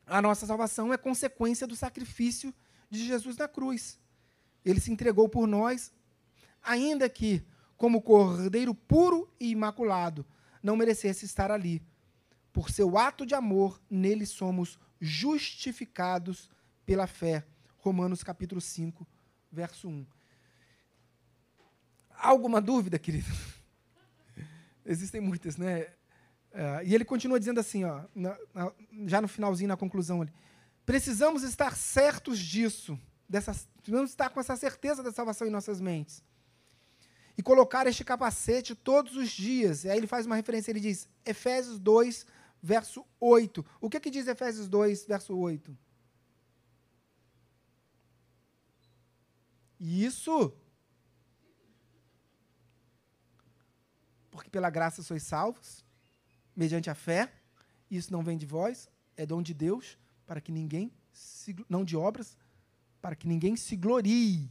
A 0.05 0.21
nossa 0.21 0.45
salvação 0.45 0.93
é 0.93 0.97
consequência 0.97 1.65
do 1.65 1.76
sacrifício 1.76 2.53
de 2.88 3.03
Jesus 3.03 3.36
na 3.36 3.47
cruz. 3.47 3.99
Ele 4.63 4.80
se 4.80 4.91
entregou 4.91 5.28
por 5.28 5.47
nós, 5.47 5.91
ainda 6.61 7.09
que 7.09 7.43
como 7.76 8.03
cordeiro 8.03 8.76
puro 8.76 9.28
e 9.39 9.49
imaculado, 9.49 10.23
não 10.61 10.78
merecesse 10.78 11.26
estar 11.26 11.49
ali. 11.49 11.82
Por 12.53 12.69
seu 12.69 12.95
ato 12.95 13.26
de 13.26 13.34
amor, 13.34 13.82
nele 13.89 14.26
somos 14.28 14.78
justificados 15.01 16.47
pela 16.86 17.07
fé. 17.07 17.43
Romanos 17.78 18.23
capítulo 18.23 18.61
5, 18.61 19.05
verso 19.56 19.88
1. 19.88 20.06
Alguma 22.18 22.62
dúvida, 22.62 22.99
querido? 22.99 23.32
Existem 24.86 25.22
muitas, 25.22 25.58
né? 25.58 25.84
Uh, 26.51 26.84
e 26.86 26.93
ele 26.93 27.06
continua 27.06 27.39
dizendo 27.39 27.60
assim, 27.60 27.84
ó, 27.86 28.01
já 29.08 29.22
no 29.22 29.28
finalzinho, 29.28 29.70
na 29.70 29.78
conclusão 29.78 30.22
ali. 30.22 30.34
Precisamos 30.86 31.43
estar 31.43 31.76
certos 31.76 32.38
disso, 32.38 32.99
dessa, 33.28 33.53
precisamos 33.78 34.12
estar 34.12 34.30
com 34.30 34.39
essa 34.39 34.56
certeza 34.56 35.01
da 35.01 35.12
salvação 35.12 35.47
em 35.47 35.51
nossas 35.51 35.82
mentes 35.82 36.24
e 37.38 37.43
colocar 37.43 37.88
este 37.88 38.03
capacete 38.03 38.76
todos 38.76 39.16
os 39.16 39.30
dias. 39.30 39.84
E 39.84 39.89
aí 39.89 39.97
ele 39.97 40.08
faz 40.08 40.26
uma 40.26 40.36
referência, 40.36 40.72
ele 40.72 40.80
diz, 40.80 41.10
Efésios 41.26 41.80
2, 41.80 42.26
verso 42.62 43.06
8. 43.20 43.66
O 43.82 43.89
que, 43.89 43.99
que 43.99 44.10
diz 44.10 44.28
Efésios 44.28 44.68
2, 44.68 45.06
verso 45.06 45.36
8? 45.38 45.78
Isso. 49.80 50.53
Porque 54.32 54.49
pela 54.49 54.69
graça 54.69 55.01
sois 55.01 55.23
salvos, 55.23 55.84
mediante 56.55 56.89
a 56.89 56.95
fé. 56.95 57.32
Isso 57.89 58.11
não 58.11 58.23
vem 58.23 58.38
de 58.38 58.45
vós, 58.45 58.89
é 59.15 59.26
dom 59.26 59.41
de 59.41 59.53
Deus, 59.53 59.97
para 60.26 60.41
que 60.41 60.51
ninguém, 60.51 60.91
se, 61.13 61.55
não 61.69 61.86
de 61.86 61.95
obras, 61.95 62.38
para 63.01 63.15
que 63.15 63.28
ninguém 63.28 63.55
se 63.55 63.76
glorie. 63.76 64.49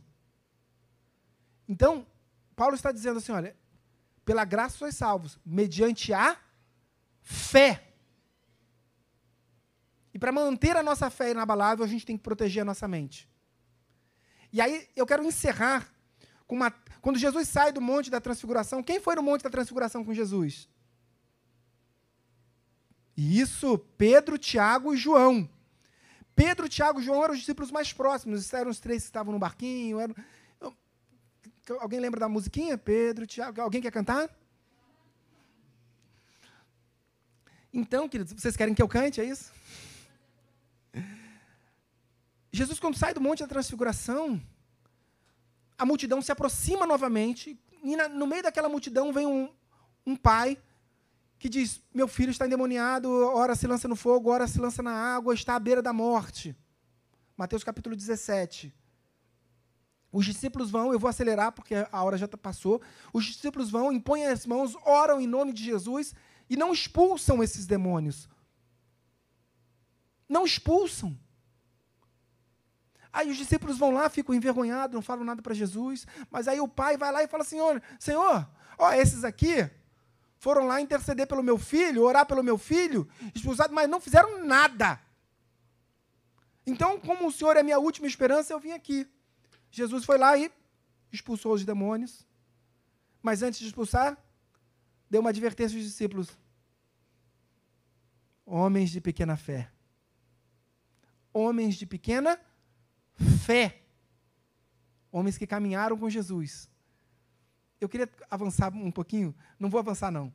Então, 1.68 2.06
Paulo 2.54 2.74
está 2.74 2.92
dizendo 2.92 3.18
assim: 3.18 3.32
olha, 3.32 3.56
pela 4.24 4.44
graça 4.44 4.78
sois 4.78 4.94
salvos, 4.94 5.38
mediante 5.44 6.12
a 6.12 6.38
fé. 7.20 7.92
E 10.12 10.18
para 10.18 10.30
manter 10.30 10.76
a 10.76 10.82
nossa 10.82 11.10
fé 11.10 11.32
inabalável, 11.32 11.84
a 11.84 11.88
gente 11.88 12.06
tem 12.06 12.16
que 12.16 12.22
proteger 12.22 12.62
a 12.62 12.64
nossa 12.64 12.86
mente. 12.86 13.28
E 14.54 14.60
aí 14.60 14.88
eu 14.94 15.04
quero 15.04 15.24
encerrar 15.24 15.92
com 16.46 16.54
uma. 16.54 16.70
Quando 17.02 17.18
Jesus 17.18 17.48
sai 17.48 17.72
do 17.72 17.80
Monte 17.80 18.08
da 18.08 18.20
Transfiguração, 18.20 18.84
quem 18.84 19.00
foi 19.00 19.16
no 19.16 19.22
Monte 19.22 19.42
da 19.42 19.50
Transfiguração 19.50 20.04
com 20.04 20.14
Jesus? 20.14 20.68
Isso, 23.16 23.76
Pedro, 23.98 24.38
Tiago 24.38 24.94
e 24.94 24.96
João. 24.96 25.50
Pedro, 26.36 26.68
Tiago 26.68 27.00
e 27.00 27.02
João 27.02 27.24
eram 27.24 27.34
os 27.34 27.40
discípulos 27.40 27.72
mais 27.72 27.92
próximos, 27.92 28.52
eram 28.52 28.70
os 28.70 28.78
três 28.78 29.02
que 29.02 29.08
estavam 29.08 29.32
no 29.32 29.40
barquinho, 29.40 29.98
eram, 29.98 30.14
Alguém 31.80 31.98
lembra 31.98 32.20
da 32.20 32.28
musiquinha? 32.28 32.78
Pedro, 32.78 33.26
Tiago, 33.26 33.60
alguém 33.60 33.82
quer 33.82 33.90
cantar? 33.90 34.30
Então, 37.72 38.08
queridos, 38.08 38.32
vocês 38.32 38.56
querem 38.56 38.72
que 38.72 38.82
eu 38.82 38.86
cante, 38.86 39.20
é 39.20 39.24
isso? 39.24 39.50
Jesus, 42.54 42.78
quando 42.78 42.96
sai 42.96 43.12
do 43.12 43.20
Monte 43.20 43.40
da 43.40 43.48
Transfiguração, 43.48 44.40
a 45.76 45.84
multidão 45.84 46.22
se 46.22 46.30
aproxima 46.30 46.86
novamente, 46.86 47.58
e 47.82 47.96
na, 47.96 48.08
no 48.08 48.28
meio 48.28 48.44
daquela 48.44 48.68
multidão 48.68 49.12
vem 49.12 49.26
um, 49.26 49.52
um 50.06 50.14
pai 50.14 50.56
que 51.36 51.48
diz: 51.48 51.82
Meu 51.92 52.06
filho 52.06 52.30
está 52.30 52.46
endemoniado, 52.46 53.10
ora 53.10 53.56
se 53.56 53.66
lança 53.66 53.88
no 53.88 53.96
fogo, 53.96 54.30
ora 54.30 54.46
se 54.46 54.60
lança 54.60 54.84
na 54.84 54.92
água, 54.92 55.34
está 55.34 55.56
à 55.56 55.58
beira 55.58 55.82
da 55.82 55.92
morte. 55.92 56.56
Mateus 57.36 57.64
capítulo 57.64 57.96
17. 57.96 58.72
Os 60.12 60.24
discípulos 60.24 60.70
vão, 60.70 60.92
eu 60.92 60.98
vou 61.00 61.10
acelerar 61.10 61.50
porque 61.50 61.74
a 61.74 62.04
hora 62.04 62.16
já 62.16 62.28
passou. 62.28 62.80
Os 63.12 63.24
discípulos 63.24 63.68
vão, 63.68 63.92
impõem 63.92 64.26
as 64.26 64.46
mãos, 64.46 64.76
oram 64.84 65.20
em 65.20 65.26
nome 65.26 65.52
de 65.52 65.64
Jesus 65.64 66.14
e 66.48 66.56
não 66.56 66.72
expulsam 66.72 67.42
esses 67.42 67.66
demônios. 67.66 68.28
Não 70.28 70.44
expulsam. 70.44 71.18
Aí 73.14 73.30
os 73.30 73.36
discípulos 73.36 73.78
vão 73.78 73.92
lá, 73.92 74.10
ficam 74.10 74.34
envergonhados, 74.34 74.92
não 74.92 75.00
falam 75.00 75.24
nada 75.24 75.40
para 75.40 75.54
Jesus. 75.54 76.04
Mas 76.28 76.48
aí 76.48 76.60
o 76.60 76.66
pai 76.66 76.96
vai 76.96 77.12
lá 77.12 77.22
e 77.22 77.28
fala: 77.28 77.44
Senhor, 77.44 77.80
Senhor, 77.96 78.44
ó, 78.76 78.92
esses 78.92 79.22
aqui 79.22 79.70
foram 80.36 80.66
lá 80.66 80.80
interceder 80.80 81.24
pelo 81.24 81.40
meu 81.40 81.56
filho, 81.56 82.02
orar 82.02 82.26
pelo 82.26 82.42
meu 82.42 82.58
filho, 82.58 83.08
expulsados, 83.32 83.72
mas 83.72 83.88
não 83.88 84.00
fizeram 84.00 84.44
nada. 84.44 85.00
Então, 86.66 86.98
como 86.98 87.28
o 87.28 87.32
Senhor 87.32 87.56
é 87.56 87.62
minha 87.62 87.78
última 87.78 88.08
esperança, 88.08 88.52
eu 88.52 88.58
vim 88.58 88.72
aqui. 88.72 89.06
Jesus 89.70 90.04
foi 90.04 90.18
lá 90.18 90.36
e 90.36 90.50
expulsou 91.12 91.52
os 91.54 91.64
demônios. 91.64 92.26
Mas 93.22 93.44
antes 93.44 93.60
de 93.60 93.68
expulsar, 93.68 94.18
deu 95.08 95.20
uma 95.20 95.30
advertência 95.30 95.76
aos 95.78 95.86
discípulos: 95.86 96.36
Homens 98.44 98.90
de 98.90 99.00
pequena 99.00 99.36
fé. 99.36 99.70
Homens 101.32 101.76
de 101.76 101.86
pequena 101.86 102.36
fé. 102.36 102.53
Homens 105.10 105.38
que 105.38 105.46
caminharam 105.46 105.96
com 105.96 106.10
Jesus. 106.10 106.68
Eu 107.80 107.88
queria 107.88 108.08
avançar 108.30 108.72
um 108.74 108.90
pouquinho, 108.90 109.34
não 109.58 109.70
vou 109.70 109.78
avançar 109.78 110.10
não. 110.10 110.32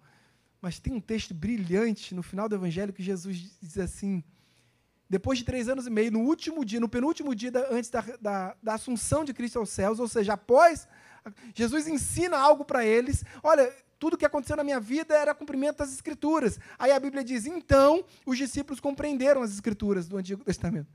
Mas 0.61 0.79
tem 0.79 0.93
um 0.93 1.01
texto 1.01 1.33
brilhante 1.33 2.13
no 2.13 2.21
final 2.21 2.47
do 2.47 2.55
Evangelho 2.55 2.93
que 2.93 3.03
Jesus 3.03 3.57
diz 3.61 3.77
assim: 3.77 4.23
depois 5.09 5.39
de 5.39 5.45
três 5.45 5.67
anos 5.67 5.87
e 5.87 5.89
meio, 5.89 6.11
no 6.11 6.19
último 6.19 6.63
dia, 6.63 6.79
no 6.79 6.87
penúltimo 6.87 7.33
dia 7.33 7.51
da, 7.51 7.67
antes 7.71 7.89
da, 7.89 8.01
da, 8.21 8.55
da, 8.61 8.73
assunção 8.75 9.25
de 9.25 9.33
Cristo 9.33 9.57
aos 9.57 9.69
céus, 9.69 9.99
ou 9.99 10.07
seja, 10.07 10.33
após, 10.33 10.87
Jesus 11.55 11.87
ensina 11.87 12.37
algo 12.37 12.63
para 12.63 12.85
eles. 12.85 13.23
Olha, 13.41 13.73
tudo 13.97 14.17
que 14.17 14.25
aconteceu 14.25 14.55
na 14.55 14.63
minha 14.63 14.79
vida 14.79 15.15
era 15.15 15.33
cumprimento 15.33 15.77
das 15.77 15.91
Escrituras. 15.91 16.59
Aí 16.77 16.91
a 16.91 16.99
Bíblia 16.99 17.23
diz: 17.23 17.45
então 17.45 18.05
os 18.25 18.37
discípulos 18.37 18.79
compreenderam 18.79 19.41
as 19.41 19.51
Escrituras 19.51 20.07
do 20.07 20.17
Antigo 20.17 20.43
Testamento. 20.43 20.87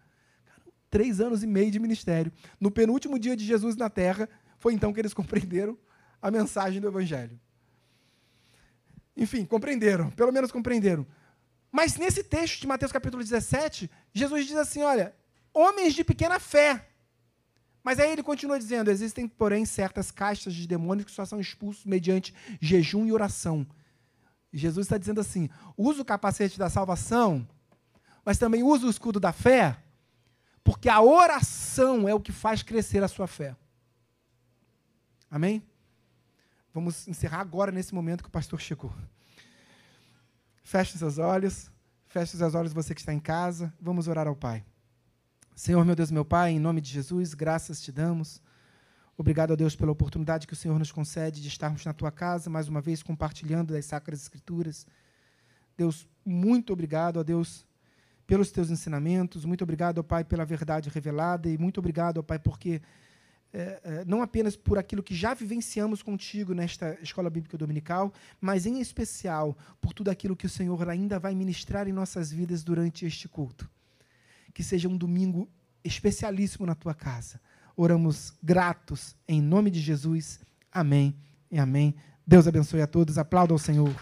Três 0.94 1.20
anos 1.20 1.42
e 1.42 1.46
meio 1.48 1.72
de 1.72 1.80
ministério. 1.80 2.32
No 2.60 2.70
penúltimo 2.70 3.18
dia 3.18 3.36
de 3.36 3.44
Jesus 3.44 3.74
na 3.74 3.90
terra, 3.90 4.28
foi 4.60 4.74
então 4.74 4.92
que 4.92 5.00
eles 5.00 5.12
compreenderam 5.20 5.76
a 6.22 6.30
mensagem 6.30 6.80
do 6.80 6.86
Evangelho. 6.86 7.36
Enfim, 9.16 9.44
compreenderam, 9.44 10.12
pelo 10.12 10.30
menos 10.30 10.52
compreenderam. 10.52 11.04
Mas 11.72 11.96
nesse 11.96 12.22
texto 12.22 12.60
de 12.60 12.68
Mateus 12.68 12.92
capítulo 12.92 13.24
17, 13.24 13.90
Jesus 14.12 14.46
diz 14.46 14.54
assim: 14.54 14.82
olha, 14.82 15.12
homens 15.52 15.94
de 15.94 16.04
pequena 16.04 16.38
fé. 16.38 16.88
Mas 17.82 17.98
aí 17.98 18.12
ele 18.12 18.22
continua 18.22 18.56
dizendo: 18.56 18.88
existem, 18.88 19.26
porém, 19.26 19.66
certas 19.66 20.12
caixas 20.12 20.54
de 20.54 20.64
demônios 20.64 21.06
que 21.06 21.12
só 21.12 21.24
são 21.24 21.40
expulsos 21.40 21.84
mediante 21.84 22.32
jejum 22.60 23.04
e 23.04 23.12
oração. 23.12 23.66
Jesus 24.52 24.86
está 24.86 24.96
dizendo 24.96 25.20
assim: 25.20 25.50
usa 25.76 26.02
o 26.02 26.04
capacete 26.04 26.56
da 26.56 26.70
salvação, 26.70 27.44
mas 28.24 28.38
também 28.38 28.62
usa 28.62 28.86
o 28.86 28.90
escudo 28.90 29.18
da 29.18 29.32
fé, 29.32 29.76
porque 30.64 30.88
a 30.88 31.02
oração 31.02 32.08
é 32.08 32.14
o 32.14 32.20
que 32.20 32.32
faz 32.32 32.62
crescer 32.62 33.04
a 33.04 33.08
sua 33.08 33.26
fé. 33.26 33.54
Amém? 35.30 35.62
Vamos 36.72 37.06
encerrar 37.06 37.40
agora, 37.40 37.70
nesse 37.70 37.94
momento 37.94 38.22
que 38.22 38.28
o 38.28 38.32
pastor 38.32 38.58
chegou. 38.60 38.92
Feche 40.64 40.96
seus 40.96 41.18
olhos. 41.18 41.70
Feche 42.08 42.36
seus 42.36 42.54
olhos, 42.54 42.72
você 42.72 42.94
que 42.94 43.00
está 43.00 43.12
em 43.12 43.20
casa. 43.20 43.72
Vamos 43.80 44.08
orar 44.08 44.26
ao 44.26 44.34
Pai. 44.34 44.64
Senhor, 45.54 45.84
meu 45.84 45.94
Deus, 45.94 46.10
meu 46.10 46.24
Pai, 46.24 46.52
em 46.52 46.58
nome 46.58 46.80
de 46.80 46.90
Jesus, 46.90 47.34
graças 47.34 47.80
te 47.80 47.92
damos. 47.92 48.40
Obrigado 49.16 49.52
a 49.52 49.56
Deus 49.56 49.76
pela 49.76 49.92
oportunidade 49.92 50.46
que 50.46 50.52
o 50.52 50.56
Senhor 50.56 50.78
nos 50.78 50.90
concede 50.90 51.40
de 51.40 51.46
estarmos 51.46 51.84
na 51.84 51.92
tua 51.92 52.10
casa, 52.10 52.50
mais 52.50 52.66
uma 52.66 52.80
vez 52.80 53.02
compartilhando 53.02 53.72
das 53.72 53.84
Sacras 53.84 54.20
Escrituras. 54.20 54.86
Deus, 55.76 56.08
muito 56.24 56.72
obrigado 56.72 57.20
a 57.20 57.22
Deus 57.22 57.64
pelos 58.26 58.50
teus 58.50 58.70
ensinamentos, 58.70 59.44
muito 59.44 59.62
obrigado, 59.62 59.98
ó 59.98 60.02
Pai, 60.02 60.24
pela 60.24 60.44
verdade 60.44 60.88
revelada 60.88 61.48
e 61.48 61.58
muito 61.58 61.78
obrigado, 61.78 62.18
ó 62.18 62.22
Pai, 62.22 62.38
porque 62.38 62.80
é, 63.56 64.04
não 64.04 64.20
apenas 64.20 64.56
por 64.56 64.78
aquilo 64.78 65.00
que 65.00 65.14
já 65.14 65.32
vivenciamos 65.32 66.02
contigo 66.02 66.52
nesta 66.52 66.98
escola 67.00 67.30
bíblica 67.30 67.56
dominical, 67.56 68.12
mas 68.40 68.66
em 68.66 68.80
especial 68.80 69.56
por 69.80 69.92
tudo 69.92 70.10
aquilo 70.10 70.34
que 70.34 70.46
o 70.46 70.50
Senhor 70.50 70.88
ainda 70.88 71.20
vai 71.20 71.36
ministrar 71.36 71.86
em 71.86 71.92
nossas 71.92 72.32
vidas 72.32 72.64
durante 72.64 73.06
este 73.06 73.28
culto. 73.28 73.70
Que 74.52 74.64
seja 74.64 74.88
um 74.88 74.96
domingo 74.96 75.48
especialíssimo 75.84 76.66
na 76.66 76.74
tua 76.74 76.94
casa. 76.94 77.40
Oramos 77.76 78.34
gratos 78.42 79.14
em 79.28 79.40
nome 79.40 79.70
de 79.70 79.80
Jesus. 79.80 80.40
Amém 80.72 81.14
e 81.48 81.56
amém. 81.56 81.94
Deus 82.26 82.48
abençoe 82.48 82.82
a 82.82 82.88
todos. 82.88 83.18
Aplauda 83.18 83.52
ao 83.52 83.58
Senhor. 83.58 83.94